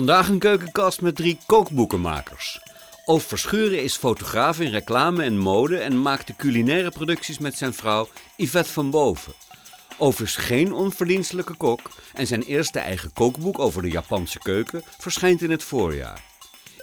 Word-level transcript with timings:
Vandaag 0.00 0.28
een 0.28 0.38
keukenkast 0.38 1.00
met 1.00 1.16
drie 1.16 1.38
kookboekenmakers. 1.46 2.60
Oof 3.04 3.22
Verschuren 3.22 3.82
is 3.82 3.96
fotograaf 3.96 4.60
in 4.60 4.70
reclame 4.70 5.22
en 5.22 5.38
mode 5.38 5.78
en 5.78 6.02
maakt 6.02 6.26
de 6.26 6.36
culinaire 6.36 6.90
producties 6.90 7.38
met 7.38 7.56
zijn 7.56 7.74
vrouw 7.74 8.08
Yvette 8.36 8.72
van 8.72 8.90
Boven. 8.90 9.32
Oof 9.98 10.20
is 10.20 10.36
geen 10.36 10.72
onverdienstelijke 10.72 11.54
kok 11.54 11.90
en 12.14 12.26
zijn 12.26 12.42
eerste 12.42 12.78
eigen 12.78 13.12
kookboek 13.12 13.58
over 13.58 13.82
de 13.82 13.90
Japanse 13.90 14.38
keuken 14.38 14.82
verschijnt 14.98 15.42
in 15.42 15.50
het 15.50 15.62
voorjaar. 15.62 16.22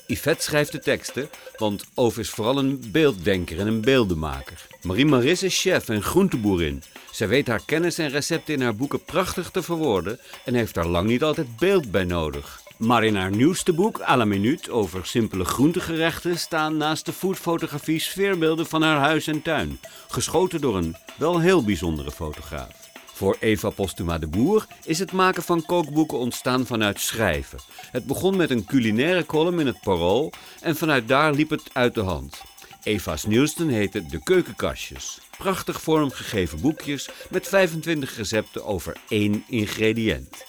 Yvette 0.08 0.44
schrijft 0.44 0.72
de 0.72 0.80
teksten, 0.80 1.30
want 1.56 1.84
Oof 1.94 2.18
is 2.18 2.30
vooral 2.30 2.58
een 2.58 2.84
beelddenker 2.92 3.60
en 3.60 3.68
een 3.68 3.82
beeldenmaker. 3.82 4.68
Marie 4.82 5.06
Maris 5.06 5.44
is 5.44 5.62
chef 5.62 5.90
en 5.90 6.04
groenteboerin. 6.04 6.84
Zij 7.12 7.28
weet 7.28 7.48
haar 7.48 7.62
kennis 7.66 7.98
en 7.98 8.10
recepten 8.10 8.54
in 8.54 8.62
haar 8.62 8.76
boeken 8.76 9.04
prachtig 9.04 9.50
te 9.50 9.64
verwoorden 9.64 10.20
en 10.46 10.54
heeft 10.54 10.74
daar 10.74 10.88
lang 10.88 11.08
niet 11.08 11.24
altijd 11.24 11.58
beeld 11.58 11.92
bij 11.92 12.04
nodig. 12.04 12.66
Maar 12.78 13.04
in 13.04 13.16
haar 13.16 13.32
nieuwste 13.32 13.74
boek, 13.74 14.02
à 14.02 14.18
la 14.18 14.26
minuut, 14.26 14.70
over 14.70 15.06
simpele 15.06 15.46
groentegerechten, 15.46 16.38
staan 16.38 16.78
naast 16.78 17.06
de 17.06 17.14
foodfotografie 17.14 18.00
sfeerbeelden 18.00 18.68
van 18.68 18.82
haar 18.82 19.00
huis 19.00 19.28
en 19.28 19.42
tuin. 19.42 19.80
Geschoten 20.08 20.62
door 20.62 20.78
een 20.78 20.96
wel 21.18 21.40
heel 21.40 21.64
bijzondere 21.64 22.12
fotograaf. 22.12 22.90
Voor 23.06 23.38
Eva 23.40 23.70
Postuma 23.70 24.18
de 24.18 24.28
Boer 24.28 24.66
is 24.86 25.00
het 25.00 25.12
maken 25.12 25.44
van 25.44 25.66
kookboeken 25.66 26.18
ontstaan 26.18 26.66
vanuit 26.66 27.00
schrijven. 27.00 27.60
Het 27.92 28.06
begon 28.06 28.36
met 28.36 28.50
een 28.50 28.66
culinaire 28.66 29.26
column 29.26 29.60
in 29.60 29.68
het 29.68 29.82
Parool 29.82 30.32
en 30.62 30.76
vanuit 30.76 31.08
daar 31.08 31.34
liep 31.34 31.50
het 31.50 31.70
uit 31.74 31.94
de 31.94 32.02
hand. 32.02 32.42
Eva's 32.84 33.26
nieuwste 33.26 33.66
heette 33.66 34.06
De 34.06 34.24
Keukenkastjes. 34.24 35.20
Prachtig 35.38 35.82
vormgegeven 35.82 36.62
boekjes 36.62 37.10
met 37.30 37.48
25 37.48 38.18
recepten 38.18 38.66
over 38.66 38.98
één 39.08 39.44
ingrediënt. 39.48 40.46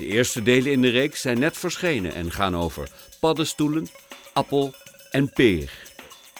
De 0.00 0.06
eerste 0.06 0.42
delen 0.42 0.72
in 0.72 0.82
de 0.82 0.88
reeks 0.88 1.20
zijn 1.20 1.38
net 1.38 1.56
verschenen 1.56 2.14
en 2.14 2.32
gaan 2.32 2.56
over 2.56 2.88
paddenstoelen, 3.18 3.88
appel 4.32 4.74
en 5.10 5.30
peer. 5.30 5.70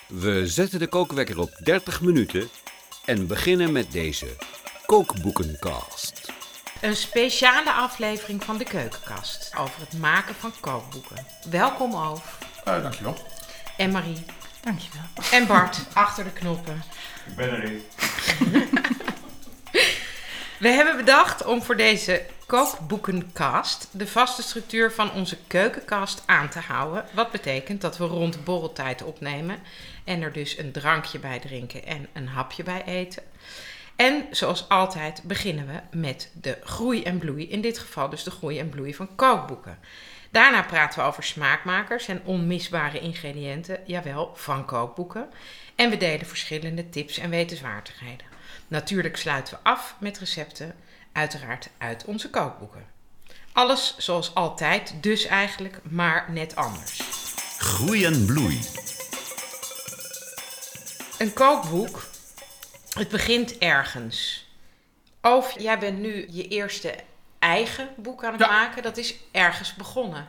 We 0.07 0.47
zetten 0.47 0.79
de 0.79 0.87
kookwekker 0.87 1.39
op 1.39 1.51
30 1.63 2.01
minuten 2.01 2.49
en 3.05 3.27
beginnen 3.27 3.73
met 3.73 3.93
deze 3.93 4.27
Kookboekencast. 4.87 6.33
Een 6.81 6.97
speciale 6.97 7.73
aflevering 7.73 8.45
van 8.45 8.59
de 8.59 8.65
Keukenkast 8.65 9.53
over 9.59 9.81
het 9.81 9.99
maken 9.99 10.35
van 10.35 10.53
kookboeken. 10.61 11.27
Welkom 11.51 11.95
Oof. 11.95 12.39
Uh, 12.69 12.83
dankjewel. 12.83 13.17
En 13.77 13.91
Marie. 13.91 14.25
Dankjewel. 14.61 15.05
En 15.33 15.47
Bart, 15.47 15.79
achter 15.93 16.25
de 16.25 16.33
knoppen. 16.33 16.83
Ik 17.27 17.37
ben 17.37 17.51
er 17.51 17.71
niet. 17.71 17.85
We 20.61 20.69
hebben 20.69 20.97
bedacht 20.97 21.45
om 21.45 21.63
voor 21.63 21.77
deze 21.77 22.23
kookboekencast 22.47 23.89
de 23.93 24.07
vaste 24.07 24.43
structuur 24.43 24.93
van 24.93 25.13
onze 25.13 25.37
keukenkast 25.47 26.23
aan 26.27 26.49
te 26.49 26.59
houden. 26.59 27.05
Wat 27.13 27.31
betekent 27.31 27.81
dat 27.81 27.99
we 27.99 28.05
rond 28.05 28.45
borreltijd 28.45 29.03
opnemen 29.03 29.59
en 30.05 30.23
er 30.23 30.33
dus 30.33 30.59
een 30.59 30.73
drankje 30.73 31.19
bij 31.19 31.39
drinken 31.39 31.87
en 31.87 32.09
een 32.13 32.29
hapje 32.29 32.63
bij 32.63 32.85
eten. 32.85 33.23
En 33.97 34.27
zoals 34.31 34.69
altijd 34.69 35.23
beginnen 35.23 35.67
we 35.67 35.99
met 35.99 36.31
de 36.41 36.59
groei 36.65 37.03
en 37.03 37.19
bloei. 37.19 37.49
In 37.49 37.61
dit 37.61 37.79
geval 37.79 38.09
dus 38.09 38.23
de 38.23 38.31
groei 38.31 38.59
en 38.59 38.69
bloei 38.69 38.95
van 38.95 39.15
kookboeken. 39.17 39.79
Daarna 40.31 40.63
praten 40.63 41.01
we 41.01 41.07
over 41.07 41.23
smaakmakers 41.23 42.09
en 42.09 42.21
onmisbare 42.25 43.01
ingrediënten, 43.01 43.81
jawel, 43.85 44.33
van 44.35 44.65
kookboeken. 44.65 45.29
En 45.75 45.91
we 45.91 45.97
delen 45.97 46.27
verschillende 46.27 46.89
tips 46.89 47.19
en 47.19 47.31
wetenswaardigheden. 47.31 48.30
Natuurlijk 48.71 49.17
sluiten 49.17 49.55
we 49.55 49.61
af 49.63 49.95
met 49.99 50.19
recepten, 50.19 50.77
uiteraard 51.13 51.69
uit 51.79 52.05
onze 52.05 52.31
kookboeken. 52.31 52.87
Alles 53.53 53.95
zoals 53.99 54.35
altijd, 54.35 54.95
dus 55.01 55.25
eigenlijk, 55.25 55.81
maar 55.83 56.27
net 56.33 56.57
anders. 56.57 57.01
Groei 57.59 58.05
en 58.05 58.25
bloei. 58.27 58.61
Een 61.19 61.33
kookboek 61.33 62.03
het 62.95 63.09
begint 63.09 63.59
ergens. 63.59 64.49
Of 65.23 65.61
jij 65.61 65.79
bent 65.79 65.99
nu 65.99 66.27
je 66.31 66.49
eerste 66.49 66.95
eigen 67.39 67.89
boek 67.97 68.25
aan 68.25 68.33
het 68.33 68.41
maken. 68.41 68.83
Dat 68.83 68.97
is 68.97 69.15
ergens 69.31 69.75
begonnen. 69.75 70.29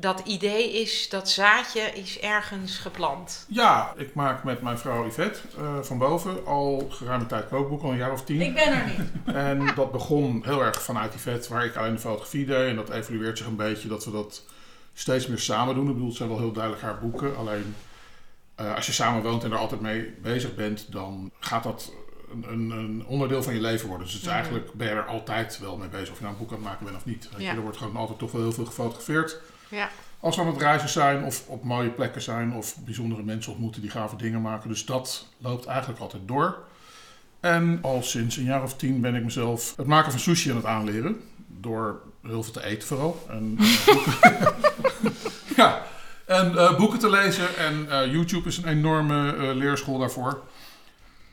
Dat 0.00 0.20
idee 0.24 0.80
is, 0.80 1.08
dat 1.08 1.30
zaadje 1.30 1.80
is 1.80 2.20
ergens 2.20 2.78
geplant. 2.78 3.44
Ja, 3.48 3.92
ik 3.96 4.14
maak 4.14 4.44
met 4.44 4.62
mijn 4.62 4.78
vrouw 4.78 5.06
Yvette 5.06 5.40
uh, 5.58 5.78
van 5.82 5.98
boven 5.98 6.46
al 6.46 6.86
geruime 6.90 7.26
tijd 7.26 7.48
kookboeken, 7.48 7.86
al 7.86 7.92
een 7.92 7.98
jaar 7.98 8.12
of 8.12 8.24
tien. 8.24 8.40
Ik 8.40 8.54
ben 8.54 8.72
er 8.72 8.86
niet. 8.86 9.10
En 9.36 9.74
dat 9.74 9.92
begon 9.92 10.42
heel 10.44 10.64
erg 10.64 10.82
vanuit 10.82 11.14
Yvette, 11.14 11.52
waar 11.52 11.64
ik 11.64 11.76
alleen 11.76 11.92
de 11.92 11.98
fotografie 11.98 12.46
deed. 12.46 12.68
En 12.68 12.76
dat 12.76 12.90
evolueert 12.90 13.38
zich 13.38 13.46
een 13.46 13.56
beetje, 13.56 13.88
dat 13.88 14.04
we 14.04 14.10
dat 14.10 14.44
steeds 14.94 15.26
meer 15.26 15.38
samen 15.38 15.74
doen. 15.74 15.86
Ik 15.86 15.92
bedoel, 15.92 16.08
het 16.08 16.16
zijn 16.16 16.28
wel 16.28 16.38
heel 16.38 16.52
duidelijk 16.52 16.82
haar 16.82 16.98
boeken. 16.98 17.36
Alleen 17.36 17.74
uh, 18.60 18.74
als 18.74 18.86
je 18.86 18.92
samen 18.92 19.22
woont 19.22 19.44
en 19.44 19.52
er 19.52 19.58
altijd 19.58 19.80
mee 19.80 20.14
bezig 20.22 20.54
bent, 20.54 20.92
dan 20.92 21.30
gaat 21.38 21.62
dat 21.62 21.92
een, 22.32 22.70
een, 22.70 23.04
onderdeel 23.06 23.42
van 23.42 23.54
je 23.54 23.60
leven 23.60 23.88
worden. 23.88 24.06
Dus 24.06 24.14
het 24.14 24.24
is 24.24 24.28
eigenlijk 24.28 24.72
ben 24.72 24.88
je 24.88 24.94
er 24.94 25.06
altijd 25.06 25.58
wel 25.58 25.76
mee 25.76 25.88
bezig 25.88 26.10
of 26.10 26.16
je 26.16 26.22
nou 26.22 26.34
een 26.34 26.40
boek 26.40 26.50
aan 26.50 26.56
het 26.56 26.64
maken 26.64 26.84
bent 26.84 26.96
of 26.96 27.04
niet. 27.04 27.28
Ja. 27.36 27.54
Er 27.54 27.60
wordt 27.60 27.76
gewoon 27.76 27.96
altijd 27.96 28.18
toch 28.18 28.32
wel 28.32 28.42
heel 28.42 28.52
veel 28.52 28.64
gefotografeerd. 28.64 29.40
Ja. 29.68 29.90
Als 30.20 30.36
we 30.36 30.42
aan 30.42 30.48
het 30.48 30.60
reizen 30.60 30.88
zijn 30.88 31.24
of 31.24 31.46
op 31.46 31.64
mooie 31.64 31.90
plekken 31.90 32.22
zijn 32.22 32.52
of 32.52 32.76
bijzondere 32.76 33.22
mensen 33.22 33.52
ontmoeten 33.52 33.80
die 33.80 33.90
gave 33.90 34.16
dingen 34.16 34.42
maken. 34.42 34.68
Dus 34.68 34.84
dat 34.84 35.26
loopt 35.38 35.66
eigenlijk 35.66 36.00
altijd 36.00 36.22
door. 36.28 36.58
En 37.40 37.78
al 37.82 38.02
sinds 38.02 38.36
een 38.36 38.44
jaar 38.44 38.62
of 38.62 38.76
tien 38.76 39.00
ben 39.00 39.14
ik 39.14 39.24
mezelf 39.24 39.76
het 39.76 39.86
maken 39.86 40.10
van 40.10 40.20
sushi 40.20 40.50
aan 40.50 40.56
het 40.56 40.64
aanleren. 40.64 41.20
Door 41.46 42.00
heel 42.22 42.42
veel 42.42 42.52
te 42.52 42.64
eten 42.64 42.88
vooral. 42.88 43.26
En, 43.28 43.56
uh, 43.58 44.46
ja, 45.56 45.82
en 46.24 46.52
uh, 46.52 46.76
boeken 46.76 46.98
te 46.98 47.10
lezen. 47.10 47.56
En 47.56 47.86
uh, 47.88 48.12
YouTube 48.12 48.48
is 48.48 48.56
een 48.56 48.68
enorme 48.68 49.34
leerschool 49.54 49.98
daarvoor. 49.98 50.42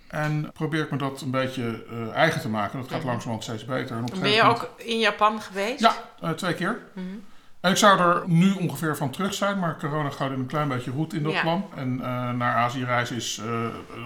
En 0.07 0.51
probeer 0.53 0.83
ik 0.83 0.91
me 0.91 0.97
dat 0.97 1.21
een 1.21 1.31
beetje 1.31 1.83
eigen 2.13 2.41
te 2.41 2.49
maken. 2.49 2.79
Dat 2.79 2.89
gaat 2.89 3.03
langzamerhand 3.03 3.43
steeds 3.43 3.65
beter. 3.65 3.97
En 3.97 4.03
op 4.03 4.21
ben 4.21 4.31
je 4.31 4.43
ook 4.43 4.69
in 4.77 4.99
Japan 4.99 5.41
geweest? 5.41 5.79
Ja, 5.79 6.33
twee 6.33 6.53
keer. 6.53 6.79
Mm 6.93 7.07
-hmm. 7.07 7.23
En 7.65 7.71
ik 7.71 7.77
zou 7.77 7.99
er 7.99 8.23
nu 8.27 8.53
ongeveer 8.53 8.97
van 8.97 9.11
terug 9.11 9.33
zijn, 9.33 9.59
maar 9.59 9.79
corona 9.79 10.09
gaat 10.09 10.31
in 10.31 10.39
een 10.39 10.45
klein 10.45 10.67
beetje 10.67 10.91
roet 10.91 11.13
in 11.13 11.23
dat 11.23 11.33
ja. 11.33 11.41
plan. 11.41 11.65
En 11.75 11.93
uh, 11.93 12.31
naar 12.31 12.55
Azië 12.55 12.83
reizen 12.83 13.15
is 13.15 13.41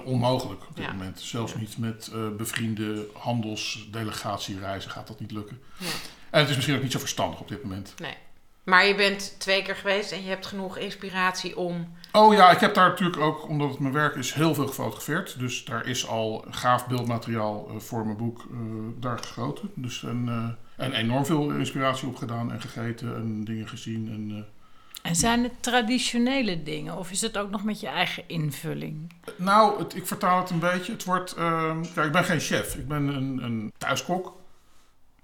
onmogelijk 0.03 0.61
op 0.69 0.75
dit 0.75 0.85
ja. 0.85 0.91
moment. 0.91 1.19
Zelfs 1.19 1.55
niet 1.55 1.77
met 1.77 2.11
bevriende 2.37 3.07
handelsdelegatiereizen 3.13 4.91
gaat 4.91 5.07
dat 5.07 5.19
niet 5.19 5.31
lukken. 5.31 5.61
En 6.29 6.39
het 6.39 6.49
is 6.49 6.55
misschien 6.55 6.75
ook 6.75 6.81
niet 6.83 6.91
zo 6.91 6.99
verstandig 6.99 7.39
op 7.39 7.47
dit 7.47 7.63
moment. 7.63 7.93
Nee. 7.97 8.17
Maar 8.63 8.85
je 8.85 8.95
bent 8.95 9.35
twee 9.39 9.61
keer 9.61 9.75
geweest 9.75 10.11
en 10.11 10.23
je 10.23 10.29
hebt 10.29 10.45
genoeg 10.45 10.77
inspiratie 10.77 11.57
om. 11.57 11.93
Oh 12.11 12.33
ja, 12.33 12.51
ik 12.51 12.59
heb 12.59 12.73
daar 12.73 12.89
natuurlijk 12.89 13.21
ook, 13.21 13.47
omdat 13.47 13.69
het 13.69 13.79
mijn 13.79 13.93
werk 13.93 14.15
is, 14.15 14.33
heel 14.33 14.53
veel 14.53 14.67
gefotografeerd. 14.67 15.39
Dus 15.39 15.65
daar 15.65 15.87
is 15.87 16.07
al 16.07 16.45
gaaf 16.49 16.87
beeldmateriaal 16.87 17.69
uh, 17.69 17.79
voor 17.79 18.05
mijn 18.05 18.17
boek 18.17 18.45
uh, 18.51 18.59
daar 18.99 19.17
geschoten. 19.17 19.71
Dus 19.75 20.03
en, 20.03 20.25
uh, 20.27 20.49
en 20.79 20.93
enorm 20.93 21.25
veel 21.25 21.51
inspiratie 21.51 22.07
opgedaan 22.07 22.51
en 22.51 22.61
gegeten 22.61 23.15
en 23.15 23.43
dingen 23.43 23.67
gezien. 23.67 24.09
En, 24.09 24.45
en 25.01 25.15
zijn 25.15 25.43
het 25.43 25.53
traditionele 25.59 26.63
dingen 26.63 26.97
of 26.97 27.11
is 27.11 27.21
het 27.21 27.37
ook 27.37 27.49
nog 27.49 27.63
met 27.63 27.79
je 27.79 27.87
eigen 27.87 28.23
invulling? 28.27 29.13
Nou, 29.35 29.79
het, 29.79 29.95
ik 29.95 30.07
vertaal 30.07 30.39
het 30.39 30.49
een 30.49 30.59
beetje. 30.59 30.91
Het 30.91 31.03
wordt. 31.03 31.33
kijk, 31.93 32.05
ik 32.05 32.11
ben 32.11 32.23
geen 32.23 32.39
chef, 32.39 32.75
ik 32.75 32.87
ben 32.87 33.07
een, 33.07 33.43
een 33.43 33.71
thuiskok 33.77 34.37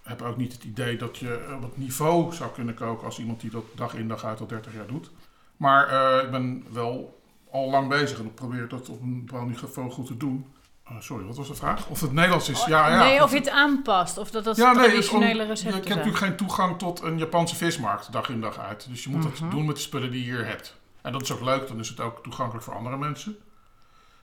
heb 0.05 0.21
ook 0.21 0.37
niet 0.37 0.53
het 0.53 0.63
idee 0.63 0.97
dat 0.97 1.17
je 1.17 1.53
op 1.55 1.61
het 1.61 1.77
niveau 1.77 2.33
zou 2.33 2.51
kunnen 2.51 2.75
koken 2.75 3.05
als 3.05 3.19
iemand 3.19 3.41
die 3.41 3.49
dat 3.49 3.63
dag 3.75 3.93
in 3.93 4.07
dag 4.07 4.25
uit 4.25 4.39
al 4.39 4.47
30 4.47 4.73
jaar 4.73 4.87
doet. 4.87 5.11
Maar 5.57 5.91
uh, 5.91 6.23
ik 6.23 6.31
ben 6.31 6.65
wel 6.71 7.21
al 7.51 7.69
lang 7.69 7.89
bezig 7.89 8.19
en 8.19 8.25
ik 8.25 8.35
probeer 8.35 8.67
dat 8.67 8.89
op 8.89 9.01
een 9.01 9.25
bepaald 9.25 9.47
niveau 9.47 9.91
goed 9.91 10.05
te 10.07 10.17
doen. 10.17 10.45
Uh, 10.91 10.97
sorry, 10.99 11.25
wat 11.25 11.37
was 11.37 11.47
de 11.47 11.55
vraag? 11.55 11.87
Of 11.87 12.01
het 12.01 12.11
Nederlands 12.11 12.49
is? 12.49 12.65
Ja, 12.65 12.89
ja. 12.89 13.03
Nee, 13.03 13.23
of 13.23 13.31
je 13.31 13.37
het 13.37 13.49
aanpast. 13.49 14.17
Of 14.17 14.31
dat 14.31 14.43
dat 14.43 14.55
ja, 14.55 14.73
traditionele 14.73 15.33
nee, 15.33 15.47
recepten 15.47 15.69
Je 15.69 15.75
hebt 15.75 15.89
natuurlijk 15.89 16.17
geen 16.17 16.35
toegang 16.35 16.77
tot 16.77 17.01
een 17.01 17.17
Japanse 17.17 17.55
vismarkt 17.55 18.11
dag 18.11 18.29
in 18.29 18.41
dag 18.41 18.59
uit. 18.59 18.87
Dus 18.89 19.03
je 19.03 19.09
moet 19.09 19.23
mm 19.23 19.31
-hmm. 19.31 19.39
dat 19.39 19.51
doen 19.51 19.65
met 19.65 19.75
de 19.75 19.81
spullen 19.81 20.11
die 20.11 20.25
je 20.25 20.31
hier 20.31 20.45
hebt. 20.45 20.77
En 21.01 21.11
dat 21.11 21.21
is 21.21 21.31
ook 21.31 21.41
leuk, 21.41 21.67
dan 21.67 21.79
is 21.79 21.89
het 21.89 21.99
ook 21.99 22.23
toegankelijk 22.23 22.65
voor 22.65 22.75
andere 22.75 22.97
mensen. 22.97 23.35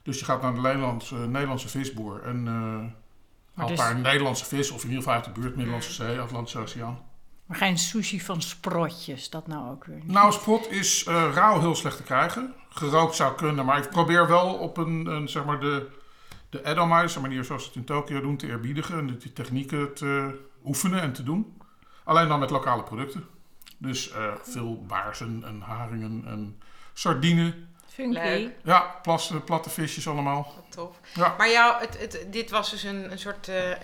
Dus 0.03 0.19
je 0.19 0.25
gaat 0.25 0.43
naar 0.43 0.55
de 0.55 0.61
Nederlandse, 0.61 1.15
Nederlandse 1.15 1.69
visboer 1.69 2.23
en... 2.23 2.47
Uh, 2.47 2.91
een 3.57 3.67
dus... 3.67 4.03
Nederlandse 4.03 4.45
vis, 4.45 4.71
of 4.71 4.83
in 4.83 4.89
ieder 4.89 5.03
geval 5.03 5.15
uit 5.15 5.25
de 5.25 5.41
buurt, 5.41 5.57
Middellandse 5.57 5.93
Zee, 5.93 6.21
Atlantische 6.21 6.59
Oceaan. 6.59 6.99
Maar 7.47 7.57
geen 7.57 7.79
sushi 7.79 8.21
van 8.21 8.43
sprotjes, 8.43 9.31
dat 9.31 9.47
nou 9.47 9.71
ook 9.71 9.85
weer 9.85 9.97
niet? 9.97 10.07
Nou, 10.07 10.33
sprot 10.33 10.71
is 10.71 11.07
uh, 11.09 11.31
rauw 11.35 11.61
heel 11.61 11.75
slecht 11.75 11.97
te 11.97 12.03
krijgen. 12.03 12.55
Gerookt 12.69 13.15
zou 13.15 13.35
kunnen, 13.35 13.65
maar 13.65 13.79
ik 13.79 13.91
probeer 13.91 14.29
wel 14.29 14.55
op 14.55 14.77
een, 14.77 15.07
een 15.07 15.29
zeg 15.29 15.45
maar 15.45 15.61
de, 15.61 15.87
de 16.53 16.65
Edelmeister 16.65 17.21
manier 17.21 17.45
zoals 17.45 17.63
ze 17.63 17.69
het 17.69 17.77
in 17.77 17.85
Tokio 17.85 18.21
doen, 18.21 18.37
te 18.37 18.47
eerbiedigen. 18.47 18.99
En 18.99 19.19
die 19.19 19.33
technieken 19.33 19.95
te 19.95 20.41
oefenen 20.65 21.01
en 21.01 21.13
te 21.13 21.23
doen. 21.23 21.61
Alleen 22.05 22.29
dan 22.29 22.41
met 22.41 22.51
lokale 22.51 22.83
producten. 22.83 23.27
Dus 23.79 24.11
uh, 24.11 24.33
veel 24.43 24.85
baarsen 24.87 25.43
en 25.45 25.61
haringen 25.61 26.23
en 26.27 26.61
sardine. 26.93 27.55
Funky. 27.87 28.19
Leuk. 28.19 28.51
Ja, 28.65 28.99
plas, 29.03 29.33
platte 29.45 29.71
visjes 29.71 30.09
allemaal. 30.09 30.53
Wat 30.55 30.73
tof. 30.73 31.01
Ja. 31.15 31.35
Maar 31.39 31.51
jou, 31.51 31.81
het, 31.81 31.99
het, 32.01 32.27
dit 32.31 32.51
was 32.51 32.71
dus 32.71 32.83
een, 32.83 33.13
een 33.13 33.19
soort 33.19 33.49
eh, 33.49 33.71
eh, 33.71 33.79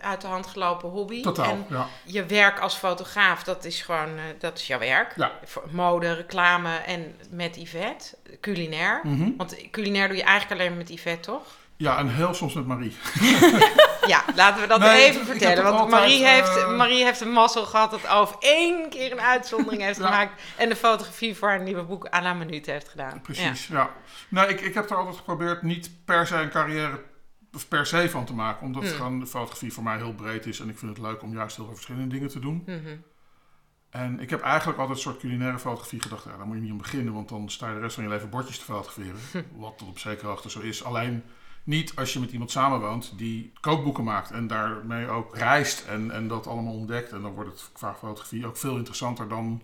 uit 0.00 0.20
de 0.20 0.26
hand 0.26 0.46
gelopen 0.46 0.88
hobby. 0.88 1.22
Totaal, 1.22 1.50
En 1.50 1.66
ja. 1.68 1.86
je 2.04 2.26
werk 2.26 2.60
als 2.60 2.74
fotograaf, 2.74 3.42
dat 3.42 3.64
is 3.64 3.82
gewoon, 3.82 4.16
eh, 4.16 4.22
dat 4.38 4.58
is 4.58 4.66
jouw 4.66 4.78
werk. 4.78 5.12
Ja. 5.16 5.32
Mode, 5.70 6.12
reclame 6.12 6.76
en 6.76 7.14
met 7.30 7.56
Yvette. 7.56 8.16
Culinair. 8.40 9.00
Mhm. 9.02 9.36
Want 9.36 9.70
culinair 9.70 10.08
doe 10.08 10.16
je 10.16 10.22
eigenlijk 10.22 10.60
alleen 10.60 10.76
met 10.76 10.88
Yvette, 10.88 11.30
toch? 11.30 11.44
Ja, 11.76 11.98
en 11.98 12.08
heel 12.08 12.34
soms 12.34 12.54
met 12.54 12.66
Marie. 12.66 12.96
Ja, 14.06 14.24
laten 14.34 14.60
we 14.62 14.66
dat 14.68 14.78
Nee, 14.80 15.04
even 15.04 15.20
ik 15.20 15.26
vertellen. 15.26 15.62
Want 15.62 15.74
altijd, 15.78 16.00
Marie, 16.00 16.26
heeft, 16.26 16.56
eh, 16.56 16.76
Marie 16.76 17.04
heeft 17.04 17.20
een 17.20 17.30
mazzel 17.32 17.64
gehad 17.64 17.90
dat 17.90 18.08
over 18.08 18.36
één 18.40 18.88
keer 18.88 19.12
een 19.12 19.20
uitzondering 19.20 19.82
heeft 19.82 19.98
Ja. 19.98 20.04
gemaakt. 20.04 20.42
En 20.56 20.68
de 20.68 20.76
fotografie 20.76 21.36
voor 21.36 21.48
haar 21.48 21.62
nieuwe 21.62 21.82
boek 21.82 22.14
à 22.14 22.22
la 22.22 22.32
minuut 22.34 22.66
heeft 22.66 22.88
gedaan. 22.88 23.20
Precies, 23.20 23.66
ja. 23.66 23.90
Nee, 24.28 24.46
ik, 24.48 24.60
ik 24.60 24.74
heb 24.74 24.90
er 24.90 24.96
altijd 24.96 25.16
geprobeerd 25.16 25.62
niet 25.62 25.90
per 26.04 26.26
se 26.26 26.36
een 26.36 26.50
carrière 26.50 27.02
of 27.52 27.68
per 27.68 27.86
se 27.86 28.10
van 28.10 28.24
te 28.24 28.32
maken. 28.34 28.66
Omdat 28.66 28.82
Hmm. 28.82 28.92
gewoon 28.92 29.20
de 29.20 29.26
fotografie 29.26 29.72
voor 29.72 29.82
mij 29.82 29.96
heel 29.96 30.14
breed 30.14 30.46
is. 30.46 30.60
En 30.60 30.68
ik 30.68 30.78
vind 30.78 30.96
het 30.96 31.06
leuk 31.06 31.22
om 31.22 31.32
juist 31.34 31.56
heel 31.56 31.64
veel 31.64 31.74
verschillende 31.74 32.14
dingen 32.14 32.28
te 32.28 32.38
doen. 32.38 32.62
Mhm. 32.66 32.96
En 33.90 34.20
ik 34.20 34.30
heb 34.30 34.40
eigenlijk 34.42 34.78
altijd 34.78 34.96
een 34.96 35.02
soort 35.04 35.18
culinaire 35.20 35.58
fotografie 35.58 36.02
gedacht. 36.02 36.24
Ja, 36.24 36.36
daar 36.36 36.46
moet 36.46 36.56
je 36.56 36.62
niet 36.62 36.72
om 36.72 36.78
beginnen, 36.78 37.12
want 37.14 37.28
dan 37.28 37.50
sta 37.50 37.68
je 37.68 37.74
de 37.74 37.80
rest 37.80 37.94
van 37.94 38.04
je 38.04 38.10
leven 38.10 38.30
bordjes 38.30 38.58
te 38.58 38.64
fotograferen. 38.64 39.16
Wat 39.56 39.78
tot 39.78 39.88
op 39.88 39.98
zekere 39.98 40.26
hoogte 40.28 40.50
zo 40.50 40.60
is. 40.60 40.84
Alleen 40.84 41.24
niet 41.66 41.92
als 41.96 42.12
je 42.12 42.20
met 42.20 42.30
iemand 42.32 42.50
samenwoont 42.50 43.12
die 43.16 43.52
kookboeken 43.60 44.04
maakt 44.04 44.30
en 44.30 44.46
daarmee 44.46 45.08
ook 45.08 45.36
reist 45.36 45.84
en, 45.86 46.10
en 46.10 46.28
dat 46.28 46.46
allemaal 46.46 46.72
ontdekt. 46.74 47.12
En 47.12 47.22
dan 47.22 47.32
wordt 47.32 47.50
het 47.50 47.70
qua 47.72 47.94
fotografie 47.94 48.46
ook 48.46 48.56
veel 48.56 48.76
interessanter 48.76 49.28
dan 49.28 49.62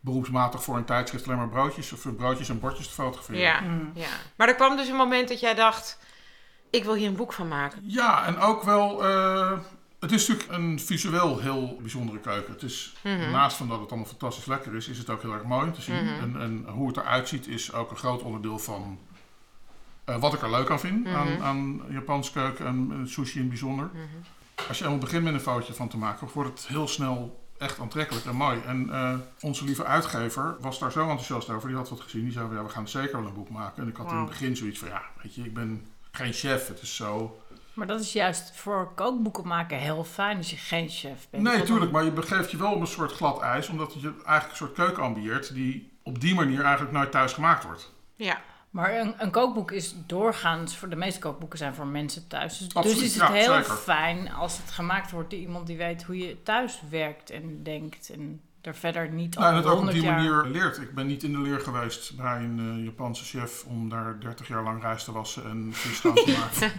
beroepsmatig 0.00 0.62
voor 0.62 0.76
een 0.76 0.84
tijdschrift 0.84 1.24
alleen 1.26 1.36
maar 1.38 1.48
broodjes 1.48 1.92
of 1.92 2.16
broodjes 2.16 2.48
en 2.48 2.60
bordjes 2.60 2.86
te 2.88 2.94
fotograferen. 2.94 3.40
Ja, 3.40 3.60
ja. 3.94 4.08
Maar 4.36 4.48
er 4.48 4.54
kwam 4.54 4.76
dus 4.76 4.88
een 4.88 4.96
moment 4.96 5.28
dat 5.28 5.40
jij 5.40 5.54
dacht, 5.54 5.98
ik 6.70 6.84
wil 6.84 6.94
hier 6.94 7.08
een 7.08 7.16
boek 7.16 7.32
van 7.32 7.48
maken. 7.48 7.82
Ja, 7.86 8.24
en 8.26 8.38
ook 8.38 8.62
wel. 8.62 9.04
eh, 9.04 9.58
het 10.00 10.12
is 10.12 10.28
natuurlijk 10.28 10.58
een 10.58 10.80
visueel 10.80 11.38
heel 11.38 11.76
bijzondere 11.80 12.18
keuken. 12.18 12.52
Het 12.52 12.62
is, 12.62 12.94
Mhm. 13.02 13.30
naast 13.30 13.56
van 13.56 13.68
dat 13.68 13.80
het 13.80 13.88
allemaal 13.88 14.08
fantastisch 14.08 14.46
lekker 14.46 14.74
is, 14.74 14.88
is 14.88 14.98
het 14.98 15.10
ook 15.10 15.22
heel 15.22 15.32
erg 15.32 15.42
mooi 15.44 15.66
om 15.66 15.72
te 15.72 15.82
zien. 15.82 16.04
Mhm. 16.04 16.22
en, 16.22 16.40
en 16.40 16.64
hoe 16.68 16.86
het 16.88 16.96
eruit 16.96 17.28
ziet 17.28 17.46
is 17.46 17.72
ook 17.72 17.90
een 17.90 17.96
groot 17.96 18.22
onderdeel 18.22 18.58
van 18.58 18.98
eh, 20.04 20.16
wat 20.20 20.32
ik 20.34 20.42
er 20.42 20.50
leuk 20.50 20.70
aan 20.70 20.80
vind 20.80 21.04
Mhm. 21.04 21.14
aan, 21.14 21.42
aan 21.42 21.82
Japanse 21.88 22.32
keuken 22.32 22.66
en, 22.66 22.88
en 22.92 23.08
sushi 23.08 23.34
in 23.34 23.40
het 23.40 23.48
bijzonder. 23.48 23.90
Mhm. 23.92 24.68
Als 24.68 24.78
je 24.78 24.84
eenmaal 24.84 24.98
begint 24.98 25.24
met 25.24 25.34
een 25.34 25.40
foutje 25.40 25.72
van 25.74 25.88
te 25.88 25.96
maken, 25.96 26.28
wordt 26.34 26.50
het 26.50 26.66
heel 26.68 26.88
snel 26.88 27.40
echt 27.58 27.78
aantrekkelijk 27.80 28.26
en 28.26 28.34
mooi. 28.36 28.60
En 28.66 28.90
eh, 28.92 29.14
onze 29.40 29.64
lieve 29.64 29.84
uitgever 29.84 30.56
was 30.60 30.78
daar 30.78 30.92
zo 30.92 31.00
enthousiast 31.00 31.50
over. 31.50 31.68
Die 31.68 31.76
had 31.76 31.88
wat 31.90 32.00
gezien. 32.00 32.22
Die 32.22 32.32
zei, 32.32 32.54
ja, 32.54 32.62
we 32.62 32.68
gaan 32.68 32.88
zeker 32.88 33.16
wel 33.18 33.26
een 33.26 33.34
boek 33.34 33.50
maken. 33.50 33.82
En 33.82 33.88
ik 33.88 33.96
had 33.96 34.10
in 34.10 34.16
het 34.16 34.28
begin 34.28 34.56
zoiets 34.56 34.78
van, 34.78 34.88
ja, 34.88 35.02
weet 35.22 35.34
je, 35.34 35.42
ik 35.44 35.54
ben 35.54 35.86
geen 36.10 36.32
chef. 36.32 36.68
Het 36.68 36.82
is 36.82 36.96
zo... 36.96 37.36
Maar 37.74 37.86
dat 37.86 38.00
is 38.00 38.12
juist 38.12 38.52
voor 38.56 38.92
kookboeken 38.94 39.46
maken 39.46 39.78
heel 39.78 40.04
fijn 40.04 40.36
als 40.36 40.50
je 40.50 40.56
geen 40.56 40.88
chef 40.88 41.26
bent. 41.30 41.42
Nee, 41.42 41.62
tuurlijk, 41.62 41.80
dan- 41.80 41.90
maar 41.90 42.04
je 42.04 42.10
begeeft 42.10 42.50
je 42.50 42.56
wel 42.56 42.72
op 42.72 42.80
een 42.80 42.86
soort 42.86 43.12
glad 43.12 43.40
ijs, 43.40 43.68
omdat 43.68 43.92
je 43.92 44.00
eigenlijk 44.24 44.50
een 44.50 44.56
soort 44.56 44.72
keuken 44.72 45.02
ambieert 45.02 45.54
die 45.54 45.92
op 46.02 46.20
die 46.20 46.34
manier 46.34 46.60
eigenlijk 46.62 46.92
nooit 46.92 47.10
thuis 47.10 47.32
gemaakt 47.32 47.64
wordt. 47.64 47.92
Ja, 48.14 48.40
Maar 48.72 48.98
een, 48.98 49.14
een 49.18 49.30
kookboek 49.30 49.70
is 49.70 49.94
doorgaans, 50.06 50.76
voor 50.76 50.88
de 50.88 50.96
meeste 50.96 51.20
kookboeken 51.20 51.58
zijn 51.58 51.74
voor 51.74 51.86
mensen 51.86 52.26
thuis. 52.26 52.58
Dus, 52.58 52.74
Absoluut, 52.74 52.98
dus 52.98 53.06
is 53.06 53.14
het 53.14 53.28
ja, 53.28 53.32
heel 53.32 53.54
zeker. 53.54 53.74
fijn 53.74 54.32
als 54.32 54.58
het 54.58 54.70
gemaakt 54.70 55.10
wordt 55.10 55.30
door 55.30 55.38
iemand 55.38 55.66
die 55.66 55.76
weet 55.76 56.02
hoe 56.02 56.18
je 56.18 56.42
thuis 56.42 56.82
werkt 56.90 57.30
en 57.30 57.62
denkt. 57.62 58.10
En 58.10 58.40
er 58.60 58.74
verder 58.74 59.10
niet 59.10 59.34
Nou, 59.34 59.46
en 59.46 59.52
al 59.52 59.56
het 59.56 59.66
ook 59.66 59.72
op 59.72 59.84
100 59.84 59.96
die 59.96 60.06
jaar... 60.06 60.16
manier 60.16 60.60
leert. 60.60 60.78
Ik 60.78 60.94
ben 60.94 61.06
niet 61.06 61.22
in 61.22 61.32
de 61.32 61.40
leer 61.40 61.60
geweest 61.60 62.16
bij 62.16 62.36
een 62.36 62.76
eh, 62.78 62.84
Japanse 62.84 63.24
chef 63.24 63.64
om 63.64 63.88
daar 63.88 64.20
30 64.20 64.48
jaar 64.48 64.62
lang 64.62 64.82
rijst 64.82 65.04
te 65.04 65.12
wassen 65.12 65.44
en 65.44 65.72
schoon 65.74 66.14
te 66.14 66.36
maken. 66.40 66.72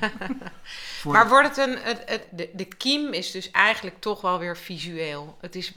Maar 1.03 1.29
wordt 1.29 1.47
het 1.47 1.57
een, 1.57 1.77
het, 1.77 2.01
het, 2.05 2.27
de, 2.31 2.49
de 2.53 2.65
kiem 2.65 3.11
is 3.11 3.31
dus 3.31 3.51
eigenlijk 3.51 3.99
toch 3.99 4.21
wel 4.21 4.39
weer 4.39 4.57
visueel. 4.57 5.37
Het 5.41 5.55
is 5.55 5.73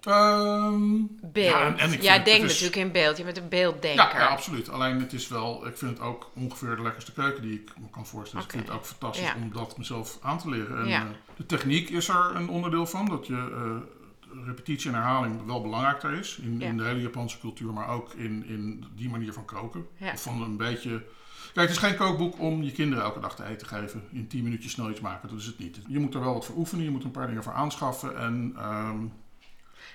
Ehm, 0.00 0.90
beeld. 1.22 1.46
Ja, 1.50 1.66
en- 1.66 1.78
en 1.78 1.92
ik 1.92 2.02
is- 2.26 2.40
natuurlijk 2.40 2.76
in 2.76 2.92
beeld. 2.92 3.16
Je 3.16 3.24
bent 3.24 3.36
een 3.36 3.48
beelddenker. 3.48 4.04
ja, 4.04 4.18
ja, 4.18 4.26
absoluut. 4.26 4.68
Alleen 4.70 5.00
het 5.00 5.12
is 5.12 5.28
wel, 5.28 5.66
ik 5.66 5.76
vind 5.76 5.90
het 5.90 6.00
ook 6.00 6.30
ongeveer 6.34 6.76
de 6.76 6.82
lekkerste 6.82 7.12
keuken 7.12 7.42
die 7.42 7.52
ik 7.60 7.72
me 7.80 7.86
kan 7.90 8.06
voorstellen. 8.06 8.44
Dus 8.46 8.54
ik 8.54 8.60
vind 8.60 8.68
het 8.72 8.76
ook 8.82 8.86
fantastisch 8.86 9.26
Ja. 9.26 9.34
om 9.42 9.52
dat 9.52 9.78
mezelf 9.78 10.18
aan 10.22 10.38
te 10.38 10.48
leren. 10.50 10.78
En, 10.78 10.88
eh, 10.90 11.02
de 11.36 11.46
techniek 11.46 11.88
is 11.90 12.08
er 12.08 12.30
een 12.34 12.48
onderdeel 12.48 12.86
van, 12.86 13.06
dat 13.06 13.26
je 13.26 13.34
eh, 13.34 14.44
repetitie 14.46 14.90
en 14.90 14.96
herhaling 14.96 15.46
wel 15.46 15.62
belangrijk 15.62 16.00
daar 16.00 16.12
is. 16.14 16.38
In, 16.42 16.76
de 16.76 16.84
hele 16.84 17.00
Japanse 17.00 17.38
cultuur, 17.38 17.72
maar 17.72 17.88
ook 17.88 18.12
in, 18.12 18.44
in 18.46 18.84
die 18.96 19.08
manier 19.10 19.32
van 19.32 19.44
koken. 19.44 19.86
Of 20.12 20.22
van 20.22 20.42
een 20.42 20.56
beetje... 20.56 20.90
Kijk, 21.52 21.68
het 21.68 21.76
is 21.76 21.82
geen 21.88 21.96
kookboek 21.96 22.38
om 22.40 22.62
je 22.62 22.72
kinderen 22.72 23.04
elke 23.04 23.20
dag 23.20 23.36
te 23.36 23.44
eten 23.44 23.58
te 23.58 23.64
geven. 23.74 24.02
In 24.12 24.26
10 24.28 24.42
minuutjes 24.42 24.72
snel 24.72 24.90
iets 24.90 25.00
maken, 25.00 25.28
dat 25.28 25.38
is 25.38 25.46
het 25.46 25.58
niet. 25.58 25.78
Je 25.88 25.98
moet 25.98 26.14
er 26.14 26.20
wel 26.20 26.32
wat 26.34 26.44
voor 26.44 26.56
oefenen, 26.56 26.84
je 26.84 26.90
moet 26.90 27.04
een 27.04 27.10
paar 27.10 27.26
dingen 27.26 27.42
voor 27.42 27.52
aanschaffen. 27.52 28.18
En 28.18 28.52
ehm, 28.56 28.96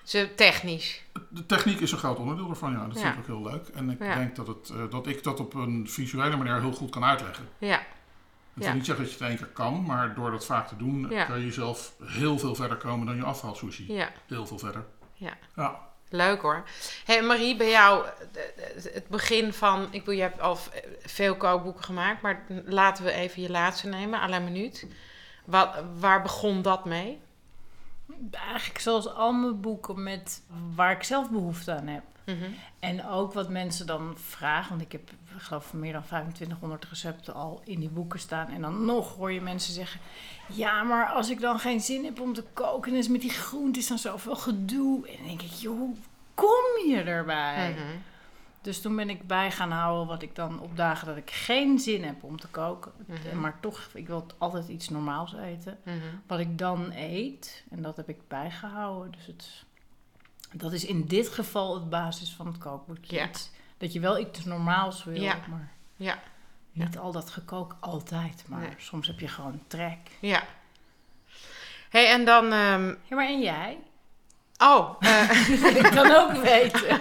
Ze 0.03 0.29
technisch. 0.35 1.01
de 1.29 1.45
techniek 1.45 1.79
is 1.79 1.91
een 1.91 1.97
groot 1.97 2.17
onderdeel 2.17 2.45
daarvan, 2.47 2.71
ja. 2.71 2.85
Dat 2.87 2.95
Ja. 2.95 3.01
vind 3.01 3.13
ik 3.13 3.19
ook 3.19 3.27
heel 3.43 3.51
leuk. 3.51 3.67
En 3.67 3.89
ik 3.89 3.99
Ja. 3.99 4.15
denk 4.15 4.35
dat, 4.35 4.47
het, 4.47 4.69
eh, 4.69 4.77
dat 4.89 5.07
ik 5.07 5.23
dat 5.23 5.39
op 5.39 5.53
een 5.53 5.89
visuele 5.89 6.35
manier 6.35 6.59
heel 6.61 6.71
goed 6.71 6.89
kan 6.89 7.03
uitleggen. 7.03 7.47
Ja, 7.57 7.67
Ja. 7.67 7.83
wil 8.53 8.73
niet 8.73 8.85
zeggen 8.85 9.03
dat 9.05 9.13
je 9.13 9.19
het 9.19 9.29
één 9.29 9.37
keer 9.37 9.47
kan, 9.53 9.83
maar 9.85 10.15
door 10.15 10.31
dat 10.31 10.45
vaak 10.45 10.67
te 10.67 10.75
doen 10.77 11.13
kan 11.27 11.39
je 11.45 11.51
zelf 11.51 11.93
heel 12.03 12.39
veel 12.39 12.55
verder 12.55 12.77
komen 12.77 13.05
dan 13.05 13.15
je 13.15 13.23
afhaalsushi. 13.23 13.93
ja, 13.93 14.11
Heel 14.27 14.45
veel 14.47 14.59
verder. 14.59 14.85
ja. 15.13 15.37
Ja. 15.55 15.79
Leuk 16.09 16.41
hoor. 16.41 16.63
Hey 17.05 17.21
Marie, 17.23 17.55
bij 17.57 17.69
jou, 17.69 18.05
eh, 18.05 18.41
eh, 18.87 18.93
het 18.93 19.07
begin 19.07 19.53
van, 19.53 19.83
ik 19.83 19.91
bedoel, 19.99 20.13
je 20.15 20.21
hebt 20.21 20.41
al 20.41 20.57
veel 21.05 21.35
kookboeken 21.35 21.83
gemaakt, 21.83 22.21
maar 22.21 22.43
laten 22.65 23.03
we 23.03 23.11
even 23.11 23.41
je 23.41 23.49
laatste 23.49 23.87
nemen, 23.87 24.19
à 24.19 24.27
la 24.29 24.39
minuut. 24.39 24.87
Wat, 25.45 25.69
waar 25.99 26.21
begon 26.21 26.61
dat 26.61 26.85
mee? 26.85 27.19
Eigenlijk 28.31 28.79
zoals 28.79 29.13
al 29.13 29.31
mijn 29.31 29.61
boeken 29.61 30.03
met 30.03 30.41
waar 30.75 30.91
ik 30.91 31.03
zelf 31.03 31.29
behoefte 31.29 31.71
aan 31.71 31.87
heb. 31.87 32.03
Mhm. 32.25 32.51
En 32.79 33.05
ook 33.05 33.33
wat 33.33 33.49
mensen 33.49 33.85
dan 33.85 34.17
vragen, 34.17 34.69
want 34.69 34.81
ik 34.81 34.91
heb 34.91 35.11
ik 35.11 35.41
geloof 35.41 35.73
meer 35.73 35.93
dan 35.93 36.03
2500 36.03 36.85
recepten 36.85 37.33
al 37.33 37.61
in 37.65 37.79
die 37.79 37.89
boeken 37.89 38.19
staan. 38.19 38.47
En 38.47 38.61
dan 38.61 38.85
nog 38.85 39.15
hoor 39.15 39.31
je 39.31 39.41
mensen 39.41 39.73
zeggen, 39.73 39.99
ja, 40.47 40.83
maar 40.83 41.05
als 41.05 41.29
ik 41.29 41.39
dan 41.39 41.59
geen 41.59 41.81
zin 41.81 42.05
heb 42.05 42.19
om 42.19 42.33
te 42.33 42.43
koken, 42.53 42.91
en 42.91 42.97
is 42.97 43.07
met 43.07 43.21
die 43.21 43.29
groenten 43.29 43.81
is 43.81 43.87
dan 43.87 43.97
zoveel 43.97 44.35
gedoe. 44.35 45.07
En 45.07 45.17
dan 45.17 45.27
denk 45.27 45.41
ik, 45.41 45.51
joh, 45.51 45.77
hoe 45.77 45.95
kom 46.33 46.89
je 46.89 47.01
erbij? 47.01 47.69
Mhm. 47.71 47.97
Dus 48.63 48.81
toen 48.81 48.95
ben 48.95 49.09
ik 49.09 49.27
bij 49.27 49.51
gaan 49.51 49.71
houden 49.71 50.07
wat 50.07 50.21
ik 50.21 50.35
dan 50.35 50.59
op 50.59 50.77
dagen 50.77 51.07
dat 51.07 51.17
ik 51.17 51.31
geen 51.31 51.79
zin 51.79 52.03
heb 52.03 52.23
om 52.23 52.39
te 52.39 52.47
koken. 52.47 52.91
Mhm. 53.05 53.39
Maar 53.39 53.59
toch, 53.59 53.89
ik 53.93 54.07
wil 54.07 54.25
altijd 54.37 54.67
iets 54.67 54.89
normaals 54.89 55.33
eten. 55.35 55.77
Mhm. 55.85 55.97
Wat 56.27 56.39
ik 56.39 56.57
dan 56.57 56.91
eet, 56.95 57.63
en 57.69 57.81
dat 57.81 57.97
heb 57.97 58.09
ik 58.09 58.27
bijgehouden. 58.27 59.11
Dus 59.11 59.25
het, 59.25 59.63
dat 60.51 60.71
is 60.73 60.85
in 60.85 61.05
dit 61.05 61.29
geval 61.29 61.73
het 61.75 61.89
basis 61.89 62.33
van 62.33 62.47
het 62.47 62.57
kookboekje. 62.57 63.15
Ja. 63.15 63.29
Dat 63.77 63.93
je 63.93 63.99
wel 63.99 64.19
iets 64.19 64.43
normaals 64.45 65.03
wil, 65.03 65.21
Ja. 65.21 65.37
maar 65.49 65.71
Ja. 65.95 66.19
niet 66.71 66.97
al 66.97 67.11
dat 67.11 67.29
gekook 67.29 67.75
altijd. 67.79 68.43
Maar 68.47 68.59
Nee. 68.59 68.73
soms 68.77 69.07
heb 69.07 69.19
je 69.19 69.27
gewoon 69.27 69.61
trek. 69.67 69.97
Ja. 70.21 70.43
hey, 71.89 72.11
en 72.11 72.25
dan, 72.25 72.43
ehm, 72.51 72.87
Ja, 72.87 73.15
maar 73.15 73.27
en 73.27 73.41
jij? 73.41 73.79
oh, 74.57 74.95
eh, 74.99 75.29
wil 75.47 75.75
ik 75.75 75.93
dan 75.93 76.11
ook 76.11 76.31
weten. 76.31 76.99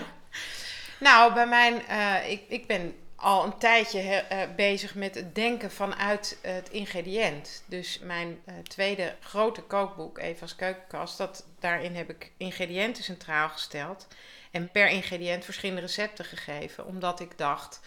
Nou, 1.03 1.35
bij 1.35 1.47
mijn, 1.47 1.87
eh, 1.87 2.31
ik, 2.31 2.43
ik 2.49 2.67
ben 2.67 2.95
al 3.17 3.45
een 3.45 3.59
tijdje 3.59 4.01
he- 4.01 4.19
eh, 4.29 4.55
bezig 4.57 4.95
met 4.95 5.15
het 5.15 5.35
denken 5.35 5.71
vanuit 5.71 6.39
het 6.43 6.71
ingrediënt. 6.71 7.63
Dus 7.67 7.99
mijn 7.99 8.41
eh, 8.45 8.55
tweede 8.59 9.15
grote 9.21 9.63
kookboek, 9.63 10.19
Eva's 10.19 10.57
Keukenkast, 10.57 11.19
dat, 11.19 11.47
daarin 11.59 11.95
heb 11.95 12.11
ik 12.11 12.33
ingrediënten 12.37 13.05
centraal 13.05 13.49
gesteld. 13.49 14.07
En 14.51 14.71
per 14.71 14.89
ingrediënt 14.89 15.45
verschillende 15.45 15.81
recepten 15.81 16.25
gegeven. 16.25 16.87
Omdat 16.87 17.21
ik 17.21 17.39
dacht, 17.39 17.81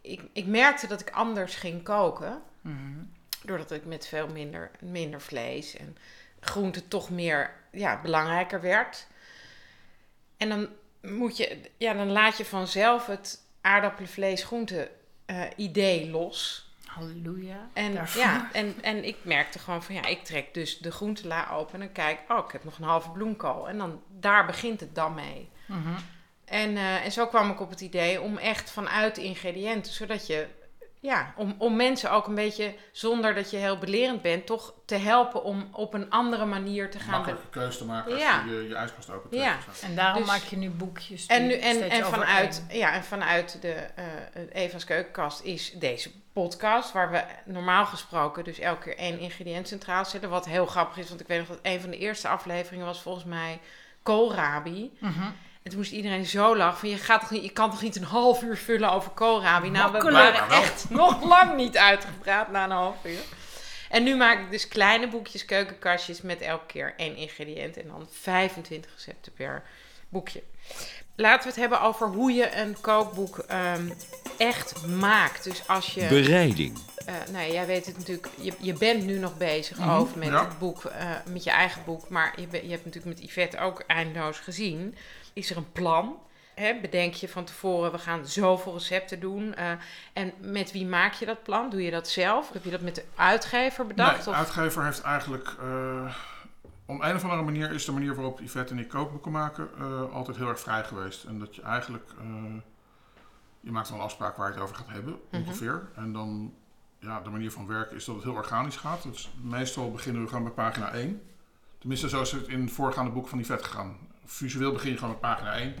ik, 0.00 0.20
ik 0.32 0.46
merkte 0.46 0.86
dat 0.86 1.00
ik 1.00 1.10
anders 1.10 1.54
ging 1.54 1.82
koken. 1.82 2.42
Mhm. 2.60 3.02
Doordat 3.44 3.70
ik 3.70 3.84
met 3.84 4.06
veel 4.06 4.28
minder, 4.28 4.70
minder 4.80 5.20
vlees 5.20 5.76
en 5.76 5.96
groente 6.40 6.88
toch 6.88 7.10
meer 7.10 7.54
ja, 7.72 8.00
belangrijker 8.00 8.60
werd. 8.60 9.06
En 10.36 10.48
dan 10.48 10.68
moet 11.10 11.36
je, 11.36 11.60
ja, 11.76 11.94
dan 11.94 12.10
laat 12.10 12.36
je 12.36 12.44
vanzelf 12.44 13.06
het 13.06 13.42
aardappelen, 13.60 14.10
vlees, 14.10 14.44
groente 14.44 14.90
eh, 15.26 15.42
idee 15.56 16.10
los. 16.10 16.66
Halleluja. 16.84 17.68
En, 17.72 17.94
daarvoor. 17.94 18.22
ja, 18.22 18.48
en, 18.52 18.74
en 18.80 19.04
ik 19.04 19.16
merkte 19.22 19.58
gewoon 19.58 19.82
van 19.82 19.94
ja, 19.94 20.04
ik 20.04 20.24
trek 20.24 20.54
dus 20.54 20.78
de 20.78 20.90
groentela 20.90 21.50
open 21.50 21.74
en 21.74 21.80
dan 21.80 21.92
kijk, 21.92 22.20
oh, 22.28 22.44
ik 22.46 22.52
heb 22.52 22.64
nog 22.64 22.78
een 22.78 22.84
halve 22.84 23.10
bloemkool. 23.10 23.68
En 23.68 23.78
dan 23.78 24.02
daar 24.08 24.46
begint 24.46 24.80
het 24.80 24.94
dan 24.94 25.14
mee. 25.14 25.48
Mhm. 25.66 25.88
En, 26.44 26.76
eh, 26.76 27.04
en 27.04 27.12
zo 27.12 27.26
kwam 27.26 27.50
ik 27.50 27.60
op 27.60 27.70
het 27.70 27.80
idee 27.80 28.20
om 28.20 28.36
echt 28.36 28.70
vanuit 28.70 29.14
de 29.14 29.22
ingrediënten, 29.22 29.92
zodat 29.92 30.26
je 30.26 30.46
ja, 31.00 31.32
om, 31.36 31.54
om 31.58 31.76
mensen 31.76 32.10
ook 32.10 32.26
een 32.26 32.34
beetje, 32.34 32.74
zonder 32.92 33.34
dat 33.34 33.50
je 33.50 33.56
heel 33.56 33.78
belerend 33.78 34.22
bent, 34.22 34.46
toch 34.46 34.74
te 34.84 34.94
helpen 34.94 35.42
om 35.44 35.68
op 35.72 35.94
een 35.94 36.10
andere 36.10 36.44
manier 36.44 36.90
te 36.90 36.98
gaan. 36.98 37.10
Makkelijke 37.10 37.48
keuze 37.50 37.78
te 37.78 37.84
maken 37.84 38.12
als 38.12 38.20
Ja. 38.22 38.44
je 38.46 38.54
je, 38.54 38.68
je 38.68 38.74
ijskast 38.74 39.10
opent. 39.10 39.34
Ja. 39.34 39.56
En 39.82 39.94
daarom 39.94 40.22
Dus- 40.22 40.30
maak 40.30 40.42
je 40.42 40.56
nu 40.56 40.70
boekjes. 40.70 41.26
En, 41.26 41.46
nu, 41.46 41.52
en, 41.54 41.90
en, 41.90 42.04
vanuit, 42.04 42.64
ja, 42.70 42.92
en 42.92 43.04
vanuit 43.04 43.62
de 43.62 43.72
eh, 43.72 44.04
Eva's 44.52 44.84
Keukenkast 44.84 45.42
is 45.42 45.72
deze 45.72 46.10
podcast, 46.32 46.92
waar 46.92 47.10
we 47.10 47.22
normaal 47.44 47.86
gesproken 47.86 48.44
dus 48.44 48.58
elke 48.58 48.82
keer 48.82 48.96
één 48.96 49.18
ingrediënt 49.18 49.68
centraal 49.68 50.04
zetten. 50.04 50.30
Wat 50.30 50.46
heel 50.46 50.66
grappig 50.66 50.96
is, 50.98 51.08
want 51.08 51.20
ik 51.20 51.26
weet 51.26 51.38
nog 51.38 51.48
dat 51.48 51.58
een 51.62 51.80
van 51.80 51.90
de 51.90 51.98
eerste 51.98 52.28
afleveringen 52.28 52.86
was 52.86 53.02
volgens 53.02 53.24
mij 53.24 53.60
koolrabi. 54.02 54.96
Mhm. 55.00 55.30
En 55.68 55.74
toen 55.74 55.82
moest 55.82 55.92
iedereen 55.96 56.26
zo 56.26 56.56
lachen 56.56 56.78
van 56.78 56.88
je, 56.88 56.96
gaat 56.96 57.20
toch 57.20 57.30
niet, 57.30 57.42
je 57.42 57.50
kan 57.50 57.70
toch 57.70 57.82
niet 57.82 57.96
een 57.96 58.02
half 58.04 58.42
uur 58.42 58.56
vullen 58.56 58.92
over 58.92 59.10
koolrabi? 59.10 59.70
Nou, 59.70 59.92
we 59.92 60.10
waren 60.10 60.48
echt 60.62 60.90
nog 60.90 61.24
lang 61.24 61.56
niet 61.56 61.76
uitgepraat 61.76 62.50
na 62.50 62.64
een 62.64 62.70
half 62.70 63.04
uur. 63.04 63.20
En 63.90 64.02
nu 64.02 64.16
maak 64.16 64.38
ik 64.38 64.50
dus 64.50 64.68
kleine 64.68 65.08
boekjes, 65.08 65.44
keukenkastjes 65.44 66.22
met 66.22 66.40
elke 66.40 66.66
keer 66.66 66.94
één 66.96 67.16
ingrediënt 67.16 67.76
en 67.76 67.86
dan 67.88 68.08
25 68.20 68.90
recepten 68.94 69.32
per 69.32 69.62
boekje. 70.08 70.42
Laten 71.16 71.42
we 71.42 71.48
het 71.48 71.56
hebben 71.58 71.80
over 71.80 72.06
hoe 72.06 72.32
je 72.32 72.56
een 72.56 72.80
kookboek 72.80 73.38
ehm, 73.38 73.88
echt 74.38 74.86
maakt. 74.86 75.44
Dus 75.44 75.68
als 75.68 75.94
je 75.94 76.06
Bereiding. 76.06 76.78
eh, 77.06 77.14
nou, 77.30 77.44
ja, 77.46 77.52
jij 77.52 77.66
weet 77.66 77.86
het 77.86 77.96
natuurlijk. 77.98 78.28
Je, 78.40 78.52
je 78.60 78.72
bent 78.72 79.04
nu 79.04 79.18
nog 79.18 79.36
bezig 79.36 79.78
Mhm, 79.78 79.90
over 79.90 80.18
met 80.18 80.28
ja. 80.28 80.44
het 80.44 80.58
boek, 80.58 80.84
eh, 80.84 81.10
met 81.30 81.44
je 81.44 81.50
eigen 81.50 81.82
boek. 81.84 82.08
Maar 82.08 82.34
je, 82.40 82.46
je 82.66 82.70
hebt 82.70 82.84
natuurlijk 82.84 83.20
met 83.20 83.28
Yvette 83.30 83.58
ook 83.58 83.82
eindeloos 83.86 84.38
gezien. 84.38 84.96
Is 85.38 85.50
er 85.50 85.56
een 85.56 85.72
plan? 85.72 86.16
Bedenk 86.82 87.14
je 87.14 87.28
van 87.28 87.44
tevoren, 87.44 87.92
we 87.92 87.98
gaan 87.98 88.26
zoveel 88.26 88.72
recepten 88.72 89.20
doen. 89.20 89.54
eh, 89.54 89.70
en 90.12 90.32
met 90.40 90.72
wie 90.72 90.86
maak 90.86 91.12
je 91.12 91.26
dat 91.26 91.42
plan? 91.42 91.70
Doe 91.70 91.82
je 91.82 91.90
dat 91.90 92.08
zelf? 92.08 92.52
Heb 92.52 92.64
je 92.64 92.70
dat 92.70 92.80
met 92.80 92.94
de 92.94 93.04
uitgever 93.14 93.86
bedacht? 93.86 94.14
Nee, 94.16 94.24
de 94.24 94.40
uitgever 94.40 94.84
heeft 94.84 95.00
eigenlijk... 95.02 95.54
eh, 95.60 96.14
om 96.86 97.02
een 97.02 97.14
of 97.14 97.22
andere 97.22 97.42
manier 97.42 97.70
is 97.72 97.84
de 97.84 97.92
manier 97.92 98.14
waarop 98.14 98.40
Yvette 98.40 98.72
en 98.72 98.78
ik 98.78 98.88
kookboeken 98.88 99.30
maken 99.32 99.68
eh, 99.78 100.12
altijd 100.12 100.36
heel 100.36 100.48
erg 100.48 100.60
vrij 100.60 100.84
geweest. 100.84 101.24
En 101.24 101.38
dat 101.38 101.54
je 101.54 101.62
eigenlijk... 101.62 102.10
je 103.60 103.70
maakt 103.70 103.88
wel 103.88 103.98
een 103.98 104.04
afspraak 104.04 104.36
waar 104.36 104.46
je 104.48 104.54
het 104.54 104.62
over 104.62 104.76
gaat 104.76 104.88
hebben, 104.88 105.16
Mhm. 105.30 105.42
ongeveer. 105.42 105.88
En 105.94 106.12
dan... 106.12 106.54
Ja, 107.00 107.20
de 107.20 107.30
manier 107.30 107.52
van 107.52 107.66
werken 107.66 107.96
is 107.96 108.04
dat 108.04 108.14
het 108.14 108.24
heel 108.24 108.32
organisch 108.32 108.76
gaat. 108.76 109.02
Dus 109.02 109.30
meestal 109.42 109.90
beginnen 109.90 110.22
we 110.22 110.28
gewoon 110.28 110.42
bij 110.44 110.52
pagina 110.52 110.92
1. 110.92 111.22
Tenminste, 111.78 112.08
zo 112.08 112.20
is 112.20 112.32
het 112.32 112.48
in 112.48 112.60
het 112.60 112.72
voorgaande 112.72 113.10
boek 113.10 113.28
van 113.28 113.38
Yvette 113.38 113.64
gegaan. 113.64 113.96
Visueel 114.30 114.72
begin 114.72 114.90
je 114.90 114.96
gewoon 114.96 115.10
met 115.10 115.20
pagina 115.20 115.52
1. 115.52 115.74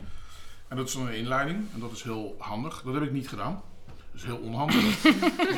En 0.68 0.76
dat 0.76 0.86
is 0.88 0.92
dan 0.92 1.06
een 1.06 1.14
inleiding. 1.14 1.72
En 1.72 1.80
dat 1.80 1.92
is 1.92 2.02
heel 2.02 2.36
handig. 2.38 2.82
Dat 2.82 2.94
heb 2.94 3.02
ik 3.02 3.12
niet 3.12 3.28
gedaan. 3.28 3.62
Dat 3.86 3.96
is 4.14 4.24
heel 4.24 4.36
onhandig. 4.38 5.04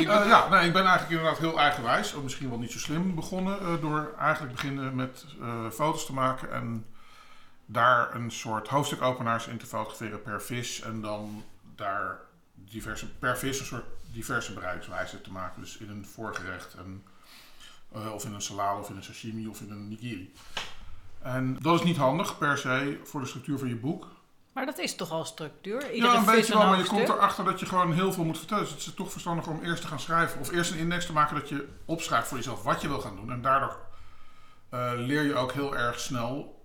Eh, 0.01 0.27
ja, 0.27 0.49
nee, 0.49 0.67
ik 0.67 0.73
ben 0.73 0.83
eigenlijk 0.85 1.11
inderdaad 1.11 1.39
heel 1.39 1.59
eigenwijs. 1.59 2.15
Ook 2.15 2.23
misschien 2.23 2.49
wel 2.49 2.59
niet 2.59 2.71
zo 2.71 2.79
slim 2.79 3.15
begonnen. 3.15 3.61
eh, 3.61 3.81
door 3.81 4.15
eigenlijk 4.19 4.55
beginnen 4.55 4.95
met 4.95 5.25
eh, 5.41 5.71
foto's 5.71 6.07
te 6.07 6.13
maken. 6.13 6.53
En 6.53 6.87
daar 7.67 8.15
een 8.15 8.31
soort 8.31 8.69
hoofdstukopenaars 8.69 9.47
in 9.47 9.59
te 9.59 9.67
fotograferen 9.67 10.23
per 10.23 10.43
vis. 10.43 10.81
En 10.81 11.01
dan 11.01 11.45
daar 11.75 12.21
diverse, 12.55 13.09
per 13.09 13.39
vis 13.39 13.61
een 13.61 13.67
soort 13.67 13.85
diverse 14.13 14.53
bereidingswijzen 14.53 15.23
te 15.23 15.33
maken. 15.33 15.61
Dus 15.61 15.77
in 15.77 15.91
een 15.91 16.07
voorgerecht. 16.07 16.75
En, 16.75 17.05
of 18.13 18.25
in 18.25 18.35
een 18.35 18.43
salade 18.43 18.81
of 18.81 18.91
in 18.91 18.97
een 18.97 19.03
sashimi 19.03 19.47
of 19.47 19.61
in 19.61 19.71
een 19.71 19.89
nigiri. 19.89 20.33
En 21.23 21.57
dat 21.61 21.75
is 21.79 21.83
niet 21.85 21.97
handig 21.97 22.39
per 22.39 22.59
se 22.59 23.01
voor 23.05 23.21
de 23.21 23.27
structuur 23.27 23.59
van 23.59 23.69
je 23.69 23.77
boek. 23.77 24.07
Maar 24.53 24.67
dat 24.67 24.79
is 24.79 24.97
toch 24.97 25.11
al 25.11 25.25
structuur? 25.25 25.93
Iedere 25.93 26.13
ja, 26.13 26.19
een 26.19 26.25
beetje 26.25 26.59
wel, 26.59 26.67
maar 26.67 26.79
je 26.79 26.85
komt 26.87 27.09
erachter 27.09 27.45
dat 27.45 27.61
je 27.61 27.67
gewoon 27.67 27.93
heel 27.93 28.13
veel 28.13 28.25
moet 28.25 28.39
vertellen. 28.39 28.63
Dus 28.65 28.73
het 28.73 28.81
is 28.87 28.95
toch 28.95 29.11
verstandiger 29.13 29.53
om 29.53 29.63
eerst 29.63 29.83
te 29.83 29.89
gaan 29.89 30.01
schrijven. 30.01 30.41
Of 30.41 30.51
eerst 30.51 30.71
een 30.71 30.79
index 30.79 31.07
te 31.07 31.13
maken 31.13 31.35
dat 31.35 31.49
je 31.49 31.69
opschrijft 31.85 32.29
voor 32.29 32.37
jezelf 32.37 32.63
wat 32.63 32.81
je 32.81 32.89
wil 32.89 33.01
gaan 33.01 33.17
doen. 33.17 33.31
En 33.33 33.43
daardoor 33.43 33.77
eh, 34.71 34.91
leer 34.97 35.23
je 35.23 35.35
ook 35.35 35.53
heel 35.53 35.77
erg 35.77 36.01
snel. 36.01 36.59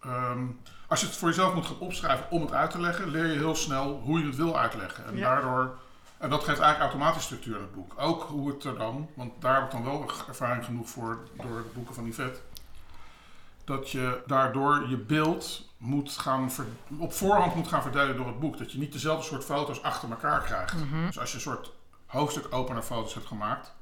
ehm, 0.00 0.46
als 0.88 1.00
je 1.00 1.06
het 1.06 1.16
voor 1.16 1.28
jezelf 1.28 1.54
moet 1.54 1.66
gaan 1.66 1.78
opschrijven 1.78 2.26
om 2.30 2.40
het 2.42 2.52
uit 2.52 2.70
te 2.70 2.80
leggen, 2.80 3.08
leer 3.08 3.26
je 3.26 3.38
heel 3.38 3.54
snel 3.54 4.00
hoe 4.00 4.18
je 4.20 4.26
het 4.26 4.36
wil 4.36 4.58
uitleggen. 4.58 5.04
En 5.06 5.16
Ja. 5.16 5.34
daardoor. 5.34 5.78
En 6.18 6.30
dat 6.30 6.44
geeft 6.44 6.60
eigenlijk 6.60 6.80
automatisch 6.92 7.24
structuur 7.24 7.56
in 7.56 7.62
het 7.62 7.74
boek. 7.74 7.92
Ook 7.96 8.22
hoe 8.22 8.48
het 8.48 8.64
er 8.64 8.78
dan, 8.78 9.08
want 9.14 9.32
daar 9.42 9.54
heb 9.54 9.64
ik 9.64 9.70
dan 9.70 9.84
wel 9.84 10.10
ervaring 10.28 10.64
genoeg 10.64 10.88
voor 10.88 11.18
door 11.36 11.62
de 11.62 11.70
boeken 11.74 11.94
van 11.94 12.06
Yvette. 12.06 12.40
Dat 13.64 13.90
je 13.90 14.22
daardoor 14.26 14.88
je 14.88 14.96
beeld 14.96 15.70
moet 15.78 16.10
gaan 16.12 16.50
ver- 16.52 16.66
op 16.98 17.12
voorhand 17.12 17.54
moet 17.54 17.68
gaan 17.68 17.82
verdelen 17.82 18.16
door 18.16 18.26
het 18.26 18.40
boek. 18.40 18.58
Dat 18.58 18.72
je 18.72 18.78
niet 18.78 18.92
dezelfde 18.92 19.24
soort 19.24 19.44
foto's 19.44 19.82
achter 19.82 20.10
elkaar 20.10 20.40
krijgt. 20.42 20.74
Dus 21.06 21.18
als 21.18 21.30
je 21.30 21.34
een 21.36 21.42
soort 21.42 21.72
hoofdstuk 22.06 22.46
opener 22.50 22.82
foto's 22.82 23.14
hebt 23.14 23.26
gemaakt, 23.26 23.72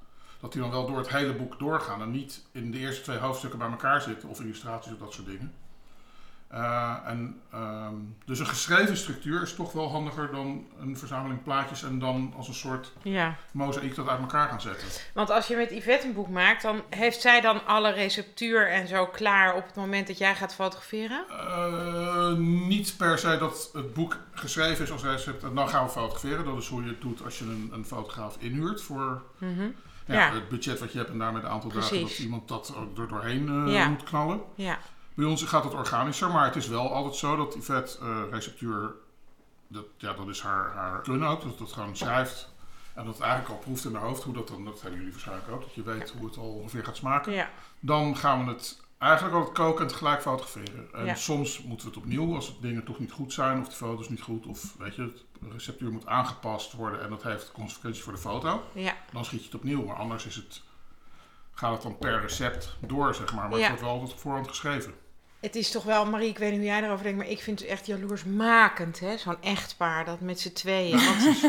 dat 0.40 0.52
die 0.52 0.60
dan 0.60 0.70
wel 0.70 0.87
door 0.87 0.99
het 0.99 1.08
hele 1.08 1.34
boek 1.34 1.58
doorgaan 1.58 2.02
en 2.02 2.10
niet 2.10 2.44
in 2.52 2.70
de 2.70 2.78
eerste 2.78 3.02
twee 3.02 3.18
hoofdstukken 3.18 3.58
bij 3.58 3.70
elkaar 3.70 4.00
zitten 4.00 4.28
of 4.28 4.40
illustraties 4.40 4.92
of 4.92 4.99
dat 4.99 5.12
soort 5.12 5.26
dingen. 5.26 5.54
Eh, 6.50 6.97
en, 7.04 7.40
ehm, 7.52 7.95
dus 8.25 8.38
een 8.38 8.47
geschreven 8.47 8.97
structuur 8.97 9.42
is 9.42 9.54
toch 9.54 9.73
wel 9.73 9.90
handiger 9.90 10.30
dan 10.30 10.66
een 10.80 10.97
verzameling 10.99 11.42
plaatjes 11.42 11.83
en 11.83 11.99
dan 11.99 12.33
als 12.37 12.49
een 12.49 12.54
soort 12.54 12.92
Ja, 13.02 13.37
mozaïek 13.52 13.95
dat 13.95 14.09
uit 14.09 14.21
elkaar 14.21 14.49
gaan 14.49 14.61
zetten. 14.61 14.88
want 15.14 15.30
als 15.30 15.47
je 15.47 15.57
met 15.57 15.71
Yvette 15.71 16.07
een 16.07 16.12
boek 16.14 16.28
maakt, 16.28 16.62
dan 16.62 16.83
heeft 16.88 17.21
zij 17.21 17.40
dan 17.40 17.66
alle 17.66 17.90
receptuur 17.92 18.69
en 18.71 18.88
zo 18.88 19.07
klaar 19.07 19.54
op 19.54 19.66
het 19.66 19.75
moment 19.76 20.07
dat 20.07 20.19
jij 20.19 20.35
gaat 20.35 20.54
fotograferen? 20.54 21.25
Eh, 21.28 22.33
niet 22.69 22.95
per 22.97 23.19
se 23.19 23.37
dat 23.38 23.71
het 23.73 23.95
boek 23.95 24.16
geschreven 24.33 24.85
is 24.85 24.90
als 24.92 25.02
recept 25.02 25.42
en 25.42 25.54
dan 25.54 25.69
gaan 25.69 25.85
we 25.85 25.90
fotograferen. 25.90 26.45
Dat 26.45 26.57
is 26.59 26.69
hoe 26.69 26.83
je 26.83 26.88
het 26.88 27.00
doet 27.00 27.25
als 27.25 27.38
je 27.38 27.45
een, 27.45 27.71
een 27.73 27.85
fotograaf 27.85 28.37
inhuurt 28.38 28.83
voor 28.83 29.23
Mhm. 29.38 29.61
ja, 30.07 30.14
Ja. 30.14 30.33
het 30.35 30.49
budget 30.49 30.78
wat 30.80 30.92
je 30.92 30.99
hebt 30.99 31.11
en 31.11 31.19
daarmee 31.19 31.42
het 31.42 31.50
aantal 31.50 31.71
dagen 31.73 32.00
dat 32.00 32.19
iemand 32.19 32.49
dat 32.49 32.75
er 32.97 33.09
doorheen 33.09 33.49
eh, 33.69 33.88
moet 33.88 34.02
knallen. 34.02 34.40
Ja, 34.54 34.78
Bij 35.14 35.26
ons 35.26 35.42
gaat 35.42 35.64
het 35.64 35.74
organischer, 35.74 36.30
maar 36.30 36.44
het 36.44 36.56
is 36.56 36.68
wel 36.68 36.92
altijd 36.94 37.14
zo 37.14 37.36
dat 37.36 37.54
Yvette 37.54 37.98
eh 38.00 38.22
receptuur, 38.30 38.94
dat, 39.68 39.84
ja, 39.96 40.12
dat 40.12 40.28
is 40.28 40.40
haar, 40.40 40.72
haar 40.74 41.30
ook, 41.30 41.42
dat 41.42 41.58
dat 41.58 41.72
gewoon 41.72 41.96
schrijft. 41.96 42.48
En 42.94 43.04
dat 43.04 43.20
eigenlijk 43.20 43.50
al 43.50 43.58
proeft 43.58 43.84
in 43.84 43.94
haar 43.94 44.02
hoofd 44.04 44.22
hoe 44.22 44.34
dat 44.34 44.48
dan, 44.48 44.64
dat 44.64 44.80
hebben 44.80 44.98
jullie 44.98 45.12
waarschijnlijk 45.12 45.50
ook, 45.50 45.60
dat 45.60 45.74
je 45.74 45.82
weet 45.82 46.10
hoe 46.10 46.26
het 46.26 46.36
al 46.36 46.52
ongeveer 46.54 46.84
gaat 46.84 46.96
smaken. 46.96 47.32
ja, 47.32 47.50
Dan 47.80 48.16
gaan 48.16 48.44
we 48.44 48.52
het 48.52 48.80
eigenlijk 48.98 49.34
altijd 49.36 49.54
koken 49.56 49.82
en 49.82 49.90
tegelijk 49.90 50.20
fotograferen. 50.22 50.88
En 50.92 51.04
Ja. 51.04 51.14
soms 51.14 51.62
moeten 51.62 51.86
we 51.86 51.94
het 51.94 52.02
opnieuw 52.02 52.34
als 52.34 52.46
het 52.46 52.62
dingen 52.62 52.84
toch 52.84 52.98
niet 52.98 53.12
goed 53.12 53.32
zijn 53.32 53.60
of 53.60 53.68
de 53.68 53.74
foto's 53.76 54.08
niet 54.08 54.22
goed 54.22 54.46
of 54.46 54.74
weet 54.78 54.94
je, 54.94 55.12
de 55.40 55.48
receptuur 55.52 55.90
moet 55.92 56.06
aangepast 56.06 56.72
worden 56.72 57.02
en 57.02 57.10
dat 57.10 57.22
heeft 57.22 57.52
consequenties 57.52 58.02
voor 58.02 58.12
de 58.12 58.18
foto. 58.18 58.62
ja. 58.72 58.96
Dan 59.12 59.24
schiet 59.24 59.40
je 59.40 59.46
het 59.46 59.54
opnieuw, 59.54 59.84
maar 59.84 59.96
anders 59.96 60.26
is 60.26 60.36
het, 60.36 60.62
gaat 61.60 61.72
het 61.72 61.82
dan 61.82 61.98
per 61.98 62.20
recept 62.20 62.76
door, 62.80 63.14
zeg 63.14 63.32
maar. 63.34 63.48
Maar 63.48 63.58
Ja. 63.58 63.64
het 63.64 63.68
wordt 63.68 63.82
wel 63.82 63.92
altijd 63.92 64.12
op 64.12 64.18
voorhand 64.20 64.48
geschreven. 64.48 64.94
Het 65.40 65.56
is 65.56 65.70
toch 65.70 65.82
wel, 65.84 66.06
Marie, 66.06 66.28
ik 66.28 66.38
weet 66.38 66.50
niet 66.50 66.58
hoe 66.58 66.68
jij 66.68 66.82
erover 66.82 67.02
denkt, 67.04 67.18
maar 67.18 67.28
ik 67.28 67.40
vind 67.42 67.60
het 67.60 67.68
echt 67.68 67.86
jaloersmakend, 67.86 69.00
hè? 69.00 69.16
Zo'n 69.16 69.36
echtpaar, 69.42 70.04
dat 70.04 70.20
met 70.20 70.40
z'n 70.40 70.52
tweeën. 70.52 71.00
Want 71.08 71.40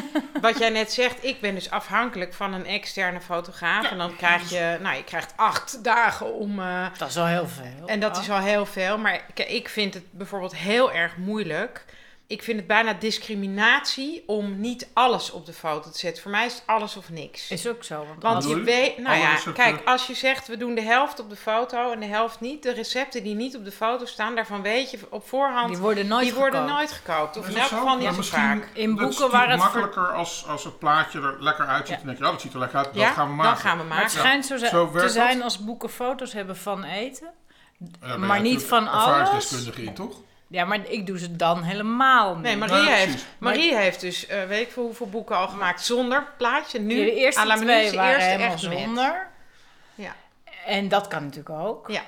wat 0.41 0.57
jij 0.59 0.69
net 0.69 0.91
zegt, 0.91 1.23
ik 1.23 1.41
ben 1.41 1.53
dus 1.55 1.69
afhankelijk 1.69 2.33
van 2.33 2.53
een 2.53 2.65
externe 2.65 3.21
fotograaf. 3.21 3.91
En 3.91 3.97
dan 3.97 4.15
krijg 4.15 4.49
je, 4.49 4.77
nou, 4.81 4.95
je 4.95 5.03
krijgt 5.03 5.33
acht 5.35 5.83
dagen 5.83 6.33
om... 6.33 6.59
eh, 6.59 6.85
Dat 6.97 7.09
is 7.09 7.17
al 7.17 7.25
heel 7.25 7.47
veel. 7.47 7.87
en 7.87 7.99
dat 7.99 8.17
is 8.17 8.29
al 8.29 8.39
heel 8.39 8.65
veel. 8.65 8.97
Maar 8.97 9.25
kijk, 9.33 9.49
ik 9.49 9.69
vind 9.69 9.93
het 9.93 10.03
bijvoorbeeld 10.11 10.55
heel 10.55 10.91
erg 10.91 11.17
moeilijk. 11.17 11.85
Ik 12.31 12.43
vind 12.43 12.57
het 12.57 12.67
bijna 12.67 12.93
discriminatie 12.93 14.23
om 14.25 14.59
niet 14.59 14.88
alles 14.93 15.31
op 15.31 15.45
de 15.45 15.53
foto 15.53 15.89
te 15.89 15.97
zetten. 16.00 16.21
Voor 16.21 16.31
mij 16.31 16.45
is 16.45 16.53
het 16.53 16.63
alles 16.65 16.95
of 16.97 17.09
niks. 17.09 17.50
Is 17.51 17.67
ook 17.67 17.83
zo. 17.83 18.05
Want, 18.19 18.47
je 18.47 18.61
weet, 18.61 18.97
nou 18.97 19.17
ja, 19.17 19.38
kijk, 19.53 19.81
als 19.85 20.07
je 20.07 20.13
zegt 20.13 20.47
we 20.47 20.57
doen 20.57 20.75
de 20.75 20.81
helft 20.81 21.19
op 21.19 21.29
de 21.29 21.35
foto 21.35 21.91
en 21.91 22.00
de 22.00 22.05
helft 22.05 22.39
niet, 22.39 22.63
de 22.63 22.73
recepten 22.73 23.23
die 23.23 23.35
niet 23.35 23.55
op 23.55 23.65
de 23.65 23.71
foto 23.71 24.05
staan, 24.05 24.35
daarvan 24.35 24.61
weet 24.61 24.91
je 24.91 25.00
op 25.09 25.27
voorhand, 25.27 25.65
die 25.65 25.75
die, 25.75 25.83
worden 25.83 26.07
nooit 26.07 26.33
worden 26.33 26.59
gekookt. 26.59 26.73
nooit 26.77 26.91
gekookt. 26.91 27.38
Of 27.38 27.47
in 27.47 27.53
dat 27.53 27.61
elk 27.61 27.69
geval 27.79 27.97
niet 27.97 28.13
zo 28.15 28.21
vaak. 28.21 28.69
In 28.73 28.95
dat 28.95 29.09
is 29.09 29.17
boeken 29.17 29.38
waar 29.38 29.50
het 29.50 29.61
voor- 29.61 29.71
makkelijker 29.81 30.13
als, 30.13 30.45
als 30.47 30.63
het 30.63 30.79
plaatje 30.79 31.19
er 31.21 31.35
lekker 31.43 31.65
uitziet. 31.65 31.88
Ja. 31.89 31.95
Dan 31.95 32.05
denk 32.05 32.17
je, 32.17 32.23
ja, 32.23 32.31
dat 32.31 32.41
ziet 32.41 32.53
er 32.53 32.59
lekker 32.59 32.77
uit. 32.77 32.89
Ja, 32.93 33.05
dat 33.05 33.13
gaan 33.15 33.27
we 33.27 33.33
maken. 33.33 33.51
dan 33.53 33.61
gaan 33.61 33.77
we 33.77 33.83
Maar 33.83 33.97
het 34.03 34.05
maken. 34.15 34.19
schijnt 34.19 34.45
zo, 34.45 34.57
Zo 34.57 34.91
te 34.91 35.09
zijn 35.09 35.35
dat? 35.35 35.43
als 35.43 35.59
boeken 35.59 35.89
foto's 35.89 36.33
hebben 36.33 36.57
van 36.57 36.83
eten. 36.83 37.27
Maar 38.17 38.41
niet 38.41 38.63
van 38.63 38.88
alles. 38.88 39.05
ervaringsdeskundige 39.17 39.83
in, 39.83 39.93
toch? 39.93 40.15
Ja, 40.51 40.65
maar 40.65 40.89
ik 40.89 41.05
doe 41.05 41.20
ze 41.20 41.36
dan 41.36 41.63
helemaal 41.63 42.34
niet. 42.34 42.43
Nee, 42.43 42.58
Marie, 42.58 42.89
heeft. 42.89 43.25
Marie 43.38 43.75
heeft 43.75 44.01
dus, 44.01 44.25
eh, 44.27 44.43
weet 44.48 44.62
ik 44.67 44.72
veel 44.72 44.84
hoeveel 44.84 45.10
boeken 45.10 45.38
al 45.38 45.48
gemaakt 45.48 45.81
zonder 45.81 46.27
plaatje. 46.38 46.79
Nu, 46.79 46.96
de 46.96 47.15
eerste 47.15 47.46
la 47.46 47.55
twee 47.55 47.89
de 47.89 47.96
waren 47.96 48.13
eerste 48.13 48.29
helemaal 48.29 48.53
echt 48.53 48.67
met. 48.67 48.77
zonder. 48.79 49.27
Ja. 49.96 50.15
En 50.65 50.88
dat 50.88 51.08
kan 51.08 51.22
natuurlijk 51.24 51.50
ook. 51.60 51.88
Ja. 51.89 52.01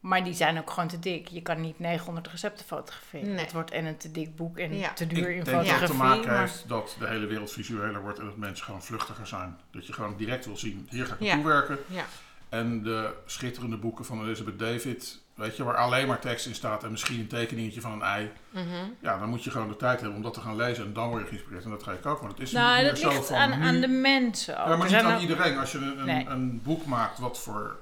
Maar 0.00 0.24
die 0.24 0.34
zijn 0.34 0.58
ook 0.58 0.70
gewoon 0.70 0.88
te 0.88 0.98
dik. 0.98 1.28
Je 1.28 1.42
kan 1.42 1.60
niet 1.60 1.78
900 1.78 2.28
recepten 2.28 2.66
fotograferen. 2.66 3.28
Nee. 3.34 3.44
Het 3.44 3.52
wordt 3.52 3.70
en 3.70 3.84
een 3.84 3.96
te 3.96 4.10
dik 4.10 4.36
boek 4.36 4.58
en 4.58 4.78
Ja. 4.78 4.92
te 4.92 5.06
duur 5.06 5.30
in 5.30 5.38
ik 5.38 5.44
denk 5.44 5.46
dat 5.46 5.54
fotografie. 5.54 5.80
het 5.86 5.90
te 5.90 5.96
maken 6.02 6.26
maar- 6.30 6.40
heeft 6.40 6.68
dat 6.68 6.96
de 6.98 7.06
hele 7.06 7.26
wereld 7.26 7.52
visueler 7.52 8.02
wordt 8.02 8.18
en 8.18 8.24
dat 8.24 8.36
mensen 8.36 8.64
gewoon 8.64 8.82
vluchtiger 8.82 9.26
zijn. 9.26 9.58
Dat 9.72 9.86
je 9.86 9.92
gewoon 9.92 10.16
direct 10.16 10.44
wil 10.46 10.56
zien, 10.56 10.86
hier 10.90 11.06
ga 11.06 11.14
ik 11.14 11.20
Ja. 11.20 11.26
naartoe 11.34 11.52
werken. 11.52 11.78
Ja. 11.86 12.04
En 12.48 12.82
de 12.82 13.14
schitterende 13.26 13.76
boeken 13.76 14.04
van 14.04 14.22
Elizabeth 14.24 14.58
David, 14.58 15.20
weet 15.40 15.56
je, 15.56 15.64
waar 15.64 15.76
alleen 15.76 16.06
maar 16.06 16.18
tekst 16.20 16.46
in 16.46 16.54
staat 16.54 16.84
en 16.84 16.90
misschien 16.90 17.20
een 17.20 17.26
tekeningetje 17.26 17.80
van 17.80 17.92
een 17.92 18.02
ei. 18.02 18.30
Mhm. 18.50 18.64
Ja, 19.00 19.18
dan 19.18 19.28
moet 19.28 19.44
je 19.44 19.50
gewoon 19.50 19.68
de 19.68 19.76
tijd 19.76 19.98
hebben 20.00 20.16
om 20.16 20.22
dat 20.22 20.34
te 20.34 20.40
gaan 20.40 20.56
lezen 20.56 20.84
en 20.84 20.92
dan 20.92 21.08
word 21.08 21.22
je 21.22 21.28
geïnspireerd. 21.28 21.64
En 21.64 21.70
dat 21.70 21.82
ga 21.82 21.92
ik 21.92 22.06
ook, 22.06 22.20
maar 22.20 22.30
dat 22.30 22.40
is 22.40 22.52
Nou, 22.52 22.84
dat 22.84 22.98
zo 22.98 23.08
ligt 23.08 23.26
van 23.26 23.36
aan, 23.36 23.58
nu. 23.58 23.64
aan 23.66 23.80
de 23.80 23.88
mensen 23.88 24.60
ook. 24.60 24.68
Ja, 24.68 24.76
maar 24.76 24.86
niet 24.86 24.96
aan 24.96 25.14
ook- 25.14 25.20
iedereen. 25.20 25.58
Als 25.58 25.72
je 25.72 25.78
een, 25.78 25.98
een, 25.98 26.04
Nee. 26.06 26.26
een 26.28 26.60
boek 26.62 26.86
maakt 26.86 27.18
wat 27.18 27.38
voor 27.40 27.76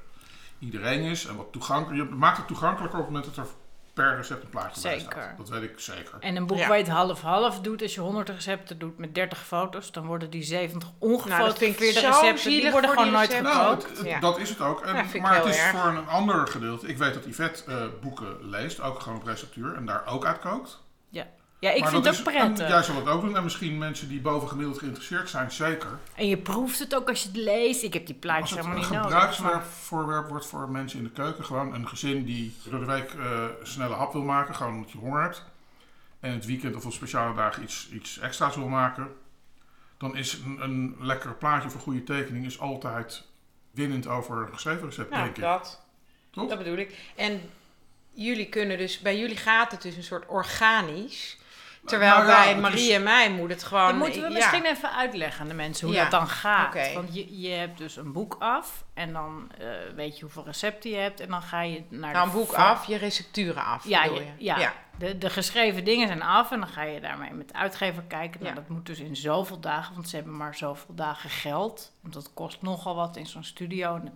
iedereen 0.58 1.02
is 1.02 1.26
en 1.26 1.36
wat 1.36 1.46
toegankelijk... 1.52 2.08
Je 2.10 2.14
maakt 2.16 2.36
het 2.36 2.46
toegankelijker 2.46 2.98
op 2.98 3.04
het 3.06 3.14
moment 3.14 3.34
dat 3.36 3.44
er 3.46 3.50
per 4.04 4.16
recept 4.16 4.42
een 4.42 4.48
plaatje 4.48 4.82
bij 4.82 4.98
Zeker. 4.98 5.12
staat. 5.22 5.36
Dat 5.36 5.48
weet 5.48 5.62
ik 5.62 5.80
zeker. 5.80 6.14
En 6.20 6.36
een 6.36 6.46
boek 6.46 6.58
Ja. 6.58 6.68
waar 6.68 6.76
je 6.76 6.82
het 6.82 6.92
half-half 6.92 7.60
doet, 7.60 7.82
als 7.82 7.94
je 7.94 8.00
100 8.00 8.28
recepten 8.28 8.78
doet 8.78 8.98
met 8.98 9.14
30 9.14 9.38
foto's, 9.46 9.92
dan 9.92 10.06
worden 10.06 10.30
die 10.30 10.42
70 10.42 10.88
Nou, 10.98 11.12
dat 11.12 11.18
vind 11.20 11.30
ik 11.30 11.38
ongefotografeerde 11.38 12.00
zo 12.00 12.06
recepten, 12.06 12.34
die 12.34 12.52
zielig 12.52 12.72
worden 12.72 12.90
voor 12.90 12.98
gewoon 12.98 13.04
die 13.08 13.18
nooit 13.18 13.28
recepten. 13.30 13.52
gekookt. 13.52 13.76
Nou, 13.82 13.88
het- 13.88 13.98
het- 13.98 14.06
Ja. 14.08 14.20
dat 14.20 14.38
is 14.38 14.48
het 14.48 14.60
ook. 14.60 14.80
En, 14.80 14.94
Ja, 14.94 15.00
vind 15.02 15.14
ik 15.14 15.20
maar 15.22 15.34
het 15.34 15.42
heel 15.44 15.52
is 15.52 15.58
erg. 15.58 15.70
voor 15.80 15.90
een 15.90 16.08
ander 16.08 16.46
gedeelte. 16.46 16.86
Ik 16.86 16.98
weet 16.98 17.14
dat 17.14 17.24
Yvette 17.24 17.64
eh, 17.66 17.76
boeken 18.02 18.36
leest, 18.50 18.80
ook 18.80 19.00
gewoon 19.00 19.18
op 19.18 19.26
receptuur, 19.26 19.74
en 19.74 19.86
daar 19.86 20.06
ook 20.06 20.24
uit 20.26 20.38
kookt. 20.38 20.78
Ja, 21.60 21.70
ik 21.70 21.80
Maar 21.80 21.90
vind 21.90 22.04
dat 22.04 22.16
het 22.16 22.26
ook 22.28 22.32
is- 22.34 22.40
en 22.40 22.44
prettig. 22.46 22.68
Jij 22.68 22.82
zal 22.82 22.96
het 22.96 23.06
ook 23.08 23.20
doen. 23.20 23.36
En 23.36 23.42
misschien 23.42 23.78
mensen 23.78 24.08
die 24.08 24.20
bovengemiddeld 24.20 24.78
geïnteresseerd 24.78 25.30
zijn, 25.30 25.50
zeker. 25.52 25.98
En 26.14 26.28
je 26.28 26.36
proeft 26.36 26.78
het 26.78 26.94
ook 26.94 27.08
als 27.08 27.22
je 27.22 27.28
het 27.28 27.36
leest. 27.36 27.82
Ik 27.82 27.92
heb 27.92 28.06
die 28.06 28.14
Als 28.14 28.24
plaatjes 28.24 28.50
het 28.50 28.58
helemaal 28.58 28.76
een 28.84 28.90
niet 28.90 29.00
nodig. 29.02 29.18
maar- 29.18 29.32
gebruiksvoorwerp 29.32 30.28
wordt 30.28 30.46
voor 30.46 30.68
mensen 30.70 30.98
in 30.98 31.04
de 31.04 31.10
keuken, 31.10 31.44
gewoon 31.44 31.74
een 31.74 31.88
gezin 31.88 32.24
die 32.24 32.54
door 32.64 32.80
de 32.80 32.86
week 32.86 33.12
eh, 33.12 33.42
een 33.60 33.66
snelle 33.66 33.94
hap 33.94 34.12
wil 34.12 34.22
maken, 34.22 34.54
gewoon 34.54 34.74
omdat 34.74 34.90
je 34.90 34.98
honger 34.98 35.22
hebt. 35.22 35.44
En 36.20 36.32
het 36.32 36.46
weekend 36.46 36.76
of 36.76 36.86
op 36.86 36.92
speciale 36.92 37.34
dagen 37.34 37.62
iets, 37.62 37.88
iets 37.92 38.18
extra's 38.18 38.54
wil 38.56 38.68
maken. 38.68 39.08
Dan 39.98 40.16
is 40.16 40.32
een, 40.44 40.58
een 40.62 40.96
lekker 41.00 41.34
plaatje 41.34 41.70
voor 41.70 41.80
goede 41.80 42.04
tekening 42.04 42.46
is 42.46 42.60
altijd 42.60 43.24
winnend 43.70 44.06
over 44.06 44.36
een 44.36 44.52
geschreven 44.52 44.84
recept, 44.88 45.10
Nou, 45.10 45.22
denk 45.24 45.36
ik. 45.36 45.42
dat. 45.42 45.82
Toch? 46.30 46.48
Dat 46.48 46.58
bedoel 46.58 46.76
ik. 46.76 46.98
En 47.16 47.40
jullie 48.12 48.48
kunnen 48.48 48.78
dus, 48.78 48.98
bij 48.98 49.18
jullie 49.18 49.36
gaat 49.36 49.70
het 49.70 49.82
dus 49.82 49.96
een 49.96 50.02
soort 50.02 50.26
organisch. 50.26 51.36
Terwijl 51.88 52.14
ja, 52.14 52.26
bij 52.26 52.56
Marie 52.56 52.88
is- 52.88 52.94
en 52.94 53.02
mij 53.02 53.30
moet 53.30 53.50
het 53.50 53.62
gewoon... 53.64 53.86
Dan 53.86 53.96
moeten 53.98 54.22
we 54.22 54.28
ja. 54.28 54.34
misschien 54.34 54.64
even 54.64 54.92
uitleggen 54.96 55.40
aan 55.42 55.48
de 55.48 55.54
mensen 55.54 55.86
hoe 55.86 55.96
Ja, 55.96 56.02
dat 56.02 56.10
dan 56.10 56.28
gaat. 56.28 56.92
Want 56.94 57.14
je, 57.14 57.40
je 57.40 57.48
hebt 57.50 57.78
dus 57.78 57.96
een 57.96 58.12
boek 58.12 58.36
af 58.38 58.84
en 58.94 59.12
dan 59.12 59.50
eh, 59.58 59.66
weet 59.94 60.16
je 60.18 60.22
hoeveel 60.24 60.44
recepten 60.44 60.90
je 60.90 60.96
hebt 60.96 61.20
en 61.20 61.28
dan 61.28 61.42
ga 61.42 61.62
je 61.62 61.82
naar 61.88 62.12
Nou, 62.12 62.26
een 62.26 62.32
boek 62.32 62.52
af, 62.52 62.86
je 62.86 62.96
recepturen 62.96 63.64
af, 63.64 63.88
Ja, 63.88 64.04
je- 64.04 64.12
je? 64.14 64.26
ja. 64.44 64.72
De, 64.98 65.18
de 65.18 65.30
geschreven 65.30 65.84
dingen 65.84 66.06
zijn 66.06 66.22
af 66.22 66.50
en 66.50 66.58
dan 66.60 66.68
ga 66.68 66.82
je 66.82 67.00
daarmee 67.00 67.30
met 67.32 67.48
de 67.48 67.54
uitgever 67.54 68.02
kijken. 68.02 68.40
Nou, 68.42 68.54
Ja. 68.54 68.60
dat 68.60 68.68
moet 68.68 68.86
dus 68.86 68.98
in 68.98 69.16
zoveel 69.16 69.60
dagen, 69.60 69.94
want 69.94 70.08
ze 70.08 70.16
hebben 70.16 70.36
maar 70.36 70.54
zoveel 70.54 70.94
dagen 70.94 71.30
geld. 71.30 71.92
Want 72.00 72.14
dat 72.14 72.30
kost 72.34 72.62
nogal 72.62 72.94
wat 72.94 73.16
in 73.16 73.26
zo'n 73.26 73.44
studio. 73.44 73.94
En 73.94 74.04
de 74.04 74.10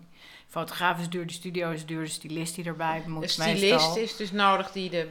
fotograaf 0.48 0.98
is 1.00 1.08
duur, 1.08 1.26
de 1.26 1.32
studio 1.32 1.70
is 1.70 1.86
duur, 1.86 2.02
de 2.04 2.10
stylist 2.10 2.54
die 2.54 2.64
erbij 2.64 3.02
moet 3.06 3.22
De 3.22 3.28
stylist 3.28 3.60
meestal. 3.62 3.96
is 3.96 4.16
dus 4.16 4.32
nodig 4.32 4.72
die 4.72 4.90
de, 4.90 5.08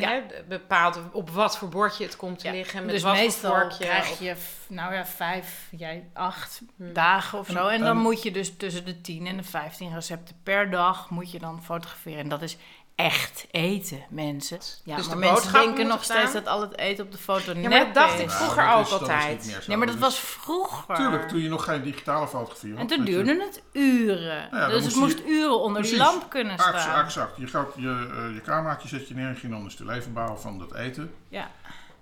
Ja. 0.00 0.08
hè, 0.08 0.20
bepaalt 0.48 1.00
op 1.12 1.30
wat 1.30 1.58
voor 1.58 1.68
bordje 1.68 2.04
het 2.04 2.16
komt 2.16 2.38
te 2.38 2.50
liggen. 2.50 2.84
Met 2.84 2.90
dus 2.94 3.02
wat 3.02 3.12
meestal 3.12 3.50
voor 3.50 3.60
vorkje. 3.60 3.84
krijg 3.84 4.18
je, 4.18 4.34
nou 4.68 4.94
ja, 4.94 5.06
vijf, 5.06 5.68
jij 5.70 6.08
acht 6.12 6.62
Hmm. 6.76 6.92
dagen 6.92 7.38
of 7.38 7.46
zo. 7.48 7.66
En 7.68 7.80
dan 7.80 7.96
moet 7.96 8.22
je 8.22 8.30
dus 8.30 8.56
tussen 8.56 8.84
de 8.84 9.00
10 9.00 9.26
en 9.26 9.36
de 9.36 9.42
15 9.42 9.94
recepten 9.94 10.36
per 10.42 10.70
dag 10.70 11.10
moet 11.10 11.30
je 11.30 11.38
dan 11.38 11.62
fotograferen. 11.62 12.18
En 12.18 12.28
dat 12.28 12.42
is 12.42 12.56
echt 12.94 13.46
eten, 13.50 13.98
mensen. 14.10 14.58
Ja, 14.84 14.96
Dus 14.96 15.06
maar 15.06 15.14
de 15.16 15.20
mensen 15.20 15.52
denken 15.52 15.86
nog 15.86 16.04
steeds 16.04 16.32
dat 16.32 16.46
al 16.46 16.60
het 16.60 16.76
eten 16.78 17.04
op 17.04 17.12
de 17.12 17.18
foto 17.18 17.52
Ja, 17.54 17.68
maar 17.68 17.78
dat 17.84 17.94
dacht 17.94 18.18
ik 18.20 18.30
vroeger 18.30 18.72
ook 18.74 18.84
is- 18.86 18.92
altijd. 18.92 19.44
zo. 19.44 19.58
Nee, 19.66 19.76
maar 19.76 19.86
dat 19.86 19.96
was 19.98 20.18
vroeger. 20.18 20.94
Tuurlijk, 20.94 21.28
toen 21.28 21.40
je 21.40 21.48
nog 21.48 21.64
geen 21.64 21.82
digitale 21.82 22.28
fotografie 22.28 22.70
had. 22.72 22.80
En 22.80 22.86
toen 22.86 22.98
je- 22.98 23.04
duurde 23.04 23.42
het 23.44 23.62
uren. 23.72 24.48
dan 24.50 24.68
dus 24.70 24.84
het 24.84 24.94
moest 24.96 25.18
je- 25.18 25.26
uren 25.28 25.60
onder 25.60 25.82
die 25.82 25.90
Precies. 25.94 26.12
lamp 26.12 26.30
kunnen 26.30 26.52
Exact, 26.52 26.80
staan. 26.80 27.04
exact. 27.04 27.36
Je, 27.36 27.46
gaat 27.46 27.68
je, 27.76 28.08
eh, 28.28 28.34
je 28.34 28.40
cameraatje 28.40 28.88
zet 28.88 29.08
je 29.08 29.14
neer 29.14 29.28
en 29.28 29.36
ging 29.36 29.52
dan 29.52 29.64
dus 29.64 29.76
de 29.76 29.84
leven 29.84 30.12
bouwen 30.12 30.40
van 30.40 30.58
dat 30.58 30.74
eten. 30.74 31.14
Ja. 31.28 31.50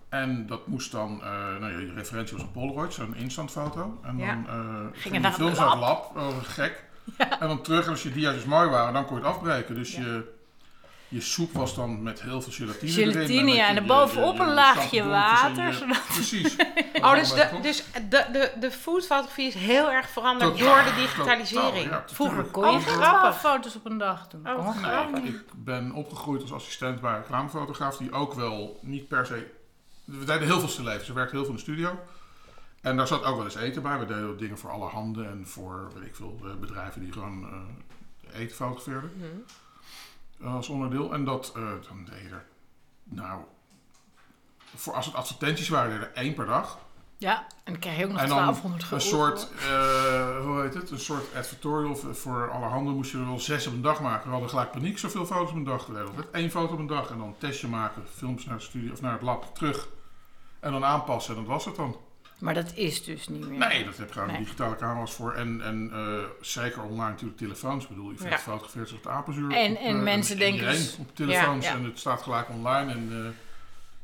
En 0.09 0.47
dat 0.47 0.67
moest 0.67 0.93
dan, 0.93 1.21
eh, 1.23 1.29
nou 1.61 1.73
ja, 1.73 1.79
je 1.79 1.93
referentie 1.95 2.37
was 2.37 2.43
een 2.47 2.53
Polaroid, 2.53 2.93
zo'n 2.95 3.15
instantfoto. 3.17 3.99
En 4.03 4.19
Ja. 4.19 4.27
dan 4.35 4.47
eh 4.47 4.55
Gingen 4.55 4.91
gingen 4.95 5.21
naar 5.21 5.37
de 5.37 5.45
het 5.45 5.59
het 5.59 5.79
lab, 5.79 6.17
oh, 6.17 6.29
gek. 6.43 6.85
En 7.17 7.49
dan 7.49 7.63
terug, 7.63 7.85
en 7.85 7.91
als 7.91 8.03
je 8.03 8.13
dia's 8.13 8.45
mooi 8.45 8.69
waren, 8.69 8.93
dan 8.93 9.07
kon 9.07 9.17
je 9.19 9.23
het 9.25 9.33
afbreken. 9.35 9.75
Dus 9.75 9.95
Ja. 9.95 10.01
je, 10.01 10.41
je 11.13 11.21
soep 11.21 11.53
was 11.53 11.75
dan 11.75 12.03
met 12.03 12.23
heel 12.23 12.43
veel 12.43 12.53
gelatine 12.53 12.93
Gelatine, 12.93 13.23
erin. 13.33 13.49
ja, 13.49 13.69
en 13.69 13.75
je 13.75 13.81
een 14.41 14.55
laagje 14.55 15.05
water, 15.05 15.67
je- 15.67 15.73
zodat- 15.73 16.07
Precies. 16.07 16.57
Oh, 17.03 17.15
dus, 17.15 17.33
de, 17.33 17.49
dus 17.63 17.85
de, 18.09 18.25
de, 18.33 18.53
de 18.61 18.71
foodfotografie 18.71 19.47
is 19.47 19.55
heel 19.55 19.91
erg 19.91 20.09
veranderd 20.09 20.59
door 20.59 20.83
de 20.85 20.95
digitalisering. 20.97 21.85
Totaal, 21.85 21.99
ja, 22.01 22.15
Vroeger 22.15 22.45
kon 22.45 22.73
je 22.73 22.79
grappig. 22.81 23.01
12 23.41 23.41
foto's 23.41 23.77
op 23.77 23.85
een 23.85 23.99
dag 23.99 24.29
doen. 24.29 24.47
Oh, 24.49 24.77
grappig. 24.77 25.23
niet. 25.23 25.35
Ik 25.35 25.43
ben 25.57 25.93
opgegroeid 25.93 26.43
als 26.43 26.53
assistent 26.53 27.01
bij 27.01 27.11
een 27.13 27.17
reclamefotograaf 27.21 27.97
die 27.97 28.13
ook 28.13 28.35
wel 28.35 28.79
niet 28.83 29.09
per 29.09 29.27
se... 29.27 29.51
We 30.05 30.25
deden 30.25 30.47
heel 30.47 30.59
veel 30.61 30.69
stilletjes. 30.69 31.07
Ze 31.07 31.13
werkte 31.13 31.35
heel 31.35 31.45
veel 31.45 31.51
in 31.55 31.57
de 31.57 31.63
studio. 31.63 31.99
En 32.81 32.97
daar 32.97 33.07
zat 33.07 33.25
ook 33.25 33.37
wel 33.37 33.45
eens 33.45 33.57
eten 33.57 33.83
bij. 33.83 33.99
We 33.99 34.07
deden 34.07 34.29
ook 34.29 34.39
dingen 34.39 34.59
voor 34.59 34.71
alle 34.71 34.89
handen 34.89 35.27
en 35.31 35.47
voor, 35.47 35.91
weet 35.95 36.07
ik 36.07 36.15
veel, 36.17 36.41
eh, 36.45 36.51
bedrijven 36.61 37.01
die 37.01 37.13
gewoon 37.13 37.47
eh, 38.33 38.41
eten 38.41 38.57
fotografeerden. 38.57 39.13
Mhm. 39.17 39.27
Eh, 40.43 40.55
als 40.55 40.69
onderdeel. 40.69 41.13
En 41.13 41.25
dat, 41.25 41.53
eh, 41.57 41.63
dan 41.89 42.05
deed 42.05 42.21
je 42.23 42.29
er, 42.29 42.47
nou, 43.05 43.41
voor 44.75 44.95
als 44.95 45.07
het 45.07 45.15
advertenties 45.15 45.69
waren, 45.69 45.91
deed 45.91 46.01
je 46.01 46.07
er 46.07 46.13
één 46.15 46.35
per 46.35 46.47
dag. 46.47 46.79
Ja, 47.17 47.39
en 47.65 47.73
dan 47.73 47.79
krijg 47.79 47.99
je 47.99 48.05
ook 48.05 48.11
nog 48.13 48.21
En 48.21 48.29
dan 48.29 48.37
1200 48.37 48.83
een 48.83 48.89
gulden. 48.89 49.07
soort, 49.07 49.49
eh, 49.61 50.45
hoe 50.45 50.61
heet 50.63 50.75
het, 50.75 50.91
een 50.91 50.99
soort 50.99 51.35
advertorial 51.37 51.97
voor- 51.97 52.51
alle 52.51 52.67
handen 52.67 52.95
moest 52.95 53.11
je 53.13 53.19
er 53.19 53.27
wel 53.27 53.41
zes 53.41 53.67
op 53.67 53.73
een 53.73 53.83
dag 53.83 54.01
maken. 54.01 54.25
We 54.25 54.31
hadden 54.31 54.49
gelijk 54.51 54.71
paniek, 54.71 54.99
zoveel 54.99 55.27
foto's 55.27 55.51
op 55.51 55.57
een 55.57 55.65
dag. 55.65 55.87
We 55.87 55.99
altijd 56.01 56.31
één 56.31 56.51
foto 56.51 56.73
op 56.73 56.79
een 56.79 56.87
dag 56.87 57.11
en 57.11 57.19
dan 57.19 57.27
een 57.27 57.39
testje 57.39 57.69
maken, 57.69 58.03
films 58.15 58.45
naar 58.45 58.57
de 58.57 58.63
studio 58.63 58.93
of 58.93 59.01
naar 59.01 59.13
het 59.13 59.23
lab, 59.23 59.55
terug. 59.55 59.89
En 60.61 60.73
dan 60.73 60.85
aanpassen 60.85 61.35
en 61.35 61.41
dat 61.41 61.49
was 61.51 61.65
het 61.65 61.77
dan. 61.77 61.97
Maar 62.43 62.55
dat 62.55 62.73
is 62.75 63.05
dus 63.05 63.29
niet 63.29 63.49
meer. 63.49 63.59
Nee, 63.59 63.85
dat 63.85 63.97
heb 63.97 64.07
je 64.07 64.13
gewoon 64.13 64.29
Nee. 64.29 64.39
digitale 64.39 64.77
camera's 64.77 65.15
voor. 65.15 65.33
En, 65.33 65.61
en 65.63 65.91
eh, 65.93 66.19
zeker 66.41 66.83
online 66.83 67.11
natuurlijk 67.11 67.39
telefoons. 67.39 67.83
Ik 67.83 67.89
bedoel, 67.89 68.11
je 68.11 68.25
Ja. 68.29 68.39
fotografeert 68.39 68.89
zich 68.89 68.97
het 68.99 69.07
apenzuur. 69.07 69.51
En- 69.53 69.71
op, 69.77 69.79
en 69.83 69.97
eh, 69.97 70.03
mensen 70.03 70.39
denken 70.39 70.55
iedereen 70.59 70.81
dus- 70.81 70.97
op 70.97 71.17
telefoons 71.17 71.65
Ja, 71.65 71.71
ja. 71.73 71.77
en 71.79 71.85
het 71.85 71.99
staat 71.99 72.23
gelijk 72.23 72.49
online. 72.49 72.93
En 72.93 73.09
eh, 73.13 73.31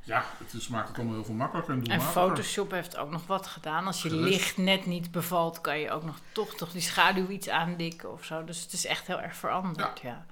ja, 0.06 0.24
het 0.44 0.52
is, 0.52 0.68
maakt 0.68 0.88
het 0.88 0.96
allemaal 0.96 1.14
heel 1.14 1.24
veel 1.24 1.34
makkelijker 1.34 1.74
en 1.74 1.84
En. 1.86 2.00
Photoshop 2.00 2.70
heeft 2.70 2.96
ook 2.96 3.10
nog 3.10 3.26
wat 3.26 3.46
gedaan. 3.46 3.86
Als 3.86 4.02
je 4.02 4.08
Gerust. 4.08 4.28
licht 4.28 4.56
net 4.56 4.86
niet 4.86 5.10
bevalt, 5.10 5.60
kan 5.60 5.78
je 5.78 5.90
ook 5.90 6.04
nog 6.04 6.16
toch, 6.32 6.54
toch 6.54 6.70
die 6.72 6.80
schaduw 6.82 7.28
iets 7.28 7.48
aandikken 7.48 8.12
of 8.12 8.24
zo. 8.24 8.44
Dus 8.44 8.62
het 8.62 8.72
is 8.72 8.86
echt 8.86 9.06
heel 9.06 9.20
erg 9.20 9.36
veranderd. 9.36 10.00
Ja. 10.00 10.24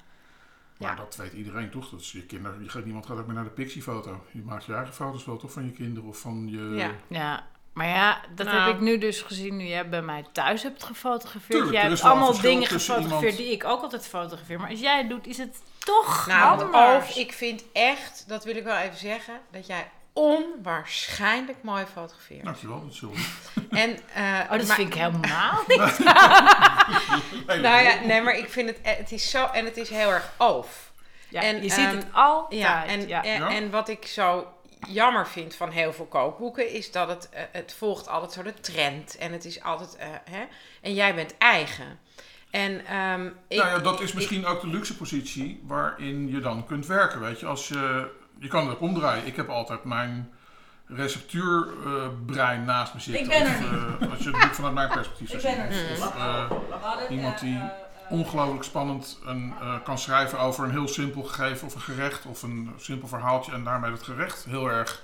Maar 0.78 0.90
Ja. 0.90 0.96
dat 0.96 1.16
weet 1.16 1.32
iedereen 1.32 1.70
toch? 1.70 1.90
Dat 1.90 2.00
is 2.00 2.12
je 2.12 2.22
kinderen, 2.22 2.62
je 2.62 2.68
gaat, 2.68 2.84
niemand 2.84 3.06
gaat 3.06 3.18
ook 3.18 3.26
meer 3.26 3.34
naar 3.34 3.44
de 3.44 3.50
Pixie-foto. 3.50 4.24
Je 4.32 4.42
maakt 4.44 4.64
je 4.64 4.74
eigen 4.74 4.94
foto's 4.94 5.24
wel 5.24 5.36
toch 5.36 5.52
van 5.52 5.64
je 5.64 5.70
kinderen 5.72 6.08
of 6.08 6.18
van 6.20 6.48
je... 6.48 6.58
Ja. 6.76 6.90
Ja. 7.08 7.46
Maar 7.76 7.86
ja, 7.88 8.20
dat 8.34 8.46
Nou. 8.46 8.58
heb 8.66 8.74
ik 8.74 8.80
nu 8.80 8.98
dus 8.98 9.20
gezien 9.22 9.56
nu 9.56 9.64
jij 9.64 9.88
bij 9.88 10.02
mij 10.02 10.24
thuis 10.32 10.62
hebt 10.62 10.82
gefotografeerd. 10.84 11.50
Tuurlijk, 11.50 11.72
jij 11.72 11.82
hebt 11.82 12.02
allemaal 12.02 12.40
dingen 12.40 12.66
gefotografeerd 12.66 13.20
iemand- 13.22 13.36
die 13.36 13.50
ik 13.52 13.64
ook 13.64 13.82
altijd 13.82 14.08
fotografeer. 14.08 14.60
Maar 14.60 14.70
als 14.70 14.80
jij 14.80 14.96
het 14.98 15.08
doet, 15.08 15.26
is 15.26 15.38
het 15.38 15.56
toch 15.78 16.26
Nou, 16.26 16.60
anders. 16.60 17.08
of 17.10 17.16
ik 17.16 17.32
vind 17.32 17.62
echt, 17.72 18.24
dat 18.28 18.44
wil 18.44 18.56
ik 18.56 18.64
wel 18.64 18.76
even 18.76 18.96
zeggen, 18.98 19.40
dat 19.50 19.66
jij 19.66 19.90
onwaarschijnlijk 20.12 21.58
mooi 21.62 21.84
fotografeert. 21.92 22.44
Dankjewel, 22.44 22.84
dat 22.84 22.94
zullen 23.00 23.14
En, 23.70 23.98
eh, 24.14 24.40
Oh, 24.44 24.50
dat 24.58 24.66
maar- 24.66 24.76
vind 24.76 24.88
ik 24.94 25.00
helemaal 25.00 25.62
niet. 25.68 25.98
Nou 27.46 27.82
ja, 27.84 27.94
nee, 28.04 28.22
maar 28.22 28.36
ik 28.36 28.48
vind 28.50 28.68
het, 28.68 28.80
eh, 28.82 28.96
het 28.96 29.12
is 29.12 29.30
zo, 29.30 29.46
en 29.52 29.64
het 29.64 29.76
is 29.76 29.88
heel 29.90 30.10
erg 30.12 30.32
oof. 30.36 30.84
Ja, 31.28 31.42
En, 31.42 31.62
je 31.62 31.68
ziet 31.70 31.86
ehm, 31.86 31.96
het 31.96 32.06
altijd. 32.12 32.60
Ja, 32.60 32.84
en, 32.84 33.08
ja. 33.08 33.22
En, 33.24 33.42
en 33.46 33.70
wat 33.70 33.88
ik 33.88 34.06
zo 34.06 34.46
jammer 34.88 35.26
vind 35.26 35.54
van 35.54 35.70
heel 35.70 35.92
veel 35.92 36.06
kookboeken, 36.06 36.72
is 36.72 36.92
dat 36.92 37.08
het, 37.08 37.28
eh, 37.28 37.42
het 37.52 37.74
volgt 37.78 38.08
altijd 38.08 38.32
zo 38.32 38.42
de 38.42 38.54
trend. 38.60 39.16
En 39.16 39.32
het 39.32 39.44
is 39.44 39.62
altijd, 39.62 39.96
eh, 39.96 40.08
hè, 40.30 40.44
en 40.82 40.94
jij 40.94 41.14
bent 41.14 41.38
eigen. 41.38 41.98
En 42.50 42.86
ehm, 42.86 43.26
ik, 43.48 43.58
nou 43.58 43.70
ja, 43.70 43.78
dat 43.78 44.00
is 44.00 44.12
misschien 44.12 44.46
ook 44.46 44.60
de 44.60 44.66
luxe 44.66 44.96
positie 44.96 45.62
waarin 45.66 46.28
je 46.28 46.40
dan 46.40 46.66
kunt 46.66 46.86
werken. 46.86 47.20
Weet 47.20 47.40
je, 47.40 47.46
als 47.46 47.68
je, 47.68 48.10
je 48.38 48.48
kan 48.48 48.66
het 48.66 48.74
ook 48.74 48.80
omdraaien. 48.80 49.26
Ik 49.26 49.36
heb 49.36 49.48
altijd 49.48 49.84
mijn 49.84 50.30
receptuurbrein 50.86 52.64
naast 52.64 52.94
me 52.94 53.00
zitten. 53.00 53.22
Ik 53.22 53.28
ben 53.28 53.46
er 53.46 53.96
Of, 54.00 54.10
als 54.10 54.18
je 54.22 54.30
het 54.30 54.42
doet 54.42 54.54
vanuit 54.54 54.74
mijn 54.74 54.88
perspectief. 54.88 55.30
zou 55.30 55.40
zien. 55.40 56.02
Of, 56.02 57.08
iemand 57.10 57.40
die 57.40 57.60
ongelooflijk 58.10 58.64
spannend 58.64 59.18
een, 59.24 59.54
eh, 59.60 59.74
kan 59.84 59.98
schrijven 59.98 60.38
over 60.38 60.64
een 60.64 60.70
heel 60.70 60.88
simpel 60.88 61.22
gegeven 61.22 61.66
of 61.66 61.74
een 61.74 61.80
gerecht 61.80 62.26
of 62.26 62.42
een 62.42 62.70
simpel 62.76 63.08
verhaaltje 63.08 63.52
en 63.52 63.64
daarmee 63.64 63.90
het 63.90 64.02
gerecht 64.02 64.44
heel 64.44 64.70
erg 64.70 65.02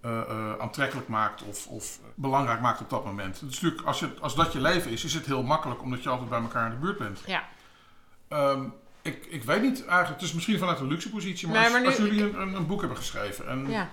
eh, 0.00 0.20
eh, 0.20 0.58
aantrekkelijk 0.58 1.08
maakt 1.08 1.42
of, 1.42 1.66
of 1.66 1.98
belangrijk 2.14 2.60
maakt 2.60 2.80
op 2.80 2.90
dat 2.90 3.04
moment. 3.04 3.40
Het 3.40 3.50
is 3.50 3.60
natuurlijk, 3.60 3.86
als, 3.86 3.98
je, 4.00 4.08
als 4.20 4.34
dat 4.34 4.52
je 4.52 4.60
leven 4.60 4.90
is, 4.90 5.04
is 5.04 5.14
het 5.14 5.26
heel 5.26 5.42
makkelijk 5.42 5.82
omdat 5.82 6.02
je 6.02 6.08
altijd 6.08 6.28
bij 6.28 6.40
elkaar 6.40 6.64
in 6.66 6.70
de 6.70 6.76
buurt 6.86 6.98
bent. 6.98 7.20
Ja. 7.26 7.42
Ehm, 8.28 8.62
ik, 9.02 9.26
ik 9.26 9.44
weet 9.44 9.62
niet 9.62 9.84
eigenlijk, 9.86 10.20
het 10.20 10.28
is 10.28 10.32
misschien 10.34 10.58
vanuit 10.58 10.80
een 10.80 10.86
luxe 10.88 11.10
positie, 11.10 11.48
maar, 11.48 11.56
Nee, 11.56 11.64
als, 11.64 11.72
maar 11.72 11.80
nu- 11.82 11.86
als 11.86 11.96
jullie 11.96 12.22
een, 12.22 12.40
een, 12.40 12.54
een 12.54 12.66
boek 12.66 12.78
hebben 12.80 12.98
geschreven 12.98 13.48
en 13.48 13.70
ja. 13.70 13.88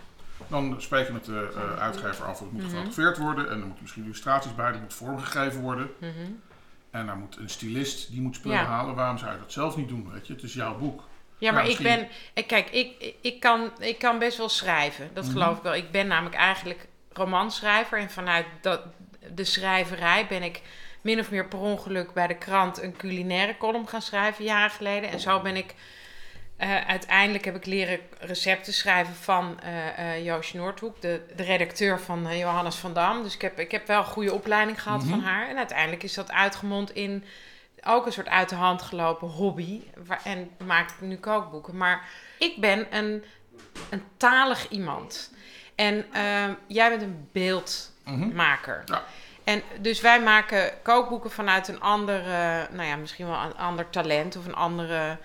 dan 0.48 0.76
spreek 0.78 1.08
je 1.08 1.14
met 1.14 1.26
de 1.26 1.76
uitgever 1.80 2.26
af, 2.26 2.40
het 2.40 2.52
moet 2.52 2.62
Mhm. 2.62 2.70
gefotografeerd 2.72 3.18
worden 3.18 3.46
en 3.50 3.52
er 3.60 3.66
moeten 3.66 3.82
misschien 3.82 4.04
illustraties 4.04 4.56
bij, 4.56 4.66
er 4.74 4.80
moet 4.80 4.94
vormgegeven 4.94 5.62
worden. 5.62 5.90
Mhm. 6.00 6.12
En 7.00 7.06
daar 7.06 7.18
moet 7.18 7.38
een 7.38 7.50
stylist 7.50 8.12
die 8.12 8.22
moet 8.22 8.36
spullen 8.36 8.58
Ja. 8.58 8.64
halen. 8.66 8.96
Waarom 8.96 9.18
zou 9.18 9.32
je 9.32 9.40
dat 9.40 9.52
zelf 9.52 9.78
niet 9.78 9.88
doen? 9.88 10.10
Weet 10.14 10.28
je? 10.28 10.34
Het 10.34 10.44
is 10.44 10.54
jouw 10.54 10.78
boek. 10.78 11.04
Ja, 11.38 11.52
maar 11.52 11.66
Ja, 11.66 11.72
ik 11.72 11.80
ben... 11.80 12.08
Kijk, 12.48 12.70
ik, 12.70 13.14
ik, 13.22 13.40
kan, 13.40 13.72
ik 13.80 14.00
kan 14.00 14.20
best 14.20 14.38
wel 14.38 14.50
schrijven. 14.50 15.10
Dat 15.14 15.24
Mhm. 15.24 15.34
geloof 15.34 15.58
ik 15.58 15.64
wel. 15.64 15.76
Ik 15.76 15.92
ben 15.92 16.08
namelijk 16.08 16.36
eigenlijk 16.36 16.88
romanschrijver. 17.14 18.00
En 18.00 18.10
vanuit 18.12 18.46
dat, 18.62 18.82
de 19.34 19.44
schrijverij 19.44 20.28
ben 20.28 20.44
ik 20.44 20.62
min 21.02 21.20
of 21.20 21.32
meer 21.32 21.48
per 21.48 21.60
ongeluk 21.60 22.14
bij 22.14 22.28
de 22.28 22.38
krant 22.38 22.82
een 22.82 22.98
culinaire 22.98 23.58
column 23.58 23.88
gaan 23.88 24.02
schrijven, 24.02 24.44
jaren 24.44 24.72
geleden. 24.72 25.10
En 25.10 25.20
zo 25.20 25.42
ben 25.42 25.56
ik... 25.56 25.76
eh, 26.58 26.88
uiteindelijk 26.88 27.46
heb 27.46 27.56
ik 27.56 27.66
leren 27.66 28.00
recepten 28.20 28.74
schrijven 28.74 29.16
van 29.16 29.60
eh 29.60 30.16
eh 30.16 30.26
Joost 30.26 30.54
Noordhoek, 30.54 31.02
de, 31.02 31.22
de 31.36 31.44
redacteur 31.44 32.00
van 32.00 32.38
Johannes 32.38 32.76
van 32.76 32.94
Dam. 32.94 33.24
Dus 33.24 33.36
ik 33.36 33.42
heb, 33.42 33.60
ik 33.60 33.72
heb 33.72 33.88
wel 33.88 33.98
een 34.00 34.06
goede 34.06 34.34
opleiding 34.34 34.82
gehad 34.82 35.02
Mhm. 35.02 35.10
van 35.10 35.20
haar. 35.20 35.48
En 35.50 35.58
uiteindelijk 35.58 36.04
is 36.04 36.14
dat 36.14 36.32
uitgemond 36.32 36.92
in 36.96 37.24
ook 37.84 38.06
een 38.06 38.12
soort 38.12 38.30
uit 38.30 38.50
de 38.50 38.56
hand 38.56 38.82
gelopen 38.82 39.28
hobby. 39.28 39.82
Waar, 40.08 40.22
en 40.24 40.50
maak 40.66 40.90
ik 40.90 41.02
nu 41.02 41.16
kookboeken. 41.18 41.78
Maar 41.78 42.06
ik 42.40 42.58
ben 42.60 42.88
een, 42.98 43.24
een 43.90 44.04
talig 44.18 44.70
iemand. 44.70 45.34
En 45.76 46.06
ehm, 46.14 46.54
jij 46.68 46.90
bent 46.90 47.02
een 47.02 47.30
beeldmaker. 47.32 48.82
Ja. 48.86 49.04
En 49.44 49.62
dus 49.80 50.02
wij 50.02 50.22
maken 50.22 50.72
kookboeken 50.84 51.32
vanuit 51.32 51.68
een 51.68 51.82
andere, 51.82 52.68
nou 52.72 52.88
ja, 52.88 52.96
misschien 52.96 53.28
wel 53.28 53.40
een 53.42 53.58
ander 53.58 53.90
talent 53.90 54.36
of 54.36 54.46
een 54.46 54.56
andere. 54.56 55.18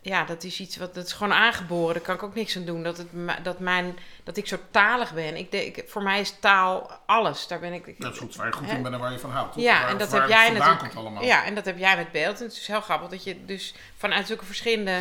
Ja, 0.00 0.24
dat 0.24 0.44
is 0.44 0.60
iets 0.60 0.76
wat 0.76 0.94
dat 0.94 1.06
is 1.06 1.12
gewoon 1.12 1.32
aangeboren. 1.32 1.94
Daar 1.94 2.02
kan 2.02 2.14
ik 2.14 2.22
ook 2.22 2.34
niks 2.34 2.56
aan 2.56 2.64
doen. 2.64 2.82
Dat, 2.82 2.96
het, 2.98 3.08
dat, 3.42 3.58
mijn, 3.58 3.98
dat 4.24 4.36
ik 4.36 4.46
zo 4.46 4.56
talig 4.70 5.14
ben. 5.14 5.36
Ik 5.36 5.50
denk, 5.50 5.82
voor 5.86 6.02
mij 6.02 6.20
is 6.20 6.34
taal 6.40 6.90
alles. 7.06 7.46
Daar 7.46 7.58
ben 7.60 7.72
ik. 7.72 8.00
Dat 8.00 8.12
is 8.12 8.18
goed, 8.18 8.36
waar 8.36 8.46
je 8.46 8.52
goed 8.52 8.66
Hè? 8.66 8.76
in 8.76 8.82
bent 8.82 8.94
en 8.94 9.00
waar 9.00 9.12
je 9.12 9.18
van 9.18 9.30
houdt. 9.30 9.52
toch? 9.52 9.62
Ja, 9.62 9.80
Waar- 9.80 9.90
en 9.90 9.98
dat 9.98 10.12
heb 10.12 10.28
jij 10.28 10.50
natuurlijk. 10.50 10.94
allemaal. 10.94 11.22
Ja, 11.24 11.44
en 11.44 11.54
dat 11.54 11.64
heb 11.64 11.78
jij 11.78 11.96
met 11.96 12.12
beeld. 12.12 12.38
En 12.38 12.44
het 12.44 12.52
is 12.52 12.66
heel 12.66 12.80
grappig 12.80 13.08
dat 13.08 13.24
je 13.24 13.44
dus 13.44 13.74
vanuit 13.96 14.26
zulke 14.26 14.44
verschillende 14.44 15.00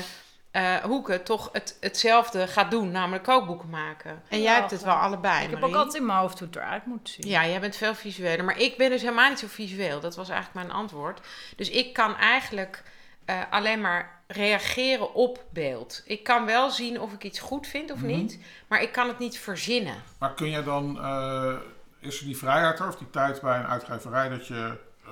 eh, 0.51 0.75
hoeken 0.75 1.23
toch 1.23 1.49
het, 1.51 1.77
hetzelfde 1.79 2.47
gaat 2.47 2.71
doen, 2.71 2.91
namelijk 2.91 3.23
kookboeken 3.23 3.69
maken. 3.69 4.21
En 4.29 4.41
jij 4.41 4.53
hebt 4.53 4.71
het 4.71 4.83
wel 4.83 4.93
allebei. 4.95 5.43
Ik 5.43 5.49
heb 5.49 5.63
ook 5.63 5.75
altijd 5.75 5.95
in 5.95 6.05
mijn 6.05 6.19
hoofd 6.19 6.39
hoe 6.39 6.47
het 6.47 6.57
eruit 6.57 6.85
moet 6.85 7.09
zien. 7.09 7.27
Ja, 7.29 7.45
jij 7.47 7.59
bent 7.59 7.75
veel 7.75 7.95
visueler. 7.95 8.45
Maar 8.45 8.59
ik 8.59 8.77
ben 8.77 8.89
dus 8.89 9.01
helemaal 9.01 9.29
niet 9.29 9.39
zo 9.39 9.47
visueel. 9.49 9.99
Dat 9.99 10.15
was 10.15 10.29
eigenlijk 10.29 10.65
mijn 10.67 10.77
antwoord. 10.79 11.19
Dus 11.55 11.69
ik 11.69 11.93
kan 11.93 12.17
eigenlijk 12.17 12.83
eh, 13.27 13.35
alleen 13.49 13.81
maar 13.81 14.15
reageren 14.27 15.13
op 15.13 15.43
beeld. 15.49 16.01
Ik 16.05 16.23
kan 16.23 16.45
wel 16.45 16.69
zien 16.69 17.01
of 17.01 17.13
ik 17.13 17.23
iets 17.23 17.39
goed 17.39 17.67
vind 17.67 17.91
of 17.91 17.97
Mhm. 17.97 18.07
niet. 18.07 18.39
Maar 18.67 18.81
ik 18.81 18.91
kan 18.91 19.07
het 19.07 19.19
niet 19.19 19.39
verzinnen. 19.39 19.95
Maar 20.19 20.33
kun 20.33 20.49
je 20.49 20.63
dan, 20.63 20.99
eh, 21.01 21.53
is 21.99 22.19
er 22.19 22.25
die 22.25 22.37
vrijheid 22.37 22.79
er, 22.79 22.87
of 22.87 22.95
die 22.95 23.09
tijd 23.09 23.41
bij 23.41 23.57
een 23.59 23.67
uitgeverij, 23.67 24.29
dat 24.29 24.47
je 24.47 24.71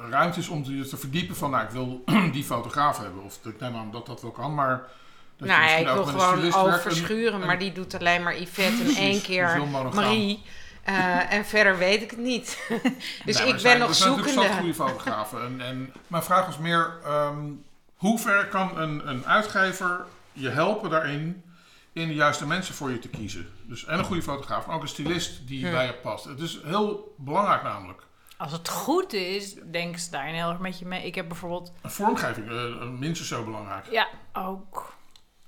ruimte 0.10 0.40
is 0.40 0.48
om 0.48 0.64
je 0.64 0.88
te 0.88 0.98
verdiepen 0.98 1.36
van, 1.36 1.52
nou, 1.52 1.64
ik 1.64 1.70
wil 1.70 2.04
die 2.32 2.44
fotograaf 2.44 2.98
hebben. 2.98 3.24
Of 3.24 3.40
ik 3.44 3.60
neem 3.60 3.76
aan 3.76 3.92
dat 3.92 4.06
dat 4.06 4.22
wel 4.22 4.32
kan, 4.32 4.54
maar... 4.54 4.84
Dat 5.38 5.48
nou 5.48 5.62
ja, 5.64 5.76
ik 5.76 5.86
wil 5.88 6.06
gewoon 6.06 6.54
overschuren. 6.54 7.42
en- 7.42 7.48
Maar 7.48 7.60
die 7.60 7.72
doet 7.72 7.94
alleen 8.00 8.24
maar 8.24 8.40
Yvette 8.42 8.84
en 8.84 8.96
één 8.96 9.22
keer. 9.22 9.62
Marie. 9.94 10.44
Eh, 10.84 11.34
en 11.34 11.46
verder 11.46 11.78
weet 11.78 12.02
ik 12.02 12.10
het 12.10 12.20
niet. 12.20 12.58
dus 13.26 13.40
ik 13.40 13.52
ben 13.52 13.60
zijn- 13.60 13.80
nog 13.80 13.90
er 13.90 13.96
zijn 13.96 14.10
natuurlijk 14.10 14.28
zat 14.28 14.44
zoekende. 14.44 14.54
goede 14.58 14.74
fotografen. 14.74 15.42
En, 15.46 15.62
en 15.62 15.94
mijn 16.08 16.24
vraag 16.24 16.46
was 16.46 16.58
meer, 16.58 16.94
ehm, 17.04 17.38
hoe 18.06 18.20
ver 18.20 18.48
kan 18.48 18.78
een, 18.78 19.10
een 19.10 19.26
uitgever 19.26 20.06
je 20.34 20.50
helpen 20.50 20.90
daarin 20.90 21.44
in 21.94 22.08
de 22.08 22.14
juiste 22.14 22.48
mensen 22.48 22.76
voor 22.76 22.92
je 22.92 23.00
te 23.00 23.10
kiezen? 23.10 23.50
Dus 23.64 23.86
en 23.86 24.00
een 24.00 24.06
goede 24.06 24.22
fotograaf, 24.22 24.66
maar 24.66 24.76
ook 24.76 24.82
een 24.82 24.88
stylist 24.88 25.48
die 25.48 25.70
bij 25.72 25.86
je 25.86 25.94
past. 25.94 26.26
Het 26.26 26.40
is 26.40 26.60
heel 26.64 27.16
belangrijk 27.18 27.64
namelijk. 27.64 28.04
Als 28.38 28.52
het 28.52 28.70
goed 28.70 29.14
is, 29.14 29.54
denken 29.54 30.00
ze 30.00 30.12
daarin 30.12 30.34
heel 30.34 30.50
erg 30.50 30.60
met 30.60 30.80
je 30.80 30.86
mee. 30.86 31.06
Ik 31.06 31.16
heb 31.16 31.28
bijvoorbeeld 31.28 31.74
Een 31.82 31.92
vormgeving, 31.92 32.50
eh, 32.50 32.90
minstens 32.90 33.30
zo 33.30 33.44
belangrijk. 33.44 33.92
Ja, 33.92 34.08
ook. 34.34 34.94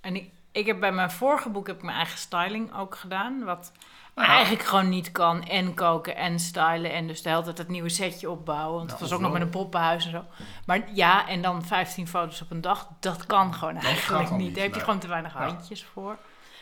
En 0.01 0.15
ik, 0.15 0.29
ik 0.51 0.65
heb 0.65 0.79
bij 0.79 0.91
mijn 0.91 1.11
vorige 1.11 1.49
boek 1.49 1.67
heb 1.67 1.75
ik 1.75 1.83
mijn 1.83 1.97
eigen 1.97 2.17
styling 2.17 2.75
ook 2.75 2.95
gedaan. 2.95 3.43
Wat 3.43 3.71
Nou 4.17 4.29
ja. 4.29 4.35
eigenlijk 4.35 4.65
gewoon 4.65 4.89
niet 4.89 5.11
kan. 5.11 5.43
En 5.43 5.73
koken 5.73 6.15
en 6.15 6.39
stylen. 6.39 6.93
En 6.93 7.07
dus 7.07 7.21
de 7.21 7.29
hele 7.29 7.41
tijd 7.41 7.57
het 7.57 7.67
nieuwe 7.67 7.89
setje 7.89 8.29
opbouwen. 8.29 8.77
Want 8.77 8.91
het 8.91 8.99
was 8.99 9.09
of 9.09 9.15
ook 9.15 9.21
nog 9.21 9.31
met 9.31 9.41
een 9.41 9.49
poppenhuis 9.49 10.05
en 10.05 10.11
zo. 10.11 10.23
Maar 10.65 10.93
ja, 10.93 11.27
en 11.27 11.41
dan 11.41 11.65
15 11.65 12.07
foto's 12.07 12.41
op 12.41 12.51
een 12.51 12.61
dag. 12.61 12.87
Dat 12.99 13.25
kan 13.25 13.53
gewoon 13.53 13.77
eigenlijk 13.77 14.29
niet. 14.29 14.39
niet, 14.39 14.53
Daar 14.55 14.63
heb 14.63 14.73
je 14.75 14.79
gewoon 14.79 14.99
te 14.99 15.07
weinig 15.07 15.33
Ja. 15.33 15.45
handjes 15.47 15.83
voor. 15.83 16.17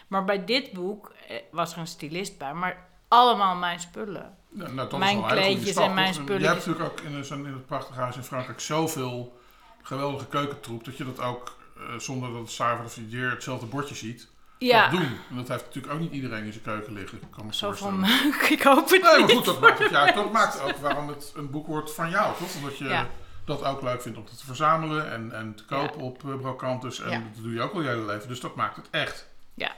Maar 0.08 0.26
bij 0.26 0.46
dit 0.46 0.72
boek 0.74 1.14
eh, 1.28 1.36
was 1.52 1.74
er 1.74 1.78
een 1.80 1.88
stylist 1.88 2.38
bij. 2.38 2.54
Maar 2.54 2.88
allemaal 3.08 3.56
mijn 3.56 3.80
spullen. 3.80 4.38
Ja, 4.50 4.68
nou, 4.70 4.98
Mijn 4.98 5.26
kleedjes 5.26 5.70
stap, 5.70 5.84
en 5.88 5.94
mijn 5.94 6.14
toch? 6.14 6.28
Je 6.28 6.34
hebt 6.34 6.66
natuurlijk 6.66 6.86
ook 6.92 7.00
in, 7.00 7.26
zo'n- 7.26 7.46
in 7.46 7.54
het 7.54 7.66
prachtige 7.66 8.00
huis 8.00 8.16
in 8.16 8.24
Frankrijk 8.24 8.60
zoveel 8.60 9.40
geweldige 9.82 10.26
keukentroep... 10.28 10.84
dat 10.86 10.98
je 10.98 11.06
dat 11.06 11.20
ook, 11.22 11.58
eh, 11.78 11.84
zonder 11.98 12.32
dat 12.32 12.42
het 12.42 12.52
zuiver 12.52 12.86
of 12.86 12.96
je 13.10 13.18
hetzelfde 13.18 13.66
bordje 13.66 13.96
ziet, 13.96 14.28
Ja, 14.58 14.90
doen. 14.90 15.18
En 15.30 15.36
dat 15.36 15.48
heeft 15.48 15.66
natuurlijk 15.66 15.94
ook 15.94 16.00
niet 16.00 16.12
iedereen 16.12 16.44
in 16.46 16.52
zijn 16.52 16.64
keuken 16.64 16.94
liggen. 16.94 17.20
kan 17.30 17.46
van 17.78 18.00
meuk. 18.00 18.36
Ik 18.58 18.62
hoop 18.62 18.90
het 18.90 19.02
Nee, 19.02 19.20
maar 19.20 19.30
goed, 19.30 19.46
dat 19.46 19.60
maakt 19.60 19.80
het 19.80 19.92
juist. 19.92 20.14
Dat 20.16 20.32
maakt 20.32 20.62
ook 20.62 20.78
waarom 20.78 21.08
het 21.08 21.34
een 21.36 21.50
boek 21.50 21.68
wordt 21.68 21.94
van 21.94 22.10
jou, 22.10 22.36
toch? 22.38 22.56
Omdat 22.56 22.78
je 22.78 22.84
Ja. 22.86 23.08
dat 23.46 23.64
ook 23.64 23.82
leuk 23.82 24.02
vindt 24.02 24.18
om 24.18 24.26
te 24.26 24.46
verzamelen 24.46 25.12
en, 25.12 25.32
en 25.32 25.56
te 25.56 25.66
kopen 25.66 26.02
op 26.02 26.24
uh. 26.24 27.02
En 27.02 27.10
Ja. 27.12 27.22
dat 27.34 27.44
doe 27.44 27.54
je 27.54 27.62
ook 27.62 27.74
al 27.74 27.82
je 27.82 27.88
hele 27.88 28.06
leven. 28.06 28.28
Dus 28.28 28.40
dat 28.40 28.56
maakt 28.56 28.76
het 28.76 28.88
echt. 28.92 29.28
Ja. 29.54 29.72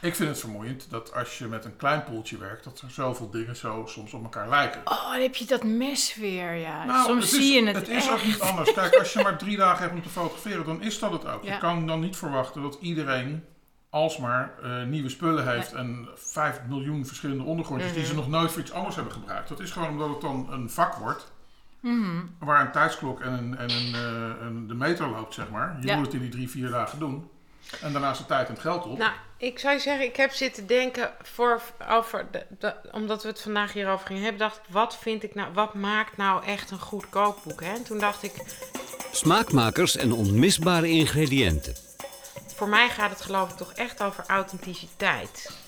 Ik 0.00 0.14
vind 0.14 0.28
het 0.28 0.38
vermoeiend 0.40 0.86
dat 0.90 1.14
als 1.14 1.38
je 1.38 1.46
met 1.46 1.64
een 1.64 1.76
klein 1.76 2.04
poeltje 2.04 2.38
werkt, 2.38 2.64
dat 2.64 2.80
er 2.80 2.90
zoveel 2.90 3.30
dingen 3.30 3.56
zo 3.56 3.84
soms 3.86 4.12
op 4.12 4.22
elkaar 4.22 4.48
lijken. 4.48 4.80
Oh, 4.84 5.10
dan 5.12 5.20
heb 5.20 5.34
je 5.34 5.44
dat 5.44 5.64
mes 5.64 6.14
weer, 6.14 6.54
ja. 6.54 6.84
Nou, 6.84 7.06
Soms 7.06 7.30
zie 7.30 7.40
is, 7.40 7.48
je 7.60 7.66
het 7.66 7.76
Het 7.76 7.88
is 7.88 8.08
ook 8.10 8.14
echt. 8.16 8.24
niet 8.26 8.40
anders. 8.40 8.72
Kijk, 8.72 8.94
als 8.94 9.12
je 9.12 9.22
maar 9.22 9.38
drie 9.38 9.56
dagen 9.56 9.82
hebt 9.82 9.94
om 9.94 10.02
te 10.02 10.08
fotograferen, 10.08 10.64
dan 10.64 10.82
is 10.82 10.98
dat 10.98 11.12
het 11.12 11.26
ook. 11.26 11.44
Ja. 11.44 11.52
Je 11.52 11.58
kan 11.58 11.86
dan 11.86 12.00
niet 12.00 12.16
verwachten 12.16 12.62
dat 12.62 12.76
iedereen 12.80 13.44
alsmaar 13.94 14.52
eh, 14.62 14.82
nieuwe 14.82 15.08
spullen 15.08 15.48
heeft 15.48 15.72
en 15.72 16.08
5 16.14 16.60
miljoen 16.68 17.06
verschillende 17.06 17.42
ondergrondjes 17.44 17.90
die 17.92 18.00
Mhm. 18.00 18.08
ze 18.10 18.14
nog 18.14 18.28
nooit 18.28 18.52
voor 18.52 18.60
iets 18.60 18.72
anders 18.72 18.94
hebben 18.94 19.12
gebruikt. 19.12 19.48
Dat 19.48 19.60
is 19.60 19.70
gewoon 19.70 19.88
omdat 19.88 20.08
het 20.08 20.20
dan 20.20 20.46
een 20.52 20.70
vak 20.70 20.94
wordt 20.94 21.32
Mhm. 21.80 22.20
waar 22.38 22.60
een 22.60 22.72
tijdsklok 22.72 23.20
en, 23.20 23.32
een, 23.32 23.56
en 23.58 23.70
een, 23.70 23.94
eh, 23.94 24.46
een, 24.46 24.66
de 24.68 24.74
meter 24.74 25.08
loopt, 25.08 25.34
zeg 25.34 25.50
maar. 25.50 25.76
Je 25.80 25.86
Ja. 25.86 25.96
moet 25.96 26.04
het 26.06 26.14
in 26.14 26.20
die 26.20 26.28
drie, 26.30 26.50
vier 26.50 26.70
dagen 26.70 26.98
doen. 26.98 27.28
En 27.80 27.92
daarnaast 27.92 28.18
de 28.20 28.26
tijd 28.26 28.46
en 28.48 28.52
het 28.52 28.62
geld 28.62 28.84
op. 28.86 28.98
Nou, 28.98 29.12
ik 29.36 29.58
zou 29.58 29.74
je 29.74 29.80
zeggen, 29.80 30.04
ik 30.06 30.16
heb 30.16 30.30
zitten 30.30 30.66
denken 30.66 31.10
voor, 31.22 31.60
over 31.90 32.26
de, 32.30 32.46
de- 32.58 32.74
omdat 32.92 33.22
we 33.22 33.28
het 33.28 33.40
vandaag 33.42 33.72
hierover 33.72 34.06
gingen 34.06 34.22
hebben, 34.22 34.40
dacht 34.40 34.56
ik, 34.56 34.62
wat 34.68 34.96
vind 35.00 35.22
ik 35.22 35.34
nou, 35.34 35.52
wat 35.52 35.74
maakt 35.74 36.16
nou 36.16 36.44
echt 36.44 36.70
een 36.70 36.78
goed 36.80 37.08
kookboek? 37.08 37.60
Hè? 37.60 37.72
En 37.74 37.84
toen 37.84 37.98
dacht 37.98 38.22
ik, 38.22 38.32
Smaakmakers 39.12 39.96
en 39.96 40.12
onmisbare 40.12 40.88
ingrediënten. 40.88 41.74
Voor 42.54 42.68
mij 42.68 42.88
gaat 42.88 43.10
het 43.10 43.20
geloof 43.20 43.50
ik 43.50 43.56
toch 43.56 43.72
echt 43.72 44.02
over 44.02 44.24
authenticiteit. 44.26 45.58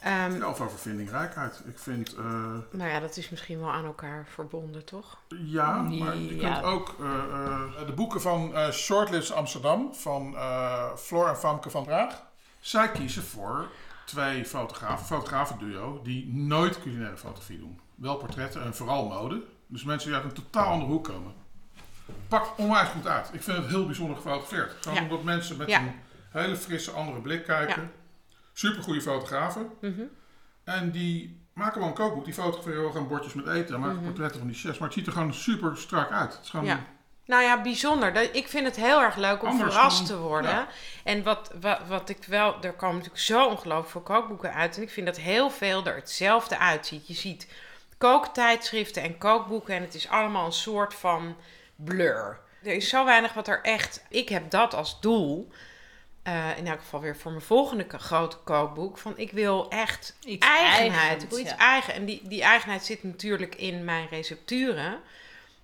Ehm, 0.00 0.36
Ja, 0.36 0.48
of 0.48 0.60
over 0.60 0.78
vindingrijkheid. 0.78 1.62
Ik 1.66 1.78
vind, 1.78 2.14
eh, 2.14 2.24
Nou 2.70 2.90
ja, 2.90 3.00
dat 3.00 3.16
is 3.16 3.28
misschien 3.30 3.60
wel 3.60 3.70
aan 3.72 3.84
elkaar 3.84 4.26
verbonden, 4.34 4.84
toch? 4.84 5.16
ja, 5.28 5.80
maar 5.80 6.16
je 6.16 6.36
Ja. 6.36 6.52
kunt 6.52 6.64
ook 6.64 6.94
eh, 7.00 7.06
eh, 7.06 7.86
de 7.86 7.92
boeken 7.92 8.20
van 8.20 8.54
eh 8.54 8.70
Shortlist 8.70 9.32
Amsterdam 9.32 9.94
van 9.94 10.36
eh 10.36 10.94
Floor 10.96 11.28
en 11.28 11.36
Famke 11.36 11.70
van 11.70 11.84
Praag. 11.84 12.22
Zij 12.60 12.90
kiezen 12.90 13.22
voor 13.22 13.66
twee 14.04 14.44
fotografen, 14.44 15.06
fotografenduo, 15.06 16.00
die 16.02 16.34
nooit 16.34 16.80
culinaire 16.82 17.16
fotografie 17.16 17.58
doen. 17.58 17.80
Wel 17.94 18.16
portretten 18.16 18.62
en 18.62 18.74
vooral 18.74 19.06
mode. 19.08 19.42
Dus 19.66 19.84
mensen 19.84 20.08
die 20.08 20.16
uit 20.18 20.26
een 20.28 20.42
totaal 20.42 20.66
andere 20.72 20.90
hoek 20.90 21.04
komen. 21.04 21.32
Pakt 22.28 22.50
onwijs 22.58 22.88
goed 22.88 23.06
uit. 23.06 23.28
Ik 23.32 23.42
vind 23.42 23.56
het 23.56 23.66
heel 23.66 23.86
bijzonder 23.86 24.16
gefotografeerd. 24.16 24.74
Gewoon 24.80 24.96
Ja. 24.98 25.02
omdat 25.02 25.22
mensen 25.22 25.56
met 25.56 25.68
Ja. 25.68 25.78
een 25.80 25.94
hele 26.42 26.56
frisse 26.56 26.90
andere 26.90 27.20
blik 27.20 27.44
kijken. 27.44 27.92
Super 28.52 28.82
goede 28.82 29.00
fotografen. 29.00 29.70
Mhm. 29.80 30.02
En 30.64 30.90
die 30.90 31.40
maken 31.52 31.78
wel 31.80 31.88
een 31.88 31.94
kookboek. 31.94 32.24
Die 32.24 32.34
fotograferen 32.34 32.80
wel 32.82 32.90
gewoon 32.90 33.08
bordjes 33.08 33.34
met 33.34 33.46
eten. 33.46 33.74
En 33.74 33.80
maken 33.80 34.02
portretten 34.02 34.38
van 34.38 34.48
die 34.48 34.56
chefs. 34.56 34.78
Maar 34.78 34.88
het 34.88 34.96
ziet 34.96 35.06
er 35.06 35.12
gewoon 35.12 35.34
super 35.34 35.76
strak 35.76 36.10
uit. 36.10 36.32
Het 36.34 36.44
is 36.44 36.50
gewoon... 36.50 36.64
Mhm. 36.66 36.74
Ja. 36.76 36.82
Nou 37.26 37.42
ja, 37.42 37.62
bijzonder. 37.62 38.34
Ik 38.34 38.48
vind 38.48 38.66
het 38.66 38.76
heel 38.76 39.00
erg 39.02 39.16
leuk 39.16 39.42
om 39.42 39.48
Anders 39.48 39.74
verrast 39.74 39.98
dan- 39.98 40.06
te 40.06 40.18
worden. 40.22 40.50
ja. 40.50 40.68
En 41.04 41.22
wat, 41.22 41.50
wat, 41.60 41.78
wat 41.88 42.08
ik 42.08 42.24
wel, 42.24 42.62
er 42.62 42.72
komen 42.72 42.94
natuurlijk 42.96 43.22
zo 43.24 43.46
ongelooflijk 43.46 43.90
veel 43.90 44.00
kookboeken 44.00 44.52
uit. 44.54 44.76
En 44.76 44.82
ik 44.82 44.90
vind 44.90 45.06
dat 45.06 45.16
heel 45.16 45.50
veel 45.50 45.84
er 45.86 45.94
hetzelfde 45.94 46.58
uitziet. 46.58 47.06
Je 47.08 47.14
ziet 47.14 47.48
kooktijdschriften 47.98 49.02
en 49.02 49.18
kookboeken 49.18 49.74
en 49.74 49.82
het 49.82 49.94
is 49.94 50.08
allemaal 50.08 50.46
een 50.46 50.52
soort 50.52 50.94
van 50.94 51.36
blur. 51.76 52.38
Er 52.62 52.72
is 52.72 52.88
zo 52.88 53.04
weinig 53.04 53.32
wat 53.34 53.48
er 53.48 53.60
echt. 53.62 54.04
Ik 54.08 54.28
heb 54.28 54.50
dat 54.50 54.74
als 54.74 55.00
doel. 55.00 55.52
Eh, 56.26 56.58
in 56.58 56.66
elk 56.66 56.78
geval 56.80 57.00
weer 57.00 57.16
voor 57.16 57.30
mijn 57.30 57.44
volgende 57.44 57.86
grote 57.88 58.36
kookboek. 58.36 58.98
Van 58.98 59.12
ik 59.16 59.32
wil 59.32 59.68
echt 59.70 60.16
Iets 60.24 60.46
eigenheid. 60.46 61.22
ik 61.22 61.28
wil 61.28 61.38
iets 61.38 61.50
ja. 61.50 61.56
eigen. 61.56 61.94
En 61.94 62.04
die, 62.04 62.20
die 62.24 62.42
eigenheid 62.42 62.84
zit 62.84 63.02
natuurlijk 63.02 63.54
in 63.54 63.84
mijn 63.84 64.06
recepturen. 64.10 64.98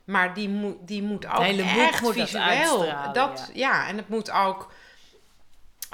Maar 0.05 0.35
die, 0.35 0.48
moet 0.48 0.77
die 0.81 1.03
moet 1.03 1.27
ook 1.27 1.42
hele 1.42 1.62
echt 1.62 2.01
moet 2.03 2.16
dat 2.16 2.29
visueel. 2.29 2.44
uitstralen, 2.83 3.12
Dat, 3.14 3.51
ja. 3.55 3.88
en 3.88 3.96
het 3.96 4.09
moet 4.09 4.31
ook 4.31 4.72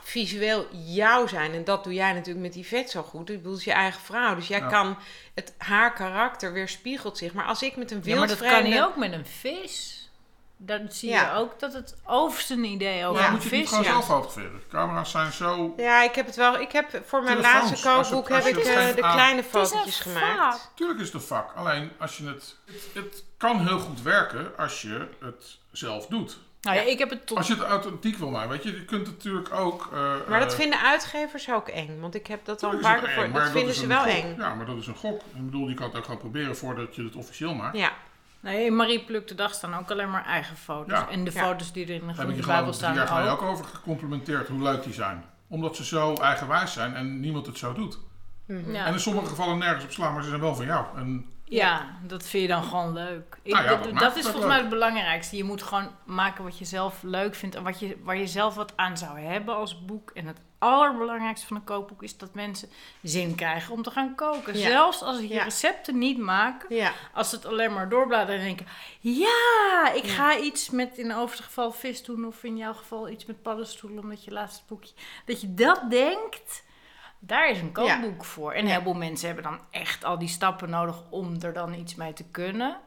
visueel 0.03 0.67
jou 0.73 1.29
zijn. 1.29 1.53
En 1.53 1.65
dat 1.65 1.85
doe 1.85 1.95
jij 1.95 2.13
natuurlijk 2.13 2.45
met 2.45 2.53
die 2.53 2.67
vet 2.67 2.91
zo 2.91 3.03
goed. 3.03 3.31
Ik 3.31 3.37
bedoel, 3.37 3.51
het 3.51 3.61
is 3.61 3.67
je 3.67 3.73
eigen 3.73 4.01
vrouw. 4.01 4.35
Dus 4.35 4.49
jij 4.49 4.59
Ja. 4.59 4.69
kan 4.69 4.99
het, 5.35 5.55
haar 5.59 5.93
karakter 5.93 6.53
weerspiegelt 6.53 7.19
zich. 7.19 7.33
Maar 7.33 7.45
als 7.45 7.63
ik 7.63 7.77
met 7.77 7.91
een 7.91 8.01
Ja, 8.05 8.19
maar 8.19 8.29
dat 8.29 8.39
kan 8.39 8.47
wildvreemde... 8.49 8.77
hij 8.77 8.87
ook 8.87 8.97
met 8.97 9.13
een 9.13 9.27
vis. 9.27 9.98
Dan 10.61 10.87
zie 10.91 11.11
Ja. 11.11 11.23
je 11.33 11.39
ook 11.41 11.59
dat 11.61 11.73
het 11.73 11.97
over 12.07 12.45
een 12.51 12.65
idee 12.65 13.07
over 13.07 13.23
Ja, 13.23 13.31
moet 13.31 13.43
je 13.43 13.49
het 13.49 13.59
vis... 13.59 13.69
gewoon 13.69 13.85
ja. 13.85 13.91
zelf 13.91 14.05
fotograferen? 14.07 14.63
Camera's 14.71 15.11
zijn 15.11 15.33
zo... 15.33 15.75
Ja, 15.77 16.03
ik 16.03 16.15
heb 16.15 16.27
het 16.27 16.37
wel. 16.37 16.59
Ik 16.61 16.73
heb 16.73 17.03
voor 17.07 17.23
mijn 17.23 17.37
Telefoons, 17.37 17.85
laatste 17.85 17.89
kookboek 17.89 18.29
heb 18.29 18.45
ik 18.45 18.57
eh, 18.57 18.95
de 18.95 19.03
aan- 19.03 19.13
kleine 19.15 19.43
fotootjes 19.45 20.01
gemaakt. 20.01 20.37
vak. 20.61 20.71
Tuurlijk 20.75 20.99
is 21.01 21.05
het 21.07 21.15
een 21.15 21.21
vak. 21.21 21.51
Alleen 21.57 21.91
als 21.99 22.17
je 22.17 22.27
het, 22.27 22.57
het... 22.65 22.89
Het 22.95 23.25
kan 23.37 23.67
heel 23.67 23.79
goed 23.79 24.03
werken 24.03 24.53
als 24.57 24.83
je 24.83 25.09
het 25.21 25.59
zelf 25.73 26.07
doet. 26.07 26.39
Nou 26.61 26.77
ja, 26.77 26.83
ik 26.83 26.99
heb 26.99 27.11
het 27.11 27.27
tot... 27.27 27.37
Als 27.37 27.47
je 27.47 27.55
het 27.55 27.63
authentiek 27.63 28.17
wil 28.17 28.31
maken, 28.31 28.49
weet 28.51 28.63
je, 28.63 28.73
je 28.73 28.85
kunt 28.85 29.07
natuurlijk 29.07 29.53
ook... 29.55 29.89
eh, 29.93 30.15
Maar 30.29 30.41
dat 30.41 30.53
eh, 30.53 30.59
vinden 30.59 30.81
uitgevers 30.81 31.51
ook 31.51 31.69
eng. 31.69 32.01
Want 32.01 32.15
ik 32.15 32.27
heb 32.27 32.45
dat 32.45 32.63
al 32.63 32.73
een 32.73 32.81
paar 32.81 32.99
keer 32.99 33.11
voor. 33.15 33.23
eng, 33.25 33.33
Dat 33.33 33.43
maar 33.43 33.51
vinden 33.51 33.75
ze 33.75 33.87
wel 33.87 33.99
gok. 34.03 34.09
eng. 34.13 34.35
Ja, 34.39 34.55
maar 34.55 34.67
dat 34.67 34.77
is 34.77 34.87
een 34.87 34.95
gok. 34.97 35.21
Ik 35.21 35.45
bedoel, 35.45 35.69
je 35.69 35.75
kan 35.75 35.87
het 35.89 35.97
ook 35.97 36.05
gewoon 36.05 36.19
proberen 36.21 36.57
voordat 36.57 36.95
je 36.95 37.05
het 37.05 37.17
officieel 37.17 37.55
maakt. 37.55 37.77
Ja. 37.77 37.93
Nee, 38.41 38.71
Marie 38.71 39.05
Pluk 39.05 39.29
de 39.29 39.35
Dag 39.35 39.55
staan 39.55 39.75
ook 39.75 39.91
alleen 39.91 40.11
maar 40.11 40.25
eigen 40.25 40.57
foto's. 40.57 40.99
Ja. 40.99 41.09
En 41.09 41.25
de 41.25 41.31
Ja. 41.35 41.43
foto's 41.45 41.73
die 41.73 41.85
er 41.87 41.91
in 41.91 41.95
de 42.01 42.07
Daar 42.07 42.09
heb 42.09 42.17
Groene 42.17 42.35
ik 42.37 42.41
je 42.41 42.47
Bijbel 42.47 42.73
gewoon 42.73 42.79
drie 42.79 42.95
jaar 42.97 43.07
staan 43.07 43.17
geleden 43.17 43.39
ook. 43.39 43.43
ook 43.43 43.49
over 43.53 43.65
gecomplimenteerd 43.65 44.49
hoe 44.49 44.63
leuk 44.63 44.83
die 44.83 44.93
zijn. 44.93 45.25
Omdat 45.49 45.77
ze 45.77 45.85
zo 45.85 46.15
eigenwijs 46.15 46.73
zijn 46.73 46.95
en 46.95 47.21
niemand 47.21 47.47
het 47.47 47.59
zo 47.59 47.73
doet. 47.73 47.99
Ja. 48.47 48.87
En 48.87 48.93
in 48.93 49.01
sommige 49.01 49.27
gevallen 49.27 49.59
nergens 49.59 49.85
op 49.85 49.91
slaan, 49.91 50.13
maar 50.13 50.23
ze 50.23 50.29
zijn 50.29 50.41
wel 50.41 50.55
van 50.55 50.67
jou. 50.67 50.85
En 50.97 51.27
Ja, 51.49 51.99
dat 52.03 52.23
vind 52.27 52.43
je 52.43 52.49
dan 52.49 52.63
gewoon 52.63 52.93
leuk. 52.93 53.39
Ik- 53.43 53.53
Nou 53.53 53.65
ja, 53.65 53.77
dat, 53.77 53.99
dat 53.99 54.17
is 54.17 54.23
volgens 54.23 54.47
mij 54.47 54.59
het 54.59 54.69
belangrijkste. 54.69 55.37
Je 55.37 55.45
moet 55.45 55.63
gewoon 55.63 55.91
maken 56.05 56.45
wat 56.45 56.59
je 56.59 56.65
zelf 56.65 57.03
leuk 57.03 57.35
vindt 57.35 57.55
en 57.55 57.63
wat 57.63 57.81
je, 57.81 57.97
waar 58.03 58.17
je 58.17 58.27
zelf 58.27 58.55
wat 58.55 58.73
aan 58.77 58.99
zou 58.99 59.19
hebben 59.21 59.55
als 59.57 59.85
boek. 59.85 60.11
En 60.15 60.27
het 60.27 60.39
allerbelangrijkste 60.59 61.47
van 61.47 61.57
een 61.57 61.65
kookboek 61.65 62.03
is 62.03 62.17
dat 62.19 62.35
mensen 62.35 62.69
zin 63.03 63.35
krijgen 63.35 63.73
om 63.75 63.83
te 63.83 63.91
gaan 63.91 64.15
koken. 64.15 64.59
Ja. 64.59 64.69
Zelfs 64.69 65.03
als 65.03 65.17
ze 65.17 65.29
je 65.29 65.35
Ja. 65.35 65.43
recepten 65.45 65.99
niet 65.99 66.19
maken, 66.19 66.77
Ja. 66.77 66.93
als 67.13 67.29
ze 67.31 67.37
het 67.37 67.47
alleen 67.47 67.73
maar 67.73 67.89
doorbladeren 67.89 68.41
en 68.41 68.47
denken: 68.47 68.67
ja, 69.01 69.93
ik 69.95 70.05
ga 70.07 70.39
iets 70.39 70.71
met 70.71 70.99
in 70.99 71.15
overig 71.15 71.45
geval 71.45 71.73
vis 71.73 72.03
doen, 72.05 72.27
of 72.27 72.43
in 72.45 72.57
jouw 72.57 72.75
geval 72.75 73.09
iets 73.09 73.27
met 73.27 73.43
paddenstoelen, 73.43 74.03
omdat 74.03 74.25
je 74.25 74.31
laatste 74.31 74.63
boekje. 74.69 74.93
Dat 75.25 75.41
je 75.41 75.55
dat 75.55 75.81
denkt, 75.91 76.63
daar 77.19 77.51
is 77.51 77.61
een 77.61 77.73
kookboek 77.73 78.25
voor. 78.25 78.53
En 78.53 78.67
Ja. 78.67 78.73
heel 78.73 78.83
veel 78.83 78.95
mensen 78.95 79.27
hebben 79.27 79.45
dan 79.45 79.59
echt 79.71 80.05
al 80.05 80.19
die 80.19 80.29
stappen 80.29 80.71
nodig 80.71 81.03
om 81.11 81.37
er 81.41 81.53
dan 81.53 81.75
iets 81.75 81.95
mee 81.95 82.13
te 82.13 82.25
kunnen. 82.25 82.81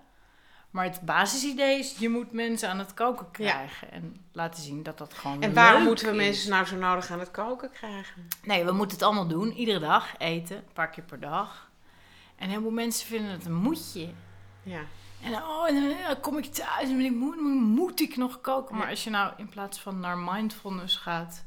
Maar 0.70 0.84
het 0.86 1.02
basisidee 1.02 1.80
is: 1.80 1.98
je 1.98 2.10
moet 2.10 2.32
mensen 2.32 2.70
aan 2.70 2.80
het 2.80 2.94
koken 2.94 3.32
krijgen 3.32 3.92
en 3.92 4.26
laten 4.32 4.64
zien 4.64 4.84
dat 4.84 4.98
dat 4.98 5.14
gewoon. 5.14 5.42
En 5.42 5.54
waarom 5.54 5.84
moeten 5.84 6.06
we 6.06 6.12
is. 6.12 6.18
mensen 6.18 6.50
nou 6.50 6.66
zo 6.66 6.76
nodig 6.76 7.12
aan 7.12 7.20
het 7.20 7.32
koken 7.32 7.72
krijgen? 7.72 8.28
Nee, 8.44 8.66
we 8.66 8.72
moeten 8.72 8.98
het 8.98 9.06
allemaal 9.06 9.28
doen. 9.28 9.52
Iedere 9.52 9.80
dag 9.80 10.18
eten, 10.18 10.58
een 10.58 10.74
paar 10.74 10.90
keer 10.90 11.04
per 11.04 11.20
dag. 11.20 11.70
En 12.36 12.50
heel 12.50 12.62
veel 12.62 12.72
mensen 12.72 13.08
vinden 13.08 13.32
het 13.32 13.46
een 13.46 13.54
moedje. 13.56 14.10
Ja. 14.64 14.82
En 15.24 15.34
oh, 15.34 15.66
dan 15.68 16.20
kom 16.22 16.38
ik 16.38 16.46
thuis 16.46 16.90
en 16.90 16.96
ben 16.98 17.06
ik 17.06 17.12
moe, 17.16 17.36
dan 17.36 17.46
moet 17.52 18.02
ik 18.02 18.16
nog 18.18 18.42
koken. 18.42 18.76
Maar 18.78 18.90
als 18.90 19.04
je 19.04 19.10
nou 19.10 19.34
in 19.38 19.50
plaats 19.50 19.80
van 19.80 20.00
naar 20.00 20.18
mindfulness 20.18 20.96
gaat, 20.96 21.44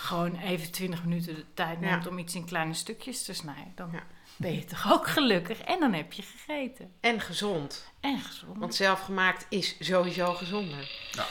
gewoon 0.00 0.38
even 0.38 0.70
20 0.70 1.04
minuten 1.04 1.34
de 1.34 1.44
tijd 1.54 1.78
Ja. 1.80 1.90
neemt 1.90 2.06
om 2.06 2.18
iets 2.18 2.34
in 2.34 2.44
kleine 2.44 2.74
stukjes 2.74 3.22
te 3.22 3.32
snijden, 3.34 3.72
dan 3.74 3.90
Ja. 3.92 4.02
ben 4.36 4.54
je 4.54 4.64
toch 4.64 4.92
ook 4.92 5.08
gelukkig. 5.08 5.60
En 5.60 5.80
dan 5.80 5.92
heb 5.92 6.12
je 6.12 6.22
gegeten. 6.22 6.92
En 7.00 7.20
gezond. 7.20 7.86
En 8.00 8.20
gezond. 8.20 8.58
Want 8.58 8.74
zelfgemaakt 8.74 9.46
is 9.48 9.76
sowieso 9.80 10.34
gezonder. 10.34 10.90
Ja. 11.10 11.26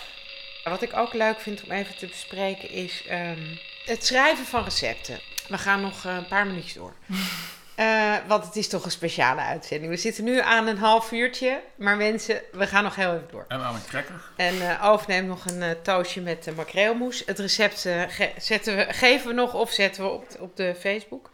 Wat 0.64 0.82
ik 0.82 0.94
ook 0.94 1.14
leuk 1.14 1.40
vind 1.40 1.64
om 1.64 1.72
even 1.72 1.98
te 1.98 2.08
bespreken 2.08 2.70
is 2.70 3.06
ehm, 3.06 3.56
het 3.86 4.06
schrijven 4.06 4.46
van 4.46 4.64
recepten. 4.64 5.20
We 5.48 5.58
gaan 5.58 5.82
nog 5.82 6.06
eh, 6.06 6.16
een 6.16 6.28
paar 6.28 6.48
minuutjes 6.48 6.74
door. 6.74 6.94
Eh, 7.80 8.16
want 8.28 8.46
het 8.46 8.56
is 8.56 8.68
toch 8.68 8.86
een 8.86 8.92
speciale 8.92 9.42
uitzending. 9.42 9.92
We 9.92 9.98
zitten 9.98 10.24
nu 10.24 10.40
aan 10.42 10.68
een 10.68 10.78
half 10.78 11.12
uurtje. 11.12 11.62
Maar 11.76 11.98
mensen, 11.98 12.42
we 12.52 12.68
gaan 12.68 12.84
nog 12.84 12.96
heel 12.96 13.14
even 13.14 13.28
door. 13.32 13.46
En 13.48 13.60
aan 13.62 13.76
een 13.76 13.86
cracker. 13.86 14.16
En 14.36 14.82
Oof 14.82 15.08
neemt 15.08 15.28
nog 15.28 15.46
een 15.46 15.62
eh, 15.64 15.72
toastje 15.82 16.22
met 16.22 16.48
uh, 16.48 16.56
makreelmoes. 16.56 17.24
Het 17.26 17.40
recept 17.40 17.82
ge- 18.08 18.32
zetten 18.38 18.76
we, 18.76 18.94
geven 18.94 19.28
we 19.28 19.34
nog 19.34 19.54
of 19.54 19.72
zetten 19.72 20.04
we 20.04 20.10
op, 20.10 20.28
op 20.40 20.56
de 20.56 20.76
Facebook. 20.80 21.30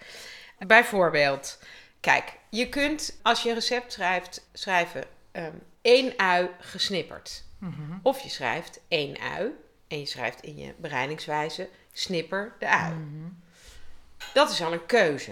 Bijvoorbeeld, 0.68 1.60
kijk, 2.00 2.34
je 2.50 2.70
kunt 2.70 3.20
als 3.22 3.44
je 3.44 3.50
een 3.50 3.56
recept 3.56 3.92
schrijft, 3.94 4.48
schrijven 4.54 5.04
ehm, 5.32 5.56
één 5.82 6.14
ui 6.18 6.50
gesnipperd. 6.60 7.44
Mhm. 7.60 7.98
Of 8.02 8.20
je 8.20 8.30
schrijft 8.30 8.80
één 8.88 9.18
ui 9.38 9.50
en 9.88 10.00
je 10.00 10.06
schrijft 10.06 10.42
in 10.42 10.58
je 10.58 10.74
bereidingswijze 10.78 11.70
snipper 11.94 12.54
de 12.60 12.68
ui. 12.68 12.94
Mhm. 12.94 13.30
Dat 14.34 14.50
is 14.52 14.62
al 14.62 14.74
een 14.74 14.86
keuze. 14.86 15.32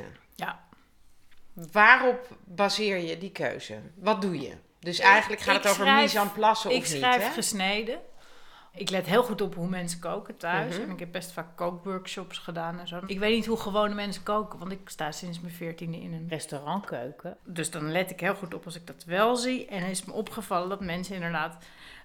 Waarop 1.53 2.27
baseer 2.43 2.97
je 2.97 3.17
die 3.17 3.31
keuze? 3.31 3.79
Wat 3.95 4.21
doe 4.21 4.39
je? 4.41 4.53
Dus 4.79 4.99
eigenlijk 4.99 5.41
gaat 5.41 5.55
Ik 5.55 5.61
het 5.61 5.71
over 5.71 5.85
schrijf- 5.85 6.01
mise 6.01 6.19
en 6.19 6.31
place 6.31 6.67
of 6.67 6.73
Ik 6.73 6.79
niet, 6.79 6.87
schrijf 6.89 7.23
hè? 7.23 7.29
gesneden. 7.31 7.99
Ik 8.75 8.89
let 8.89 9.05
heel 9.05 9.23
goed 9.23 9.41
op 9.41 9.55
hoe 9.55 9.67
mensen 9.67 9.99
koken 9.99 10.37
thuis. 10.37 10.73
Mhm. 10.77 10.83
En 10.83 10.89
ik 10.93 10.99
heb 10.99 11.11
best 11.11 11.31
vaak 11.31 11.55
kookworkshops 11.55 12.37
gedaan 12.37 12.79
en 12.79 12.87
zo. 12.87 12.99
Ik 13.05 13.19
weet 13.19 13.35
niet 13.35 13.45
hoe 13.45 13.57
gewone 13.57 13.93
mensen 13.93 14.23
koken, 14.23 14.59
want 14.59 14.71
ik 14.71 14.89
sta 14.89 15.11
sinds 15.11 15.39
mijn 15.39 15.53
veertiende 15.53 15.97
in 15.97 16.13
een 16.13 16.25
restaurantkeuken. 16.29 17.37
Dus 17.45 17.71
dan 17.71 17.91
let 17.91 18.09
ik 18.11 18.19
heel 18.19 18.35
goed 18.35 18.53
op 18.53 18.65
als 18.65 18.75
ik 18.75 18.87
dat 18.87 19.03
wel 19.03 19.35
zie. 19.35 19.65
En 19.65 19.83
is 19.83 20.05
me 20.05 20.13
opgevallen 20.13 20.69
dat 20.69 20.81
mensen 20.81 21.15
inderdaad... 21.15 21.57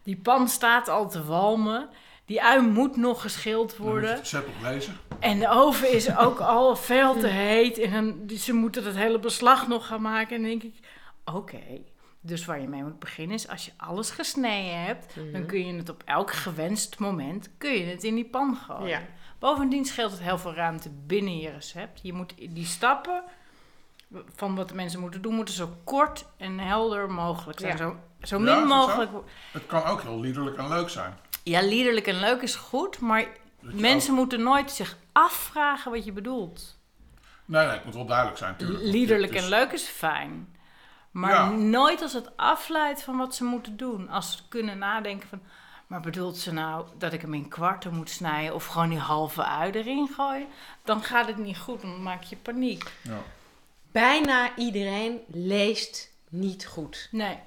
Die 0.03 0.17
pan 0.17 0.49
staat 0.49 0.89
al 0.89 1.09
te 1.11 1.25
walmen. 1.25 1.89
Die 2.29 2.43
ui 2.43 2.61
moet 2.61 2.97
nog 2.97 3.21
geschild 3.21 3.69
Dan 3.77 3.77
moet 3.79 3.87
je 3.87 3.93
worden. 3.93 4.11
het 4.11 4.19
recept 4.19 4.49
oplezen. 4.57 4.97
En 5.19 5.39
de 5.39 5.49
oven 5.51 5.93
is 5.93 6.17
ook 6.17 6.41
al 6.41 6.77
veel 6.91 7.19
te 7.19 7.27
heet. 7.27 7.79
En 7.79 7.93
dan, 7.93 8.27
dus 8.27 8.45
ze 8.45 8.53
moeten 8.53 8.85
het 8.85 8.95
hele 8.97 9.19
beslag 9.19 9.69
nog 9.69 9.87
gaan 9.87 10.03
maken. 10.03 10.37
En 10.37 10.43
dan 10.43 10.51
denk 10.51 10.63
ik, 10.63 10.75
oké. 11.25 11.61
Dus 12.21 12.45
waar 12.45 12.61
je 12.61 12.69
mee 12.69 12.83
moet 12.83 12.99
beginnen 12.99 13.37
is, 13.37 13.49
als 13.49 13.65
je 13.65 13.73
alles 13.77 14.11
gesneden 14.11 14.85
hebt... 14.85 15.17
Mhm. 15.17 15.33
dan 15.33 15.47
kun 15.47 15.67
je 15.67 15.75
het 15.75 15.89
op 15.89 16.03
elk 16.05 16.33
gewenst 16.33 16.99
moment 16.99 17.51
kun 17.59 17.73
je 17.73 17.85
het 17.85 18.05
in 18.05 18.15
die 18.15 18.25
pan 18.25 18.57
gooien. 18.57 18.89
Ja. 18.89 19.03
Bovendien 19.39 19.85
scheelt 19.85 20.11
het 20.11 20.21
heel 20.21 20.39
veel 20.39 20.55
ruimte 20.55 20.91
binnen 21.07 21.39
je 21.39 21.51
recept. 21.51 22.01
Je 22.03 22.13
moet 22.13 22.35
die 22.51 22.67
stappen 22.67 23.23
van 24.35 24.55
wat 24.55 24.69
de 24.69 24.75
mensen 24.75 25.01
moeten 25.01 25.23
doen... 25.23 25.35
moeten 25.35 25.55
zo 25.55 25.77
kort 25.85 26.27
en 26.37 26.59
helder 26.59 27.11
mogelijk 27.11 27.59
zijn. 27.61 27.77
Ja. 27.77 27.79
Zo, 27.79 27.97
zo 28.23 28.37
Ja, 28.37 28.43
min 28.45 28.55
dat 28.55 28.65
mogelijk... 28.69 29.11
Het 29.53 29.67
kan 29.67 29.85
ook 29.85 30.03
heel 30.03 30.21
liederlijk 30.21 30.57
en 30.57 30.69
leuk 30.69 30.89
zijn. 30.89 31.17
Ja, 31.49 31.61
liederlijk 31.61 32.07
en 32.07 32.21
leuk 32.21 32.43
is 32.43 32.55
goed, 32.55 33.01
maar 33.01 33.27
mensen 33.61 34.11
ook- 34.11 34.17
moeten 34.19 34.43
nooit 34.43 34.71
zich 34.71 34.97
afvragen 35.13 35.91
wat 35.91 36.05
je 36.05 36.13
bedoelt. 36.13 36.79
Nee, 37.45 37.67
nee, 37.67 37.75
het 37.75 37.85
moet 37.85 37.95
wel 37.95 38.07
duidelijk 38.07 38.39
zijn 38.39 38.51
natuurlijk. 38.51 38.83
Liederlijk 38.85 39.35
en 39.35 39.49
leuk 39.49 39.73
is 39.73 39.85
fijn. 39.85 40.57
Maar 41.11 41.31
Ja. 41.33 41.51
nooit 41.51 42.03
als 42.03 42.13
het 42.13 42.37
afleidt 42.37 43.03
van 43.03 43.17
wat 43.17 43.35
ze 43.35 43.45
moeten 43.45 43.77
doen. 43.77 44.09
Als 44.09 44.33
ze 44.33 44.39
kunnen 44.49 44.79
nadenken 44.79 45.29
van... 45.29 45.41
Maar 45.87 46.01
bedoelt 46.01 46.37
ze 46.37 46.53
nou 46.53 46.87
dat 46.99 47.13
ik 47.13 47.21
hem 47.21 47.35
in 47.35 47.49
kwarten 47.49 47.95
moet 47.95 48.11
snijden... 48.11 48.55
of 48.55 48.67
gewoon 48.67 48.89
die 48.89 48.99
halve 48.99 49.45
ui 49.45 49.71
erin 49.73 50.09
gooien? 50.15 50.47
Dan 50.85 51.03
gaat 51.03 51.27
het 51.27 51.37
niet 51.37 51.59
goed, 51.59 51.81
dan 51.81 52.03
maak 52.03 52.23
je 52.23 52.37
paniek. 52.37 52.93
Ja. 53.03 53.19
Bijna 53.93 54.57
iedereen 54.57 55.21
leest 55.29 56.11
niet 56.29 56.67
goed. 56.67 57.09
Nee. 57.11 57.39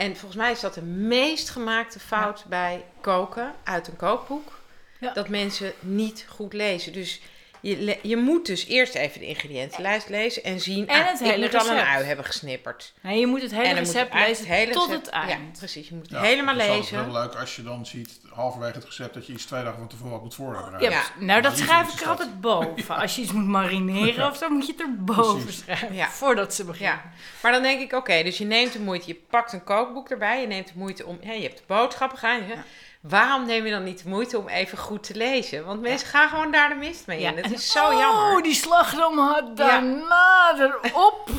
En 0.00 0.16
volgens 0.16 0.40
mij 0.40 0.50
is 0.50 0.60
dat 0.60 0.74
de 0.74 0.82
meest 0.82 1.50
gemaakte 1.50 2.00
fout 2.00 2.44
bij 2.48 2.84
koken 3.00 3.54
uit 3.64 3.88
een 3.88 3.96
kookboek. 3.96 4.58
Ja. 5.00 5.12
Dat 5.12 5.28
mensen 5.28 5.72
niet 5.80 6.26
goed 6.28 6.52
lezen. 6.52 6.92
Dus 6.92 7.20
je, 7.60 7.98
je 8.02 8.16
moet 8.16 8.46
dus 8.46 8.66
eerst 8.66 8.94
even 8.94 9.20
de 9.20 9.26
ingrediëntenlijst 9.26 10.08
lezen 10.08 10.44
en 10.44 10.60
zien... 10.60 10.88
En 10.88 11.00
ah, 11.00 11.06
het 11.08 11.20
ik 11.20 11.26
hele 11.26 11.38
moet 11.42 11.52
dan 11.52 11.66
een 11.66 11.72
recept. 11.72 11.88
ui 11.90 12.04
hebben 12.04 12.24
gesnipperd. 12.24 12.92
nee, 13.02 13.18
je 13.20 13.26
moet 13.26 13.42
het 13.42 13.50
hele 13.50 13.66
moet 13.68 13.76
je 13.76 13.80
recept 13.92 14.14
lezen 14.14 14.46
hele 14.46 14.72
tot 14.72 14.86
recept- 14.88 15.06
het 15.06 15.14
eind. 15.14 15.30
Ja, 15.30 15.58
precies. 15.58 15.88
Je 15.88 15.94
moet 15.94 16.02
het 16.10 16.12
Ja, 16.12 16.20
helemaal 16.20 16.54
het 16.54 16.62
is 16.66 16.68
lezen. 16.76 17.04
heel 17.04 17.12
leuk 17.12 17.34
als 17.34 17.56
je 17.56 17.62
dan 17.62 17.86
ziet, 17.86 18.20
halverwege 18.34 18.74
het 18.74 18.84
recept, 18.84 19.14
dat 19.14 19.26
je 19.26 19.32
iets 19.32 19.44
twee 19.44 19.62
dagen 19.62 19.78
van 19.78 19.88
tevoren 19.88 20.20
moet 20.22 20.34
voorbereiden. 20.34 20.90
Ja, 20.90 21.02
nou 21.18 21.40
dat 21.42 21.58
schrijf 21.58 21.92
ik 21.92 22.00
er 22.00 22.08
altijd 22.08 22.40
boven. 22.40 22.96
Als 22.96 23.16
je 23.16 23.22
iets 23.22 23.32
moet 23.32 23.46
marineren 23.46 24.26
of 24.30 24.36
zo, 24.36 24.48
moet 24.48 24.66
je 24.66 24.72
het 24.72 24.80
er 24.80 24.94
boven 25.04 25.42
Precies. 25.42 25.60
schrijven. 25.60 25.94
Ja. 25.94 26.08
Voordat 26.10 26.54
ze 26.54 26.64
beginnen. 26.64 26.92
Ja, 26.94 27.02
maar 27.42 27.52
dan 27.52 27.62
denk 27.62 27.80
ik, 27.80 27.92
oké, 27.92 28.22
dus 28.22 28.38
je 28.38 28.44
neemt 28.44 28.72
de 28.72 28.80
moeite, 28.80 29.06
je 29.08 29.14
pakt 29.30 29.52
een 29.52 29.64
kookboek 29.64 30.08
erbij, 30.10 30.40
je 30.40 30.46
neemt 30.46 30.66
de 30.66 30.72
moeite 30.76 31.06
om, 31.06 31.18
hè, 31.22 31.32
je 31.32 31.42
hebt 31.42 31.56
de 31.56 31.62
boodschappen 31.66 32.18
gaan. 32.18 32.42
hè. 32.42 32.54
Waarom 33.00 33.46
neem 33.46 33.64
je 33.64 33.70
dan 33.70 33.84
niet 33.84 34.02
de 34.02 34.08
moite 34.08 34.38
om 34.38 34.48
even 34.48 34.78
goed 34.78 35.02
te 35.02 35.14
lezen? 35.14 35.64
Want 35.64 35.80
mensen 35.80 36.08
gaan 36.08 36.28
gewoon 36.28 36.50
daar 36.50 36.68
de 36.68 36.74
mist 36.74 37.06
mee 37.06 37.20
in. 37.20 37.36
Het 37.36 37.44
en- 37.44 37.52
is 37.52 37.72
zo 37.72 37.86
oh, 37.86 37.98
jammer. 37.98 38.42
die 38.42 38.54
slagroom 38.54 39.18
had 39.18 39.56
daarna 39.56 40.54
erop. 40.58 41.30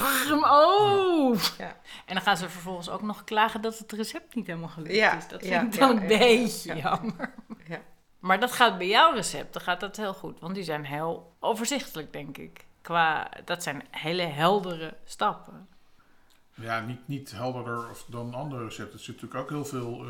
Oh. 0.43 1.35
Ja. 1.57 1.75
En 2.05 2.13
dan 2.13 2.21
gaan 2.21 2.37
ze 2.37 2.49
vervolgens 2.49 2.89
ook 2.89 3.01
nog 3.01 3.23
klagen 3.23 3.61
dat 3.61 3.77
het 3.77 3.91
recept 3.91 4.35
niet 4.35 4.47
helemaal 4.47 4.69
gelukt 4.69 4.95
Ja, 4.95 5.17
is. 5.17 5.27
Dat 5.27 5.45
ja, 5.45 5.59
vind 5.59 5.73
ik 5.73 5.79
dan 5.79 5.89
ja, 5.89 5.95
een 5.95 6.01
ja, 6.01 6.17
beetje 6.17 6.75
ja. 6.75 6.81
jammer. 6.81 7.33
Ja. 7.67 7.79
Maar 8.19 8.39
dat 8.39 8.51
gaat 8.51 8.77
bij 8.77 8.87
jouw 8.87 9.13
recepten 9.13 9.61
gaat 9.61 9.79
dat 9.79 9.97
heel 9.97 10.13
goed. 10.13 10.39
Want 10.39 10.55
die 10.55 10.63
zijn 10.63 10.85
heel 10.85 11.33
overzichtelijk, 11.39 12.13
denk 12.13 12.37
ik. 12.37 12.65
Qua, 12.81 13.29
dat 13.45 13.63
zijn 13.63 13.83
hele 13.89 14.23
heldere 14.23 14.93
stappen. 15.05 15.67
Ja, 16.53 16.79
niet, 16.79 17.07
niet 17.07 17.31
helderder 17.31 17.89
of 17.89 18.05
dan 18.07 18.33
andere 18.33 18.63
recepten. 18.63 18.93
Er 18.93 19.03
zit 19.03 19.21
natuurlijk 19.21 19.41
ook 19.41 19.49
heel 19.49 19.65
veel 19.65 20.03
eh, 20.03 20.09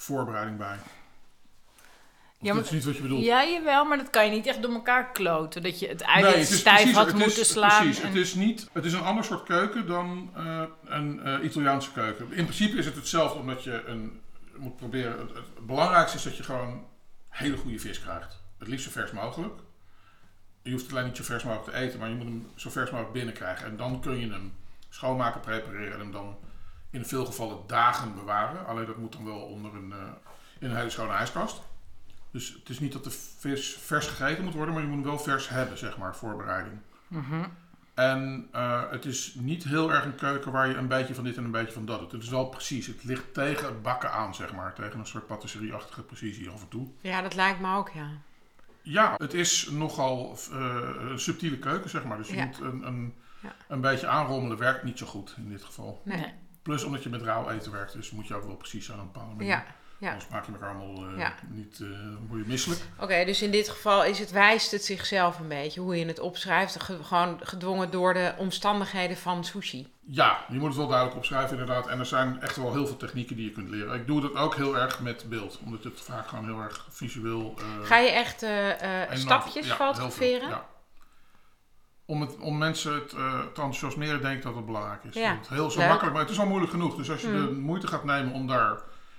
voorbereiding 0.00 0.58
bij. 0.58 0.76
Of 0.76 2.42
Ja, 2.42 2.46
dat 2.46 2.54
maar- 2.54 2.64
is 2.64 2.70
niet 2.70 2.84
wat 2.84 2.96
je 2.96 3.02
bedoelt. 3.02 3.24
Ja, 3.24 3.44
jawel, 3.44 3.84
maar 3.84 3.96
dat 3.98 4.10
kan 4.10 4.24
je 4.24 4.30
niet 4.30 4.46
echt 4.46 4.62
door 4.62 4.72
elkaar 4.72 5.12
kloten. 5.12 5.62
Dat 5.62 5.78
je 5.80 5.88
het 5.88 5.98
Nee, 5.98 6.08
eiwit 6.08 6.32
het 6.34 6.50
is 6.50 6.58
stijf 6.58 6.76
precies- 6.76 6.96
had 6.96 7.06
het 7.06 7.16
moeten 7.16 7.40
is, 7.40 7.48
slaan. 7.50 7.82
Precies, 7.82 8.00
en- 8.02 8.06
het 8.08 8.16
is, 8.16 8.34
niet, 8.34 8.68
het 8.72 8.84
is 8.84 8.92
een 8.92 9.02
ander 9.02 9.24
soort 9.24 9.42
keuken 9.42 9.86
dan 9.86 10.30
eh, 10.36 10.62
een 10.84 11.20
eh, 11.22 11.44
Italiaanse 11.44 11.92
keuken. 11.92 12.32
In 12.32 12.44
principe 12.44 12.76
is 12.76 12.84
het 12.86 12.94
hetzelfde 12.94 13.38
omdat 13.38 13.64
je 13.64 13.84
een 13.86 14.20
moet 14.56 14.76
proberen. 14.76 15.18
Het, 15.18 15.34
het 15.34 15.66
belangrijkste 15.66 16.16
is 16.16 16.22
dat 16.22 16.36
je 16.36 16.42
gewoon 16.42 16.84
hele 17.28 17.56
goede 17.56 17.78
vis 17.78 18.00
krijgt. 18.00 18.42
Het 18.58 18.68
liefst 18.68 18.84
zo 18.84 18.90
vers 18.90 19.10
mogelijk. 19.12 19.60
Je 20.62 20.70
hoeft 20.72 20.82
het 20.84 20.92
alleen 20.92 21.04
niet 21.06 21.16
zo 21.16 21.22
vers 21.24 21.42
mogelijk 21.44 21.70
te 21.70 21.82
eten, 21.84 21.98
maar 21.98 22.08
je 22.08 22.14
moet 22.14 22.24
hem 22.26 22.46
zo 22.54 22.70
vers 22.70 22.90
mogelijk 22.90 23.14
binnenkrijgen. 23.14 23.66
En 23.66 23.76
dan 23.76 24.00
kun 24.00 24.18
je 24.18 24.30
hem 24.30 24.54
schoonmaken, 24.88 25.40
prepareren 25.40 25.92
en 25.92 25.98
hem 25.98 26.12
dan 26.12 26.36
in 26.96 27.04
veel 27.06 27.24
gevallen 27.24 27.58
dagen 27.66 28.14
bewaren. 28.14 28.66
Alleen 28.66 28.86
dat 28.86 28.96
moet 28.96 29.12
dan 29.12 29.24
wel 29.24 29.38
onder 29.40 29.74
een, 29.74 29.92
eh, 29.92 29.98
in 30.58 30.70
een 30.70 30.76
hele 30.76 30.90
schone 30.90 31.12
ijskast. 31.12 31.62
Dus 32.30 32.48
het 32.58 32.68
is 32.68 32.78
niet 32.80 32.92
dat 32.92 33.04
de 33.04 33.10
vis 33.38 33.76
vers 33.80 34.06
gegeten 34.06 34.44
moet 34.44 34.54
worden, 34.54 34.74
maar 34.74 34.82
je 34.82 34.88
moet 34.88 34.98
hem 34.98 35.06
wel 35.08 35.18
vers 35.18 35.48
hebben, 35.48 35.78
zeg 35.78 35.96
maar, 35.98 36.16
voorbereiding. 36.16 36.78
En 37.94 38.48
eh, 38.52 38.82
het 38.90 39.04
is 39.04 39.34
niet 39.34 39.64
heel 39.64 39.92
erg 39.92 40.04
een 40.04 40.14
keuken 40.14 40.52
waar 40.52 40.68
je 40.68 40.74
een 40.74 40.88
beetje 40.88 41.14
van 41.14 41.24
dit 41.24 41.36
en 41.36 41.44
een 41.44 41.50
beetje 41.50 41.72
van 41.72 41.86
dat 41.86 41.98
doet. 42.00 42.12
Het 42.12 42.22
is 42.22 42.28
wel 42.28 42.44
precies. 42.48 42.86
Het 42.86 43.04
ligt 43.04 43.34
tegen 43.34 43.66
het 43.66 43.82
bakken 43.82 44.12
aan, 44.12 44.34
zeg 44.34 44.52
maar. 44.52 44.74
Tegen 44.74 44.98
een 44.98 45.06
soort 45.06 45.26
patisserie-achtige 45.26 46.02
precisie 46.02 46.50
af 46.50 46.60
en 46.62 46.68
toe. 46.68 46.88
Ja, 47.00 47.22
dat 47.22 47.34
lijkt 47.34 47.60
me 47.60 47.76
ook, 47.76 47.88
ja. 47.88 48.08
Ja, 48.82 49.14
het 49.18 49.34
is 49.34 49.68
nogal 49.70 50.38
eh, 50.52 50.90
een 50.98 51.20
subtiele 51.20 51.58
keuken, 51.58 51.90
zeg 51.90 52.04
maar. 52.04 52.16
Dus 52.16 52.28
je 52.28 52.36
Ja. 52.36 52.44
moet 52.44 52.60
een, 52.60 52.86
een, 52.86 53.14
Ja. 53.42 53.54
een 53.68 53.80
beetje 53.80 54.06
aanrommelen. 54.06 54.58
Werkt 54.58 54.82
niet 54.84 54.98
zo 54.98 55.06
goed 55.06 55.34
in 55.36 55.48
dit 55.48 55.64
geval. 55.64 56.02
Nee. 56.04 56.32
Plus 56.66 56.84
omdat 56.84 57.02
je 57.02 57.08
met 57.08 57.22
rauw 57.22 57.50
eten 57.50 57.72
werkt, 57.72 57.92
dus 57.92 58.10
moet 58.10 58.26
je 58.26 58.34
ook 58.34 58.44
wel 58.44 58.56
precies 58.56 58.92
aan 58.92 58.98
een 58.98 59.04
bepaalde 59.12 59.34
manier. 59.34 59.50
Ja, 59.50 59.64
ja. 59.98 60.08
Anders 60.10 60.28
maak 60.30 60.46
je 60.46 60.52
elkaar 60.52 60.68
allemaal 60.74 61.06
eh, 61.08 61.18
Ja. 61.18 61.34
niet, 61.48 61.78
word 62.28 62.40
je 62.42 62.48
misselijk. 62.48 62.80
Oké, 63.00 63.24
dus 63.24 63.42
in 63.42 63.50
dit 63.50 63.68
geval 63.68 64.04
is 64.04 64.18
het, 64.18 64.30
wijst 64.30 64.70
het 64.70 64.84
zichzelf 64.84 65.38
een 65.38 65.48
beetje, 65.48 65.80
hoe 65.80 65.96
je 65.98 66.06
het 66.06 66.20
opschrijft. 66.20 66.80
Ge- 66.82 67.04
gewoon 67.04 67.40
gedwongen 67.42 67.90
door 67.90 68.14
de 68.14 68.34
omstandigheden 68.36 69.16
van 69.16 69.44
sushi. 69.44 69.92
Ja, 70.06 70.44
je 70.48 70.58
moet 70.58 70.68
het 70.68 70.76
wel 70.76 70.86
duidelijk 70.86 71.16
opschrijven 71.16 71.58
inderdaad. 71.58 71.86
En 71.88 71.98
er 71.98 72.06
zijn 72.06 72.40
echt 72.40 72.56
wel 72.56 72.72
heel 72.72 72.86
veel 72.86 72.96
technieken 72.96 73.36
die 73.36 73.44
je 73.44 73.52
kunt 73.52 73.68
leren. 73.68 73.94
Ik 73.94 74.06
doe 74.06 74.20
dat 74.20 74.34
ook 74.34 74.54
heel 74.54 74.78
erg 74.78 75.00
met 75.00 75.24
beeld, 75.28 75.58
omdat 75.64 75.84
het 75.84 76.00
vaak 76.00 76.26
gewoon 76.28 76.44
heel 76.44 76.60
erg 76.60 76.86
visueel... 76.90 77.54
eh, 77.58 77.86
Ga 77.86 77.98
je 77.98 78.10
echt 78.10 78.44
stapjes 79.18 79.66
ja, 79.66 79.74
fotograferen? 79.74 80.48
ja. 80.48 80.66
Om, 82.06 82.20
het, 82.20 82.36
om 82.38 82.58
mensen 82.58 82.94
het, 82.94 83.12
eh, 83.12 83.38
te 83.40 83.46
enthousiasmeren, 83.46 84.22
denk 84.22 84.36
ik 84.36 84.42
dat 84.42 84.54
het 84.54 84.66
belangrijk 84.66 85.04
is. 85.04 85.14
Ja, 85.14 85.36
Het 85.36 85.48
heel 85.48 85.70
zo 85.70 85.78
leuk. 85.78 85.88
makkelijk, 85.88 86.14
maar 86.14 86.22
het 86.24 86.32
is 86.32 86.38
al 86.38 86.46
moeilijk 86.46 86.70
genoeg. 86.72 86.96
Dus 86.96 87.10
als 87.10 87.20
je 87.20 87.28
Mm. 87.28 87.46
de 87.46 87.52
moeite 87.52 87.86
gaat 87.86 88.04
nemen 88.04 88.32
om 88.32 88.46
daar 88.46 88.78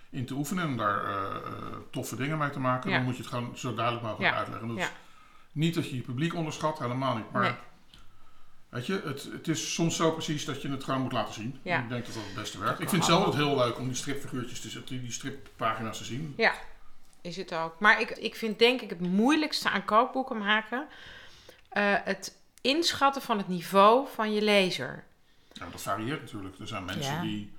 in 0.10 0.26
te 0.26 0.34
oefenen 0.34 0.64
en 0.68 0.78
daar 0.78 1.04
eh, 1.06 1.12
eh, 1.14 1.52
toffe 1.92 2.16
dingen 2.16 2.38
mee 2.38 2.50
te 2.50 2.60
maken, 2.60 2.90
Ja. 2.90 2.96
dan 2.96 3.06
moet 3.06 3.16
je 3.16 3.22
het 3.22 3.32
gewoon 3.32 3.58
zo 3.58 3.74
duidelijk 3.74 4.06
mogelijk 4.06 4.32
Ja, 4.34 4.40
uitleggen. 4.40 4.80
Niet 5.52 5.74
dat 5.76 5.90
je 5.90 5.96
je 5.96 6.02
publiek 6.02 6.34
onderschat, 6.36 6.80
helemaal 6.80 7.16
niet. 7.16 7.32
Maar 7.32 7.42
Nee. 7.42 7.54
weet 8.70 8.86
je, 8.86 9.02
het, 9.06 9.30
het 9.32 9.48
is 9.48 9.74
soms 9.74 9.96
zo 9.96 10.12
precies 10.12 10.46
dat 10.46 10.62
je 10.62 10.70
het 10.70 10.84
gewoon 10.84 11.02
moet 11.02 11.12
laten 11.12 11.34
zien. 11.34 11.60
Ja. 11.62 11.80
Ik 11.80 11.90
denk 11.90 12.06
dat 12.06 12.14
dat 12.14 12.24
het 12.24 12.34
beste 12.36 12.60
werkt. 12.60 12.80
Ik 12.80 12.90
vind 12.90 13.02
het 13.06 13.12
zelf 13.12 13.26
het 13.26 13.34
heel 13.36 13.56
leuk 13.58 13.78
om 13.78 13.86
die 13.86 13.96
stripfiguurtjes 13.96 14.62
te 14.62 14.70
zetten, 14.70 15.02
die 15.02 15.12
strippagina's 15.12 15.98
te 15.98 16.04
zien. 16.04 16.34
Ja, 16.38 16.54
is 17.22 17.38
het 17.38 17.54
ook. 17.54 17.80
Maar 17.80 18.02
ik, 18.02 18.10
ik 18.10 18.36
vind 18.36 18.60
denk 18.60 18.82
ik 18.82 18.90
het 18.90 19.00
moeilijkste 19.02 19.70
aan 19.70 19.86
kookboeken 19.86 20.38
maken... 20.38 20.88
het 22.04 22.36
inschatten 22.68 23.22
van 23.22 23.38
het 23.38 23.48
niveau 23.48 24.08
van 24.14 24.34
je 24.34 24.42
lezer. 24.42 25.04
Ja, 25.54 25.66
dat 25.72 25.82
varieert 25.82 26.22
natuurlijk. 26.22 26.60
Er 26.60 26.68
zijn 26.68 26.86
mensen 26.86 27.14
Ja. 27.14 27.22
die 27.22 27.54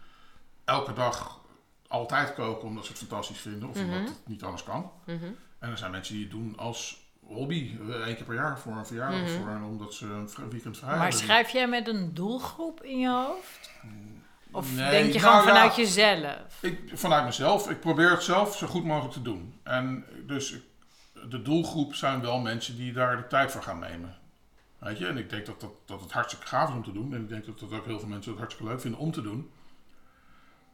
elke 0.64 0.92
dag 0.92 1.40
altijd 1.88 2.35
koken 2.35 2.68
omdat 2.68 2.85
ze 2.85 2.90
het 2.90 3.01
fantastisch 3.01 3.38
vinden 3.40 3.68
of 3.68 3.75
Mhm. 3.77 3.85
omdat 3.85 4.09
het 4.09 4.27
niet 4.27 4.42
anders 4.42 4.62
kan. 4.64 4.90
Mhm. 5.07 5.25
En 5.59 5.71
er 5.71 5.79
zijn 5.79 5.90
mensen 5.90 6.14
die 6.14 6.23
het 6.23 6.33
doen 6.33 6.57
als 6.57 7.07
hobby, 7.27 7.77
eh, 7.88 7.94
één 7.94 8.16
keer 8.16 8.25
per 8.25 8.35
jaar 8.35 8.59
voor 8.59 8.73
een 8.73 8.87
verjaardag 8.87 9.21
Mhm. 9.21 9.29
of 9.31 9.37
voor 9.37 9.49
een, 9.49 9.62
omdat 9.62 9.94
ze 9.94 10.07
een 10.07 10.51
weekend 10.51 10.79
vrij 10.79 10.97
Maar 10.97 11.12
schrijf 11.12 11.51
jij 11.51 11.68
met 11.68 11.88
een 11.88 12.14
doelgroep 12.14 12.83
in 12.83 12.99
je 12.99 13.09
hoofd? 13.11 13.71
Of 14.51 14.75
Nee, 14.75 14.90
denk 14.90 15.12
je 15.12 15.21
nou 15.21 15.31
gewoon 15.33 15.42
vanuit 15.55 15.77
ja. 15.77 15.83
jezelf? 15.83 16.37
Ik, 16.62 16.81
vanuit 16.94 17.25
mezelf, 17.25 17.71
ik 17.71 17.81
probeer 17.81 18.11
het 18.11 18.23
zelf 18.23 18.57
zo 18.57 18.66
goed 18.66 18.85
mogelijk 18.85 19.12
te 19.12 19.23
doen. 19.23 19.61
En 19.62 20.05
dus 20.27 20.55
de 21.29 21.42
doelgroep 21.42 21.94
zijn 21.94 22.21
wel 22.21 22.38
mensen 22.38 22.77
die 22.77 22.92
daar 22.92 23.16
de 23.16 23.27
tijd 23.27 23.51
voor 23.53 23.62
gaan 23.62 23.79
nemen. 23.79 24.16
Weet 24.79 24.99
je, 24.99 25.07
en 25.07 25.17
ik 25.17 25.31
denk 25.31 25.47
dat, 25.47 25.61
dat, 25.61 25.71
dat 25.85 26.01
het 26.01 26.12
hartstikke 26.12 26.47
gaaf 26.47 26.69
is 26.69 26.75
om 26.75 26.85
te 26.85 26.93
doen. 26.93 27.14
En 27.14 27.21
ik 27.21 27.29
denk 27.29 27.47
dat, 27.47 27.59
dat 27.59 27.73
ook 27.73 27.85
heel 27.87 27.99
veel 27.99 28.09
mensen 28.09 28.31
het 28.31 28.41
hartstikke 28.41 28.71
leuk 28.73 28.81
vinden 28.81 29.01
om 29.01 29.12
te 29.12 29.23
doen. 29.23 29.51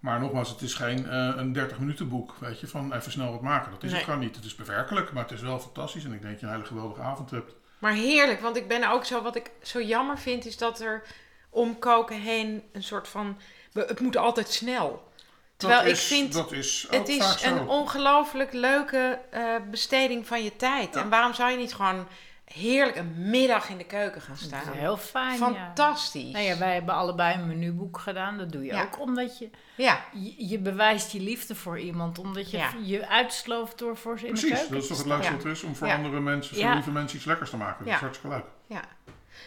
Maar 0.01 0.21
nogmaals, 0.21 0.49
het 0.49 0.61
is 0.61 0.75
geen 0.75 1.09
eh, 1.09 1.33
een 1.37 1.53
30 1.53 1.79
minuten 1.79 2.09
boek, 2.09 2.35
weet 2.39 2.61
je, 2.61 2.67
van 2.67 2.93
even 2.93 3.13
snel 3.13 3.31
wat 3.31 3.41
maken. 3.41 3.71
Dat 3.71 3.83
is 3.83 3.89
Nee. 3.89 3.99
het 3.99 4.05
gewoon 4.09 4.25
niet. 4.25 4.37
Het 4.37 4.45
is 4.45 4.55
bewerkelijk, 4.55 5.13
maar 5.13 5.23
het 5.23 5.33
is 5.33 5.41
wel 5.41 5.59
fantastisch. 5.61 6.05
En 6.05 6.13
ik 6.13 6.21
denk 6.21 6.33
dat 6.33 6.41
je 6.41 6.47
een 6.47 6.53
hele 6.53 6.65
geweldige 6.65 7.01
avond 7.01 7.31
hebt. 7.31 7.55
Maar 7.79 7.93
heerlijk, 7.93 8.41
want 8.41 8.57
ik 8.57 8.69
ben 8.69 8.91
ook 8.91 9.05
zo... 9.05 9.23
Wat 9.23 9.37
ik 9.37 9.51
zo 9.63 9.81
jammer 9.83 10.19
vind, 10.19 10.47
is 10.47 10.57
dat 10.57 10.81
er 10.81 11.03
om 11.51 11.79
koken 11.79 12.21
heen 12.21 12.63
een 12.73 12.83
soort 12.83 13.09
van... 13.09 13.39
Het 13.73 14.01
moet 14.01 14.17
altijd 14.17 14.49
snel. 14.49 15.13
Terwijl 15.57 15.81
dat 15.81 15.89
ik 15.91 15.97
is, 15.97 16.05
vind... 16.05 16.33
Dat 16.33 16.53
is 16.53 16.87
Het 16.91 17.09
is 17.09 17.43
een 17.43 17.69
ongelooflijk 17.69 18.53
leuke 18.53 19.19
eh, 19.31 19.43
besteding 19.71 20.27
van 20.27 20.45
je 20.45 20.57
tijd. 20.57 20.95
Ja. 20.95 21.01
En 21.01 21.09
waarom 21.09 21.35
zou 21.35 21.51
je 21.51 21.57
niet 21.57 21.75
gewoon 21.75 22.07
heerlijk 22.55 22.97
een 22.97 23.15
middag 23.31 23.69
in 23.69 23.79
de 23.79 23.85
keuken 23.85 24.21
gaan 24.21 24.35
Dat 24.35 24.41
is 24.43 24.47
staan? 24.63 24.73
heel 24.73 24.97
fijn, 24.97 25.39
ja. 25.39 25.47
Fantastisch. 25.47 26.33
Nou 26.33 26.45
ja, 26.45 26.59
wij 26.59 26.75
hebben 26.75 26.95
allebei 26.95 27.35
een 27.35 27.47
menuboek 27.47 27.99
gedaan. 27.99 28.39
Dat 28.39 28.53
doe 28.53 28.65
je 28.65 28.73
Ja. 28.73 28.83
ook 28.83 29.01
omdat 29.01 29.39
je, 29.39 29.51
Ja, 29.77 30.05
je... 30.13 30.49
je 30.49 30.59
bewijst 30.59 31.13
je 31.13 31.21
liefde 31.21 31.55
voor 31.55 31.79
iemand. 31.79 32.19
Omdat 32.19 32.51
je 32.51 32.57
Ja. 32.57 32.71
je 32.83 33.09
uitslooft 33.09 33.79
door 33.79 33.97
voor 33.97 34.19
ze 34.19 34.27
in 34.27 34.35
de 34.35 34.41
Precies, 34.41 34.59
keuken 34.59 34.75
dat 34.75 34.83
is 34.83 34.89
toch 34.89 34.99
het 34.99 35.07
leukste 35.07 35.31
Ja. 35.31 35.37
wat 35.37 35.45
er 35.45 35.51
is 35.51 35.63
om 35.63 35.77
voor 35.77 35.87
Ja. 35.87 35.95
andere 35.97 36.21
mensen, 36.21 36.55
voor 36.57 36.65
Ja. 36.65 36.75
lieve 36.75 36.91
mensen 36.91 37.17
iets 37.17 37.27
lekkers 37.27 37.51
te 37.51 37.57
maken. 37.57 37.79
Dat 37.79 37.87
Ja. 37.89 37.95
is 37.95 38.01
hartstikke 38.01 38.37
leuk. 38.37 38.45
ja. 38.67 38.81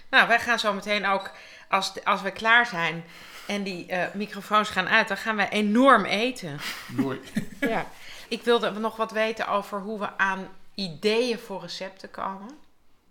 Nou, 0.10 0.28
wij 0.28 0.40
gaan 0.40 0.60
zo 0.60 0.74
meteen 0.74 1.06
ook, 1.06 1.32
als, 1.70 1.94
de- 1.94 2.06
als 2.06 2.22
we 2.22 2.32
klaar 2.32 2.66
zijn 2.66 3.04
en 3.48 3.64
die 3.64 3.86
eh, 3.88 4.14
microfoons 4.14 4.70
gaan 4.70 4.88
uit, 4.88 5.08
dan 5.08 5.18
gaan 5.18 5.36
wij 5.36 5.50
enorm 5.50 6.06
eten. 6.06 6.60
Doei. 6.88 7.20
Ja. 7.60 7.86
Ik 8.28 8.44
wilde 8.44 8.72
nog 8.72 8.96
wat 8.96 9.12
weten 9.12 9.48
over 9.48 9.80
hoe 9.80 10.00
we 10.00 10.18
aan 10.18 10.48
ideeën 10.76 11.40
voor 11.40 11.62
recepten 11.62 12.12
komen. 12.12 12.50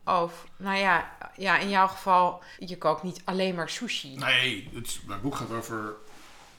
Of, 0.07 0.47
nou 0.57 0.77
ja, 0.77 1.17
ja, 1.37 1.59
in 1.59 1.69
jouw 1.69 1.87
geval, 1.87 2.43
je 2.59 2.79
kookt 2.79 3.03
niet 3.03 3.23
alleen 3.25 3.55
maar 3.55 3.69
sushi. 3.69 4.17
Nee, 4.17 4.71
het, 4.75 5.01
mijn 5.07 5.21
boek 5.21 5.35
gaat 5.35 5.51
over 5.51 5.95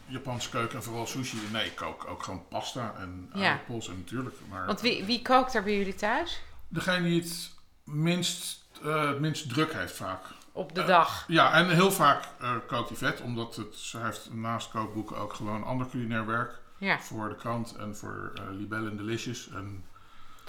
Japanse 0.05 0.49
keuken 0.49 0.75
en 0.77 0.83
vooral 0.83 1.07
sushi. 1.07 1.37
Nee, 1.51 1.65
ik 1.65 1.75
kook 1.75 2.05
ook 2.07 2.23
gewoon 2.23 2.47
pasta 2.49 2.93
en 2.97 3.29
Ja. 3.33 3.49
aardappels 3.51 3.87
en 3.89 3.97
natuurlijk. 3.97 4.35
Maar 4.49 4.65
Want 4.65 4.81
wie, 4.81 5.03
wie 5.05 5.21
kookt 5.21 5.53
er 5.55 5.63
bij 5.63 5.77
jullie 5.77 5.95
thuis? 5.95 6.41
degene 6.67 7.07
die 7.07 7.21
het 7.21 7.51
minst, 7.83 8.61
eh, 8.83 9.07
het 9.07 9.19
minst 9.19 9.49
druk 9.49 9.73
heeft 9.73 9.95
vaak. 9.95 10.21
Op 10.51 10.75
de 10.75 10.81
Eh, 10.81 10.87
dag. 10.87 11.23
Ja, 11.27 11.53
en 11.53 11.69
heel 11.69 11.91
vaak 11.91 12.23
eh, 12.39 12.51
kookt 12.67 12.89
hij 12.89 12.97
vet, 12.97 13.21
omdat 13.21 13.55
het, 13.55 13.75
ze 13.75 13.97
heeft 13.99 14.33
naast 14.33 14.69
kookboeken 14.69 15.17
ook 15.17 15.33
gewoon 15.33 15.63
ander 15.63 15.87
culinair 15.89 16.25
werk. 16.25 16.59
Ja. 16.77 16.99
Voor 16.99 17.29
de 17.29 17.35
krant 17.35 17.75
en 17.75 17.95
voor 17.95 18.33
Libelle 18.51 18.89
en 18.89 18.97
Delicious. 18.97 19.49
En 19.49 19.85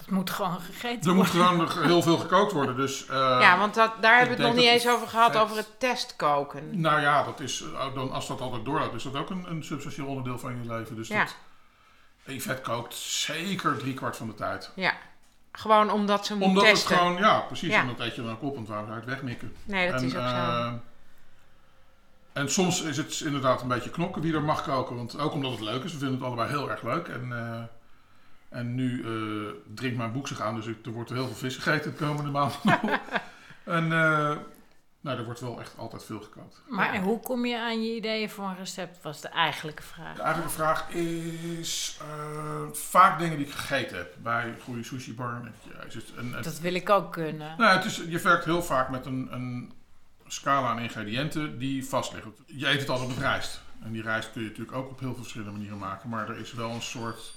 Het 0.08 0.16
moet 0.16 0.30
gewoon 0.30 0.60
gegeten 0.60 1.10
er 1.10 1.16
moet 1.16 1.26
worden. 1.30 1.46
gewoon 1.46 1.56
nog 1.56 1.82
heel 1.82 2.02
veel 2.02 2.16
gekookt 2.18 2.52
worden. 2.52 2.76
Dus, 2.76 3.06
eh, 3.06 3.16
ja, 3.40 3.58
want 3.58 3.74
dat, 3.74 3.92
daar 4.00 4.18
hebben 4.18 4.36
we 4.36 4.42
het 4.42 4.52
nog 4.52 4.60
niet 4.62 4.70
eens 4.72 4.88
over 4.88 5.08
gehad, 5.08 5.32
vet- 5.32 5.40
over 5.40 5.56
het 5.56 5.68
testkoken. 5.80 6.80
Nou 6.80 7.00
ja, 7.00 7.22
dat 7.24 7.40
is, 7.40 7.62
eh, 7.62 7.94
dan, 7.94 8.12
als 8.12 8.26
dat 8.26 8.40
altijd 8.40 8.64
doorloopt, 8.64 8.94
is 8.94 9.02
dat 9.02 9.16
ook 9.16 9.30
een, 9.30 9.44
een 9.50 9.64
substantieel 9.64 10.06
onderdeel 10.06 10.38
van 10.38 10.62
je 10.62 10.72
leven. 10.74 10.96
Dus 10.96 11.08
Ja. 11.08 11.18
dat, 11.24 11.34
Yvette 12.24 12.62
kookt 12.62 12.94
zeker 12.94 13.76
driekwart 13.76 14.16
van 14.16 14.26
de 14.26 14.34
tijd. 14.34 14.70
Ja. 14.74 14.92
Gewoon 15.52 15.90
omdat 15.90 16.26
ze 16.26 16.34
moet 16.36 16.46
Omdat 16.46 16.64
testen. 16.64 16.88
het 16.88 16.98
gewoon, 16.98 17.16
ja, 17.18 17.38
precies. 17.40 17.68
Ja. 17.72 17.80
En 17.80 17.86
dat 17.86 18.00
eet 18.00 18.14
je 18.14 18.22
dan 18.22 18.30
ook 18.32 18.42
op, 18.42 18.54
want 18.54 18.68
waarom 18.68 18.86
zou 18.86 18.98
je 18.98 19.04
het 19.04 19.14
wegmikken? 19.14 19.56
Nee, 19.64 19.90
dat 19.90 20.00
en, 20.00 20.06
is 20.06 20.16
ook 20.16 20.28
zo. 20.28 20.34
eh, 20.34 20.72
en 22.32 22.50
soms 22.50 22.82
is 22.82 22.96
het 22.96 23.20
inderdaad 23.20 23.62
een 23.62 23.68
beetje 23.68 23.90
knokken 23.90 24.22
wie 24.22 24.34
er 24.34 24.42
mag 24.42 24.62
koken. 24.62 24.96
Want 24.96 25.18
ook 25.18 25.32
omdat 25.32 25.50
het 25.50 25.60
leuk 25.60 25.84
is, 25.84 25.92
we 25.92 25.98
vinden 25.98 26.16
het 26.16 26.26
allebei 26.26 26.48
heel 26.48 26.70
erg 26.70 26.82
leuk. 26.82 27.08
En, 27.08 27.32
eh, 27.32 27.62
en 28.48 28.74
nu 28.74 29.02
eh, 29.04 29.54
drinkt 29.74 29.96
mijn 29.96 30.12
boek 30.12 30.28
zich 30.28 30.40
aan, 30.40 30.54
dus 30.54 30.66
ik, 30.66 30.86
er 30.86 30.92
wordt 30.92 31.10
heel 31.10 31.26
veel 31.26 31.34
vis 31.34 31.56
gegeten 31.56 31.90
de 31.90 31.96
komende 31.96 32.30
maanden 32.30 32.58
nog. 32.82 32.98
en 33.64 33.92
eh, 33.92 34.36
nou, 35.00 35.18
er 35.18 35.24
wordt 35.24 35.40
wel 35.40 35.60
echt 35.60 35.78
altijd 35.78 36.04
veel 36.04 36.20
gekookt. 36.20 36.62
Maar 36.68 36.92
en 36.92 37.02
hoe 37.02 37.20
kom 37.20 37.46
je 37.46 37.58
aan 37.60 37.84
je 37.84 37.96
ideeën 37.96 38.30
voor 38.30 38.44
een 38.44 38.56
recept, 38.56 39.02
was 39.02 39.20
de 39.20 39.28
eigenlijke 39.28 39.82
vraag. 39.82 40.16
De 40.16 40.22
eigenlijke 40.22 40.54
vraag 40.54 40.90
is 40.90 41.98
eh, 42.00 42.66
vaak 42.72 43.18
dingen 43.18 43.36
die 43.36 43.46
ik 43.46 43.52
gegeten 43.52 43.96
heb 43.96 44.14
bij 44.22 44.44
een 44.44 44.60
goede 44.64 44.82
sushi 44.82 45.14
bar. 45.14 45.52
Ja, 45.62 45.82
is 45.82 45.94
het 45.94 46.12
een, 46.16 46.34
Dat 46.42 46.58
wil 46.60 46.74
ik 46.74 46.90
ook 46.90 47.12
kunnen. 47.12 47.54
nou, 47.58 47.76
het 47.76 47.84
is, 47.84 48.02
je 48.08 48.18
werkt 48.18 48.44
heel 48.44 48.62
vaak 48.62 48.88
met 48.88 49.06
een, 49.06 49.28
een 49.30 49.72
scala 50.26 50.68
aan 50.68 50.78
ingrediënten 50.78 51.58
die 51.58 51.86
vast 51.86 52.12
liggen. 52.12 52.34
Je 52.46 52.68
eet 52.68 52.80
het 52.80 52.88
altijd 52.88 53.08
met 53.08 53.18
rijst. 53.18 53.60
En 53.82 53.92
die 53.92 54.02
rijst 54.02 54.32
kun 54.32 54.42
je 54.42 54.48
natuurlijk 54.48 54.76
ook 54.76 54.90
op 54.90 55.00
heel 55.00 55.08
veel 55.14 55.22
verschillende 55.22 55.52
manieren 55.52 55.78
maken. 55.78 56.08
Maar 56.08 56.28
er 56.28 56.38
is 56.38 56.52
wel 56.52 56.70
een 56.70 56.82
soort... 56.82 57.34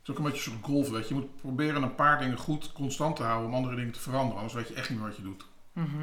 Het 0.00 0.08
is 0.08 0.10
ook 0.10 0.18
een 0.18 0.30
beetje 0.30 0.50
een 0.50 0.56
soort 0.56 0.64
golf, 0.72 0.90
weet 0.90 1.08
je. 1.08 1.14
Je 1.14 1.20
moet 1.20 1.36
proberen 1.40 1.82
een 1.82 1.94
paar 1.94 2.18
dingen 2.18 2.36
goed 2.38 2.72
constant 2.72 3.16
te 3.16 3.22
houden 3.22 3.48
om 3.48 3.54
andere 3.54 3.74
dingen 3.76 3.92
te 3.92 4.00
veranderen. 4.00 4.36
Anders 4.36 4.54
weet 4.54 4.68
je 4.68 4.74
echt 4.74 4.90
niet 4.90 4.98
meer 4.98 5.08
wat 5.08 5.16
je 5.16 5.22
doet. 5.22 5.44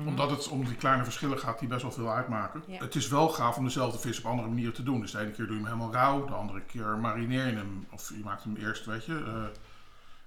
Omdat 0.07 0.29
het 0.29 0.47
om 0.47 0.65
die 0.65 0.75
kleine 0.75 1.03
verschillen 1.03 1.39
gaat 1.39 1.59
die 1.59 1.67
best 1.67 1.81
wel 1.81 1.91
veel 1.91 2.11
uitmaken. 2.13 2.63
Ja. 2.67 2.77
Het 2.79 2.95
is 2.95 3.07
wel 3.07 3.29
gaaf 3.29 3.57
om 3.57 3.63
dezelfde 3.63 3.99
vis 3.99 4.19
op 4.19 4.25
andere 4.25 4.47
manieren 4.47 4.73
te 4.73 4.83
doen. 4.83 5.01
Dus 5.01 5.11
de 5.11 5.19
ene 5.19 5.31
keer 5.31 5.45
doe 5.47 5.55
je 5.55 5.61
hem 5.61 5.71
helemaal 5.71 5.93
rauw, 5.93 6.25
de 6.25 6.33
andere 6.33 6.61
keer 6.61 6.97
marineer 6.97 7.45
je 7.47 7.55
hem. 7.55 7.87
Of 7.91 8.09
je 8.09 8.23
maakt 8.23 8.43
hem 8.43 8.55
eerst, 8.55 8.85
weet 8.85 9.05
je, 9.05 9.23
eh, 9.25 9.59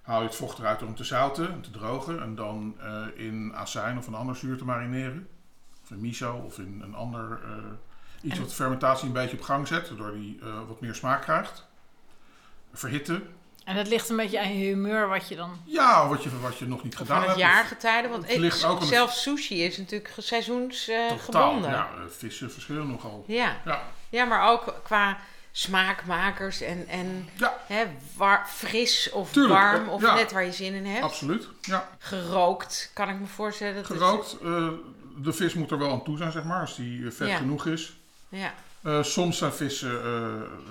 haal 0.02 0.20
je 0.20 0.26
het 0.26 0.36
vocht 0.36 0.58
eruit 0.58 0.78
door 0.78 0.88
hem 0.88 0.96
te 0.96 1.04
zouten 1.04 1.52
en 1.52 1.60
te 1.60 1.70
drogen. 1.70 2.22
En 2.22 2.34
dan 2.34 2.74
eh, 2.80 3.02
in 3.14 3.52
azijn 3.54 3.98
of 3.98 4.06
een 4.06 4.14
ander 4.14 4.36
zuur 4.36 4.56
te 4.58 4.64
marineren. 4.64 5.28
Of 5.82 5.90
in 5.90 6.00
miso 6.00 6.34
of 6.36 6.58
in 6.58 6.80
een 6.84 6.94
ander 6.94 7.40
eh, 7.44 7.50
iets 8.22 8.34
En- 8.34 8.40
wat 8.40 8.48
de 8.48 8.54
fermentatie 8.54 9.06
een 9.06 9.12
beetje 9.12 9.36
op 9.36 9.42
gang 9.42 9.66
zet. 9.68 9.88
Waardoor 9.88 10.12
die 10.12 10.40
wat 10.68 10.80
meer 10.80 10.94
smaak 10.94 11.22
krijgt. 11.22 11.68
verhitten. 12.72 13.22
En 13.70 13.76
het 13.76 13.88
ligt 13.88 14.08
een 14.08 14.16
beetje 14.16 14.40
aan 14.40 14.58
je 14.58 14.64
humeur 14.64 15.08
wat 15.08 15.28
je 15.28 15.36
dan... 15.36 15.60
Ja, 15.64 16.08
wat 16.08 16.22
je, 16.22 16.40
wat 16.40 16.58
je 16.58 16.66
nog 16.66 16.82
niet 16.82 16.92
Of 16.92 16.98
gedaan 16.98 17.20
van 17.20 17.30
het 17.30 17.40
hebt. 17.40 17.52
jaargetijde. 17.52 18.08
Want 18.08 18.28
Het 18.28 18.36
ligt 18.36 18.64
ook 18.64 18.82
zelfs 18.82 19.22
sushi 19.22 19.64
is 19.64 19.76
natuurlijk 19.78 20.12
seizoensgebonden. 20.18 21.70
ja, 21.70 21.88
eh, 21.96 22.00
vissen 22.08 22.52
verschillen 22.52 22.86
nogal. 22.88 23.24
ja. 23.26 23.56
Ja, 23.64 23.82
Ja, 24.08 24.24
maar 24.24 24.50
ook 24.50 24.74
qua 24.82 25.18
smaakmakers 25.52 26.60
en, 26.60 26.86
en 26.88 27.28
ja 27.36 27.56
hè, 27.66 27.84
war, 28.16 28.46
fris 28.48 29.10
of 29.10 29.32
Tuurlijk, 29.32 29.54
warm 29.60 29.84
eh, 29.86 29.92
of 29.92 30.00
ja. 30.02 30.14
net 30.14 30.32
waar 30.32 30.44
je 30.44 30.52
zin 30.52 30.74
in 30.74 30.86
hebt. 30.86 31.04
absoluut. 31.04 31.48
Ja. 31.60 31.88
Gerookt, 31.98 32.90
kan 32.94 33.08
ik 33.08 33.18
me 33.20 33.26
voorstellen. 33.26 33.74
Dat 33.74 33.88
het- 33.88 33.96
Gerookt, 33.98 34.36
eh, 34.42 34.68
de 35.16 35.32
vis 35.32 35.54
moet 35.54 35.70
er 35.70 35.78
wel 35.78 35.90
aan 35.90 36.04
toe 36.04 36.16
zijn, 36.16 36.32
zeg 36.32 36.44
maar, 36.44 36.60
als 36.60 36.76
die 36.76 37.06
eh, 37.06 37.12
vet 37.12 37.28
Ja. 37.28 37.36
genoeg 37.36 37.66
is. 37.66 37.92
ja, 38.28 38.52
Eh, 38.82 39.02
soms 39.02 39.38
zijn 39.38 39.52
vissen, 39.52 40.02
eh, 40.02 40.12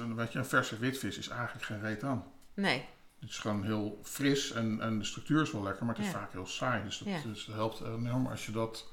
een- 0.02 0.16
weet 0.16 0.32
je, 0.32 0.40
een 0.40 0.46
verse 0.46 0.78
witvis 0.78 1.18
is 1.18 1.28
eigenlijk 1.28 1.66
geen 1.66 1.82
reet 1.82 2.04
aan. 2.04 2.24
Nee. 2.62 2.86
Het 3.20 3.30
is 3.30 3.38
gewoon 3.38 3.64
heel 3.64 4.00
fris 4.04 4.52
en, 4.52 4.82
en 4.82 5.00
de 5.00 5.06
structuur 5.06 5.42
is 5.42 5.52
wel 5.52 5.64
lekker, 5.64 5.86
maar 5.86 5.96
het 5.96 6.06
is 6.06 6.12
Ja. 6.12 6.18
vaak 6.20 6.32
heel 6.32 6.48
saai. 6.48 6.84
Dus 6.84 6.98
dat, 6.98 7.08
Ja. 7.08 7.20
dus 7.24 7.46
dat 7.46 7.56
helpt 7.56 7.82
enorm 7.82 8.28
als 8.28 8.46
je 8.46 8.52
dat 8.52 8.92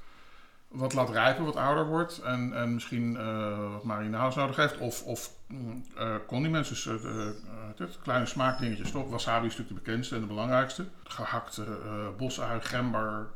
wat 0.68 0.92
laat 0.92 1.10
rijpen, 1.10 1.44
wat 1.44 1.56
ouder 1.56 1.86
wordt. 1.86 2.18
En, 2.18 2.54
en 2.56 2.74
misschien 2.74 3.16
eh, 3.16 3.72
wat 3.72 3.84
marinades 3.84 4.34
nodig 4.34 4.56
heeft. 4.56 4.78
Of, 4.78 5.02
of 5.02 5.30
mm, 5.46 5.84
condiments, 6.26 6.68
dus 6.68 6.86
eh, 6.86 6.94
eh, 6.94 7.34
dit, 7.76 7.98
kleine 8.02 8.26
smaakdingetjes. 8.26 8.90
Toch? 8.90 9.10
Wasabi 9.10 9.46
is 9.46 9.56
natuurlijk 9.56 9.68
de 9.84 9.90
bekendste 9.90 10.14
en 10.14 10.20
de 10.20 10.26
belangrijkste. 10.26 10.84
Gehakte 11.04 11.64
eh 11.64 12.08
bosui, 12.16 12.60
gember, 12.60 13.26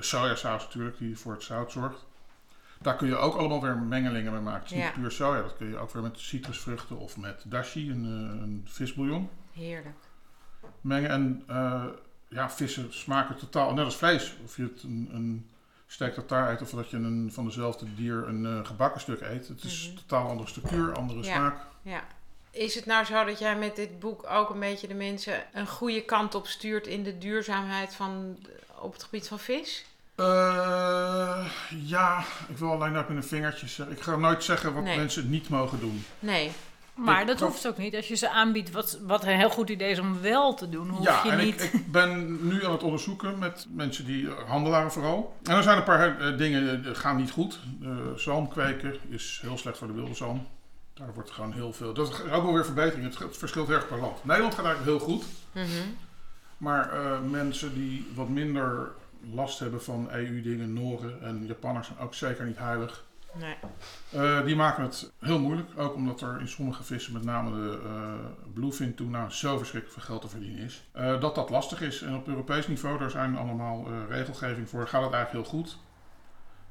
sojasaus 0.00 0.64
natuurlijk, 0.64 0.98
die 0.98 1.18
voor 1.18 1.32
het 1.32 1.42
zout 1.42 1.72
zorgt. 1.72 2.04
Daar 2.80 2.96
kun 2.96 3.08
je 3.08 3.16
ook 3.16 3.34
allemaal 3.34 3.62
weer 3.62 3.76
mengelingen 3.78 4.32
mee 4.32 4.40
maken. 4.40 4.62
Het 4.62 4.70
is 4.70 4.76
Ja. 4.78 4.84
niet 4.84 4.94
puur 4.94 5.10
soja, 5.10 5.42
dat 5.42 5.56
kun 5.56 5.68
je 5.68 5.76
ook 5.76 5.90
weer 5.92 6.02
met 6.02 6.18
citrusvruchten 6.18 6.98
of 6.98 7.16
met 7.16 7.42
dashi, 7.46 7.90
een, 7.90 8.04
een 8.42 8.66
visbouillon 8.68 9.28
Heerlijk. 9.56 9.96
mengen. 10.80 11.10
En 11.10 11.42
eh, 11.46 11.84
ja, 12.28 12.50
vissen 12.50 12.94
smaken 12.94 13.36
totaal, 13.36 13.74
net 13.74 13.84
als 13.84 13.96
vlees. 13.96 14.34
Of 14.44 14.56
je 14.56 14.62
het 14.62 14.82
een, 14.82 15.08
een 15.12 15.50
steak 15.86 16.12
tartare 16.14 16.52
eet 16.52 16.62
of 16.62 16.70
dat 16.70 16.90
je 16.90 16.96
een, 16.96 17.30
van 17.32 17.44
dezelfde 17.44 17.94
dier 17.94 18.28
een 18.28 18.46
eh, 18.46 18.66
gebakken 18.66 19.00
stuk 19.00 19.20
eet. 19.20 19.48
Het 19.48 19.62
is 19.64 19.86
Mhm. 19.88 19.96
totaal 19.96 20.28
andere 20.28 20.48
structuur, 20.48 20.94
andere 20.94 21.22
Ja. 21.22 21.34
smaak. 21.34 21.56
Ja. 21.82 22.00
Is 22.50 22.74
het 22.74 22.86
nou 22.86 23.04
zo 23.04 23.24
dat 23.24 23.38
jij 23.38 23.56
met 23.56 23.76
dit 23.76 23.98
boek 23.98 24.26
ook 24.30 24.50
een 24.50 24.60
beetje 24.60 24.86
de 24.88 24.94
mensen 24.94 25.42
een 25.52 25.66
goede 25.66 26.02
kant 26.04 26.34
op 26.34 26.46
stuurt 26.46 26.86
in 26.86 27.02
de 27.02 27.18
duurzaamheid 27.18 27.94
van, 27.94 28.38
op 28.78 28.92
het 28.92 29.02
gebied 29.02 29.28
van 29.28 29.38
vis? 29.38 29.84
Eh, 30.14 31.46
ja, 31.84 32.24
ik 32.48 32.56
wil 32.58 32.72
alleen 32.72 32.92
dat 32.92 33.08
met 33.08 33.16
een 33.16 33.24
vingertje 33.24 33.66
zeggen. 33.68 33.96
Ik 33.96 34.02
ga 34.02 34.16
nooit 34.16 34.44
zeggen 34.44 34.74
wat 34.74 34.82
Nee. 34.84 34.96
mensen 34.96 35.30
niet 35.30 35.48
mogen 35.48 35.80
doen. 35.80 36.04
Nee. 36.18 36.52
Maar 36.96 37.20
Ik- 37.20 37.26
dat 37.26 37.40
hoeft 37.40 37.66
ook 37.66 37.78
niet. 37.78 37.94
Als 37.96 38.08
je 38.08 38.14
ze 38.14 38.30
aanbiedt 38.30 38.70
wat, 38.70 38.98
wat 39.02 39.22
een 39.24 39.36
heel 39.36 39.50
goed 39.50 39.68
idee 39.68 39.90
is 39.90 39.98
om 39.98 40.20
wel 40.20 40.54
te 40.54 40.68
doen, 40.68 40.88
hoef 40.88 41.04
ja, 41.04 41.20
je 41.24 41.30
en 41.30 41.38
niet... 41.44 41.62
ik, 41.62 41.72
ik 41.72 41.92
ben 41.92 42.38
nu 42.48 42.64
aan 42.64 42.72
het 42.72 42.82
onderzoeken 42.82 43.38
met 43.38 43.66
mensen 43.70 44.04
die 44.04 44.28
eh, 44.28 44.48
handelaren 44.48 44.92
vooral. 44.92 45.36
En 45.42 45.56
er 45.56 45.62
zijn 45.62 45.76
een 45.76 45.84
paar 45.84 46.20
eh, 46.20 46.38
dingen 46.38 46.82
die 46.82 46.94
gaan 46.94 47.16
niet 47.16 47.30
goed. 47.30 47.58
Uh, 47.82 47.90
zalm 48.16 48.48
kweken 48.48 48.96
is 49.08 49.38
heel 49.42 49.58
slecht 49.58 49.78
voor 49.78 49.86
de 49.86 49.92
wilde 49.92 50.14
zalm. 50.14 50.46
Daar 50.94 51.14
wordt 51.14 51.30
gewoon 51.30 51.52
heel 51.52 51.72
veel. 51.72 51.94
Dat 51.94 52.08
is 52.08 52.20
ook 52.20 52.42
wel 52.42 52.52
weer 52.52 52.64
verbetering. 52.64 53.18
Het, 53.18 53.36
verschilt 53.36 53.70
erg 53.70 53.88
per 53.88 54.00
land. 54.00 54.24
Nederland 54.24 54.54
gaat 54.54 54.64
eigenlijk 54.64 54.98
heel 54.98 55.08
goed. 55.08 55.24
Mhm. 55.52 55.66
Maar 56.58 56.92
eh, 56.92 57.20
mensen 57.20 57.74
die 57.74 58.06
wat 58.14 58.28
minder 58.28 58.92
last 59.34 59.58
hebben 59.58 59.82
van 59.82 60.08
EU-dingen, 60.12 60.72
Noren 60.72 61.22
en 61.22 61.46
Japanners 61.46 61.86
zijn 61.86 61.98
ook 61.98 62.14
zeker 62.14 62.46
niet 62.46 62.58
heilig. 62.58 63.04
Nee. 63.38 63.56
Eh, 64.10 64.44
die 64.44 64.56
maken 64.56 64.82
het 64.82 65.12
heel 65.18 65.38
moeilijk. 65.38 65.78
Ook 65.78 65.94
omdat 65.94 66.20
er 66.20 66.40
in 66.40 66.48
sommige 66.48 66.82
vissen, 66.82 67.12
met 67.12 67.24
name 67.24 67.50
de 67.50 67.80
eh 67.84 68.52
bluefin 68.54 68.94
tuna, 68.94 69.28
zo 69.28 69.58
verschrikkelijk 69.58 70.00
veel 70.00 70.08
geld 70.08 70.22
te 70.22 70.28
verdienen 70.28 70.64
is. 70.64 70.84
Eh, 70.92 71.20
dat 71.20 71.34
dat 71.34 71.50
lastig 71.50 71.80
is. 71.80 72.02
En 72.02 72.14
op 72.14 72.28
Europees 72.28 72.66
niveau, 72.66 72.98
daar 72.98 73.10
zijn 73.10 73.36
allemaal 73.36 73.86
regelgeving 74.08 74.68
voor, 74.68 74.88
gaat 74.88 75.02
het 75.02 75.12
eigenlijk 75.12 75.44
heel 75.44 75.58
goed. 75.58 75.78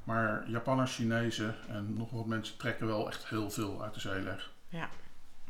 Maar 0.04 0.50
Japanners, 0.50 0.96
Chinezen 0.96 1.56
en 1.68 1.94
nog 1.94 2.12
wat 2.12 2.26
mensen 2.26 2.58
trekken 2.58 2.88
wel 2.88 3.08
echt 3.08 3.28
heel 3.28 3.52
veel 3.52 3.84
uit 3.84 3.94
de 3.94 4.00
zeeleg. 4.00 4.52
Ja. 4.68 4.90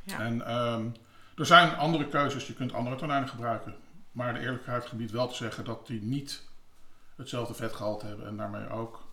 Ja. 0.04 0.20
En 0.20 0.46
ehm, 0.46 0.88
er 1.36 1.46
zijn 1.46 1.76
andere 1.76 2.08
keuzes. 2.08 2.48
Je 2.48 2.54
kunt 2.54 2.74
andere 2.74 2.96
tonijnen 2.96 3.30
gebruiken. 3.30 3.76
Maar 4.12 4.34
de 4.34 4.40
eerlijkheid 4.40 4.86
gebiedt 4.86 5.12
wel 5.12 5.28
te 5.28 5.36
zeggen 5.36 5.66
dat 5.66 5.88
die 5.88 6.02
niet 6.02 6.44
hetzelfde 7.16 7.54
vetgehalte 7.54 8.06
hebben. 8.06 8.28
En 8.28 8.38
daarmee 8.38 8.70
ook 8.70 9.05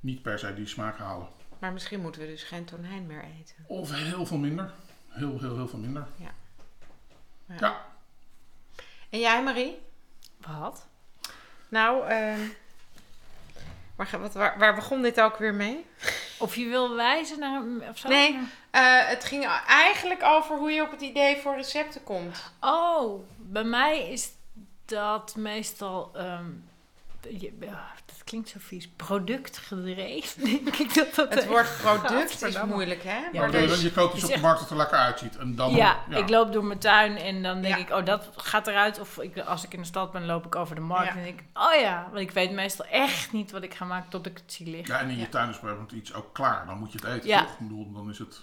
niet 0.00 0.22
per 0.22 0.38
se 0.38 0.54
die 0.54 0.66
smaak 0.66 0.98
halen. 0.98 1.28
Maar 1.58 1.72
misschien 1.72 2.00
moeten 2.00 2.20
we 2.20 2.26
dus 2.26 2.42
geen 2.42 2.64
tonijn 2.64 3.06
meer 3.06 3.24
eten. 3.38 3.54
Of 3.66 3.92
heel 3.92 4.26
veel 4.26 4.38
minder. 4.38 4.72
Heel, 5.08 5.38
heel, 5.38 5.56
heel 5.56 5.68
veel 5.68 5.78
minder. 5.78 6.06
Ja. 6.16 6.34
Ja. 7.46 7.54
Ja. 7.58 7.84
En 9.10 9.18
jij, 9.18 9.42
Marie? 9.42 9.78
Wat? 10.40 10.86
Nou, 11.68 12.06
ehm, 12.08 12.40
waar, 13.96 14.20
wat, 14.20 14.34
waar, 14.34 14.58
waar 14.58 14.74
begon 14.74 15.02
dit 15.02 15.20
ook 15.20 15.36
weer 15.36 15.54
mee? 15.54 15.86
Of 16.38 16.54
je 16.54 16.66
wil 16.68 16.94
wijzen 16.94 17.38
naar... 17.38 17.62
Of 17.90 17.98
zo? 17.98 18.08
Nee. 18.08 18.38
Eh, 18.70 19.06
het 19.08 19.24
ging 19.24 19.44
eigenlijk 19.66 20.22
over 20.22 20.56
hoe 20.56 20.70
je 20.70 20.82
op 20.82 20.90
het 20.90 21.00
idee 21.00 21.36
voor 21.36 21.54
recepten 21.54 22.04
komt. 22.04 22.52
Oh, 22.60 23.28
bij 23.36 23.64
mij 23.64 24.10
is 24.10 24.30
dat 24.84 25.36
meestal... 25.36 26.10
ehm, 26.14 26.50
dat 27.20 27.32
klinkt 28.28 28.48
zo 28.48 28.58
vies. 28.60 28.88
Productgedreven, 28.96 30.44
denk 30.64 30.76
ik 30.76 30.94
dat 30.94 31.14
dat 31.14 31.34
Het 31.34 31.46
woord 31.46 31.76
product 31.80 32.42
is 32.42 32.62
moeilijk, 32.62 33.02
hè? 33.02 33.18
Ja, 33.32 33.40
Maar 33.40 33.50
dus- 33.50 33.82
je 33.82 33.92
koopt 33.92 34.14
iets 34.14 34.22
is 34.22 34.28
op 34.28 34.34
de 34.34 34.40
markt 34.40 34.60
dat 34.60 34.70
er 34.70 34.76
lekker 34.76 34.98
uitziet. 34.98 35.36
En 35.36 35.54
dan, 35.54 35.74
Ja, 35.74 35.96
ik 36.10 36.28
loop 36.28 36.52
door 36.52 36.64
mijn 36.64 36.78
tuin 36.78 37.16
en 37.16 37.42
dan 37.42 37.62
denk 37.62 37.74
Ja. 37.76 37.80
ik, 37.80 37.90
oh, 37.90 38.04
dat 38.04 38.30
gaat 38.36 38.66
eruit. 38.66 39.00
Of 39.00 39.18
ik, 39.18 39.38
als 39.38 39.64
ik 39.64 39.72
in 39.74 39.80
de 39.80 39.86
stad 39.86 40.12
ben, 40.12 40.26
loop 40.26 40.46
ik 40.46 40.54
over 40.54 40.74
de 40.74 40.80
markt 40.80 41.06
Ja. 41.12 41.16
en 41.16 41.22
denk 41.24 41.40
ik, 41.40 41.46
oh 41.54 41.80
ja. 41.80 42.06
Want 42.12 42.20
ik 42.20 42.30
weet 42.30 42.52
meestal 42.52 42.84
echt 42.86 43.32
niet 43.32 43.50
wat 43.50 43.62
ik 43.62 43.74
ga 43.74 43.84
maken 43.84 44.10
tot 44.10 44.26
ik 44.26 44.36
het 44.36 44.52
zie 44.52 44.66
liggen. 44.70 44.94
Ja, 44.94 45.00
en 45.00 45.08
in 45.08 45.14
je 45.16 45.20
Ja. 45.22 45.28
tuin 45.28 45.48
is 45.50 45.60
bijvoorbeeld 45.60 45.92
iets 45.92 46.14
ook 46.14 46.34
klaar. 46.34 46.66
Dan 46.66 46.78
moet 46.78 46.92
je 46.92 46.98
het 47.02 47.06
eten, 47.14 47.28
Ja. 47.28 47.40
toch? 47.40 47.52
Ik 47.52 47.58
bedoel, 47.58 47.92
dan 47.92 48.10
is 48.10 48.18
het 48.18 48.40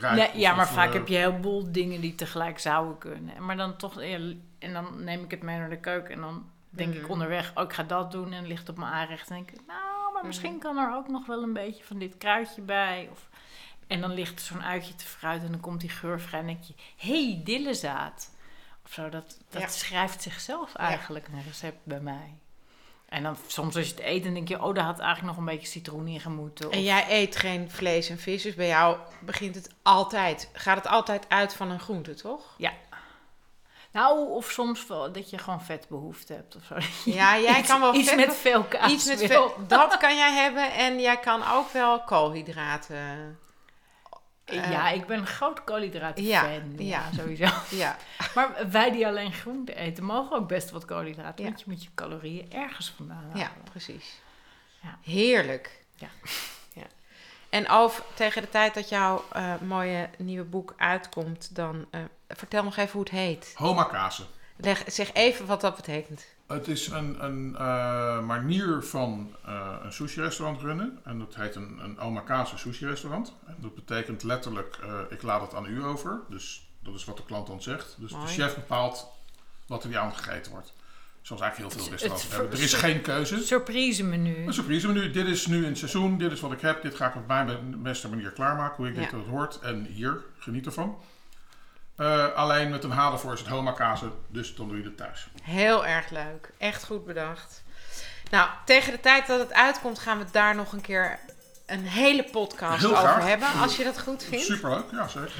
rijp. 0.00 0.16
Nee, 0.16 0.30
ja, 0.40 0.54
maar 0.54 0.68
vaak 0.68 0.88
eh, 0.88 0.94
heb 0.94 1.08
je 1.08 1.16
heel 1.16 1.38
boel 1.40 1.72
dingen 1.72 2.00
die 2.00 2.14
tegelijk 2.14 2.58
zouden 2.58 2.98
kunnen. 2.98 3.44
Maar 3.44 3.56
dan 3.56 3.76
toch, 3.76 4.02
ja, 4.02 4.18
en 4.58 4.72
dan 4.72 5.04
neem 5.04 5.24
ik 5.24 5.30
het 5.30 5.42
mee 5.42 5.58
naar 5.58 5.70
de 5.70 5.80
keuken 5.80 6.14
en 6.14 6.20
dan 6.20 6.44
denk 6.76 6.94
Mhm. 6.94 7.04
ik 7.04 7.08
onderweg, 7.10 7.52
oh, 7.54 7.62
ik 7.64 7.72
ga 7.72 7.82
dat 7.82 8.10
doen 8.10 8.32
en 8.32 8.46
ligt 8.46 8.68
op 8.68 8.76
mijn 8.76 8.92
aanrecht. 8.92 9.28
En 9.30 9.34
denk 9.36 9.50
ik, 9.50 9.60
nou, 9.66 10.12
maar 10.12 10.26
misschien 10.26 10.50
Mhm. 10.52 10.60
kan 10.60 10.76
er 10.76 10.94
ook 10.94 11.08
nog 11.08 11.26
wel 11.26 11.42
een 11.42 11.52
beetje 11.52 11.84
van 11.84 11.98
dit 11.98 12.16
kruidje 12.18 12.62
bij. 12.62 13.08
Of, 13.12 13.28
en 13.86 14.00
dan 14.00 14.12
ligt 14.14 14.38
er 14.38 14.44
zo'n 14.44 14.62
uitje 14.62 14.94
te 14.94 15.04
fruit 15.06 15.42
en 15.42 15.50
dan 15.50 15.60
komt 15.60 15.80
die 15.80 15.90
geur 15.90 16.20
vrij 16.20 16.40
en 16.40 16.46
denk 16.46 16.62
je, 16.62 16.74
hé, 16.96 17.24
hey, 17.32 17.40
dillezaad. 17.44 18.30
Of 18.84 18.92
zo, 18.92 19.08
dat, 19.08 19.38
dat 19.50 19.62
Ja. 19.62 19.68
schrijft 19.68 20.22
zichzelf 20.22 20.74
eigenlijk 20.74 21.28
een 21.28 21.42
recept 21.46 21.78
bij 21.84 22.00
mij. 22.00 22.34
En 23.08 23.22
dan 23.22 23.36
soms 23.46 23.76
als 23.76 23.86
je 23.88 23.94
het 23.94 24.02
eet, 24.04 24.24
dan 24.24 24.34
denk 24.34 24.48
je, 24.48 24.62
oh, 24.62 24.74
daar 24.74 24.84
had 24.84 24.98
eigenlijk 24.98 25.28
nog 25.36 25.46
een 25.46 25.52
beetje 25.54 25.66
citroen 25.68 26.06
in 26.08 26.20
gemoeten. 26.20 26.70
En 26.70 26.82
jij 26.82 27.04
eet 27.08 27.36
geen 27.36 27.70
vlees 27.70 28.08
en 28.08 28.18
vis, 28.18 28.42
dus 28.42 28.54
bij 28.54 28.66
jou 28.66 28.98
begint 29.20 29.54
het 29.54 29.74
altijd, 29.82 30.50
gaat 30.52 30.76
het 30.76 30.86
altijd 30.86 31.28
uit 31.28 31.54
van 31.54 31.70
een 31.70 31.80
groente, 31.80 32.14
toch? 32.14 32.54
Nou, 33.94 34.28
of 34.30 34.50
soms 34.50 34.86
wel 34.86 35.12
dat 35.12 35.30
je 35.30 35.38
gewoon 35.38 35.62
vetbehoefte 35.62 36.32
hebt 36.32 36.56
of 36.56 36.64
zo. 36.64 36.74
Ja, 37.10 37.38
jij 37.38 37.58
Iets- 37.60 37.68
kan 37.68 37.80
wel 37.80 37.94
iets 37.94 38.08
vet- 38.08 38.16
met 38.26 38.34
veel 38.36 38.62
kaas. 38.64 38.92
Iets 38.92 39.04
met 39.06 39.18
vet, 39.18 39.50
dat 39.66 39.96
kan 39.96 40.16
jij 40.16 40.32
hebben 40.32 40.72
en 40.72 41.00
jij 41.00 41.16
kan 41.18 41.42
ook 41.52 41.70
wel 41.70 42.00
koolhydraten. 42.00 42.96
eh, 44.44 44.70
ja, 44.70 44.88
ik 44.90 45.06
ben 45.06 45.18
een 45.18 45.26
groot 45.26 45.64
koolhydraten 45.64 46.24
ja, 46.24 46.40
fan. 46.40 46.72
Ja, 46.76 46.84
ja. 46.84 47.02
sowieso. 47.16 47.46
Ja, 47.76 47.96
Maar 48.34 48.70
wij 48.70 48.90
die 48.90 49.06
alleen 49.06 49.32
groente 49.32 49.74
eten, 49.74 50.04
mogen 50.04 50.36
ook 50.36 50.48
best 50.48 50.70
wat 50.70 50.84
koolhydraten. 50.84 51.44
Ja. 51.44 51.50
Want 51.50 51.60
je 51.60 51.66
moet 51.70 51.82
je 51.82 51.88
calorieën 51.94 52.52
ergens 52.52 52.92
vandaan 52.96 53.22
halen. 53.22 53.36
ja, 53.38 53.50
precies. 53.70 54.20
Ja. 54.82 54.98
Heerlijk. 55.02 55.84
Ja. 55.94 56.08
ja. 56.72 56.86
En 57.48 57.68
over, 57.68 58.04
tegen 58.14 58.42
de 58.42 58.48
tijd 58.48 58.74
dat 58.74 58.88
jouw 58.88 59.24
eh, 59.32 59.54
mooie 59.60 60.08
nieuwe 60.18 60.44
boek 60.44 60.74
uitkomt, 60.76 61.54
dan 61.54 61.86
eh, 61.90 62.00
vertel 62.36 62.64
nog 62.64 62.76
even 62.76 62.92
hoe 62.92 63.00
het 63.00 63.10
heet. 63.10 63.52
Homakase. 63.54 64.22
Leg, 64.56 64.82
zeg 64.86 65.12
even 65.12 65.46
wat 65.46 65.60
dat 65.60 65.76
betekent. 65.76 66.26
Het 66.46 66.68
is 66.68 66.86
een, 66.86 67.24
een 67.24 67.56
eh, 67.56 68.20
manier 68.20 68.82
van 68.82 69.36
eh, 69.44 69.76
een 69.82 69.92
sushi-restaurant 69.92 70.60
runnen. 70.60 70.98
En 71.04 71.18
dat 71.18 71.34
heet 71.34 71.54
een, 71.54 71.78
een 71.82 71.98
omakase 71.98 72.58
sushi-restaurant. 72.58 73.32
En 73.46 73.56
dat 73.60 73.74
betekent 73.74 74.22
letterlijk, 74.22 74.78
eh, 74.82 74.98
ik 75.10 75.22
laat 75.22 75.40
het 75.40 75.54
aan 75.54 75.66
u 75.66 75.84
over. 75.84 76.20
Dus 76.28 76.68
dat 76.82 76.94
is 76.94 77.04
wat 77.04 77.16
de 77.16 77.24
klant 77.24 77.46
dan 77.46 77.62
zegt. 77.62 77.96
Dus 77.98 78.12
Mooi. 78.12 78.26
de 78.26 78.32
chef 78.32 78.54
bepaalt 78.54 79.06
wat 79.66 79.82
er 79.82 79.88
die 79.88 79.98
avond 79.98 80.16
gegeten 80.16 80.52
wordt. 80.52 80.72
Zoals 81.22 81.42
eigenlijk 81.42 81.72
heel 81.74 81.82
veel 81.82 81.92
restaurants 81.92 82.28
hebben. 82.30 82.52
Er 82.58 82.62
is 82.62 82.72
geen 82.74 83.00
keuze. 83.00 83.38
Surprise 83.38 84.04
menu. 84.04 84.46
Een 84.46 84.52
surprise 84.54 84.86
menu. 84.86 85.10
Dit 85.10 85.26
is 85.26 85.46
nu 85.46 85.56
in 85.56 85.68
het 85.68 85.78
seizoen. 85.78 86.18
Dit 86.18 86.32
is 86.32 86.40
wat 86.40 86.52
ik 86.52 86.60
heb. 86.60 86.82
Dit 86.82 86.94
ga 86.94 87.08
ik 87.08 87.14
op 87.16 87.26
mijn 87.26 87.46
be- 87.46 87.76
beste 87.76 88.08
manier 88.08 88.30
klaarmaken. 88.30 88.76
Hoe 88.76 88.88
ik 88.88 88.94
Ja. 88.94 89.00
dat 89.00 89.10
het 89.10 89.26
hoort. 89.28 89.58
En 89.60 89.84
hier, 89.84 90.20
geniet 90.38 90.66
ervan. 90.66 90.98
Eh, 91.96 92.32
alleen 92.32 92.70
met 92.70 92.84
een 92.84 92.90
H 92.90 93.12
ervoor 93.12 93.32
is 93.32 93.38
het 93.40 93.48
homakase. 93.48 94.10
Dus 94.28 94.54
dan 94.54 94.68
doe 94.68 94.78
je 94.78 94.84
het 94.84 94.96
thuis. 94.96 95.26
Heel 95.42 95.86
erg 95.86 96.10
leuk. 96.10 96.50
Echt 96.58 96.84
goed 96.84 97.04
bedacht. 97.06 97.62
Nou, 98.30 98.48
tegen 98.64 98.92
de 98.92 99.00
tijd 99.00 99.26
dat 99.26 99.38
het 99.38 99.52
uitkomt, 99.52 99.98
gaan 99.98 100.18
we 100.18 100.24
daar 100.32 100.54
nog 100.54 100.72
een 100.72 100.80
keer 100.80 101.18
een 101.66 101.86
hele 101.86 102.24
podcast 102.24 102.80
Heel 102.80 102.90
over 102.96 103.08
graag. 103.08 103.26
hebben. 103.26 103.48
Als 103.60 103.76
je 103.76 103.84
dat 103.84 104.00
goed 104.00 104.24
vindt. 104.24 104.44
Superleuk. 104.44 104.84
Ja, 104.92 105.08
zeker. 105.08 105.32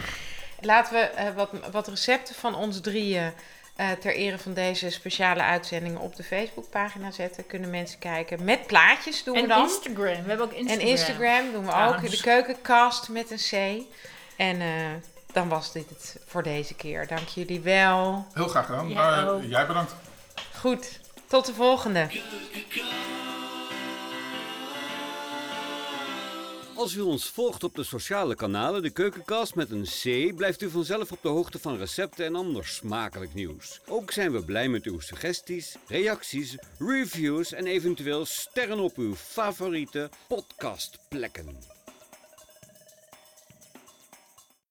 laten 0.60 0.92
we 0.94 1.00
eh, 1.00 1.34
wat, 1.34 1.50
wat 1.70 1.88
recepten 1.88 2.34
van 2.34 2.54
ons 2.54 2.80
drieën 2.80 3.32
eh, 3.76 3.90
ter 3.90 4.14
ere 4.14 4.38
van 4.38 4.54
deze 4.54 4.90
speciale 4.90 5.42
uitzendingen 5.42 6.00
op 6.00 6.16
de 6.16 6.22
Facebookpagina 6.22 7.10
zetten. 7.10 7.46
Kunnen 7.46 7.70
mensen 7.70 7.98
kijken. 7.98 8.44
Met 8.44 8.66
plaatjes 8.66 9.24
doen 9.24 9.34
we 9.34 9.40
En 9.40 9.48
dan. 9.48 9.62
Instagram. 9.62 10.22
We 10.22 10.28
hebben 10.28 10.46
ook 10.46 10.52
Instagram. 10.52 10.80
En 10.80 10.86
Instagram 10.92 11.52
doen 11.52 11.64
we 11.64 11.70
Ja, 11.70 11.88
ook. 11.88 12.00
dus- 12.00 12.10
De 12.10 12.22
keukenkast 12.22 13.08
met 13.08 13.30
een 13.30 13.36
C. 13.38 13.82
En 14.36 14.60
eh, 14.60 14.66
dan 15.34 15.48
was 15.48 15.72
dit 15.72 15.88
het 15.88 16.16
voor 16.26 16.42
deze 16.42 16.74
keer. 16.74 17.06
Dank 17.06 17.28
jullie 17.28 17.60
wel. 17.60 18.26
Heel 18.32 18.48
graag 18.48 18.66
gedaan. 18.66 18.88
Jij 18.88 19.28
ook. 19.28 19.42
jij 19.42 19.66
bedankt. 19.66 19.94
Goed, 20.58 21.00
tot 21.26 21.46
de 21.46 21.54
volgende. 21.54 22.08
Als 26.76 26.94
u 26.94 27.00
ons 27.00 27.28
volgt 27.28 27.64
op 27.64 27.74
de 27.74 27.84
sociale 27.84 28.34
kanalen, 28.34 28.82
de 28.82 28.90
keukenkast 28.90 29.54
met 29.54 29.70
een 29.70 29.84
C, 29.84 30.36
blijft 30.36 30.62
u 30.62 30.70
vanzelf 30.70 31.12
op 31.12 31.18
de 31.22 31.28
hoogte 31.28 31.58
van 31.58 31.76
recepten 31.76 32.24
en 32.24 32.34
ander 32.34 32.66
smakelijk 32.66 33.34
nieuws. 33.34 33.80
Ook 33.88 34.10
zijn 34.10 34.32
we 34.32 34.44
blij 34.44 34.68
met 34.68 34.84
uw 34.84 35.00
suggesties, 35.00 35.76
reacties, 35.86 36.56
reviews 36.78 37.52
en 37.52 37.66
eventueel 37.66 38.24
sterren 38.26 38.78
op 38.78 38.96
uw 38.96 39.14
favoriete 39.14 40.10
podcastplekken. 40.28 41.73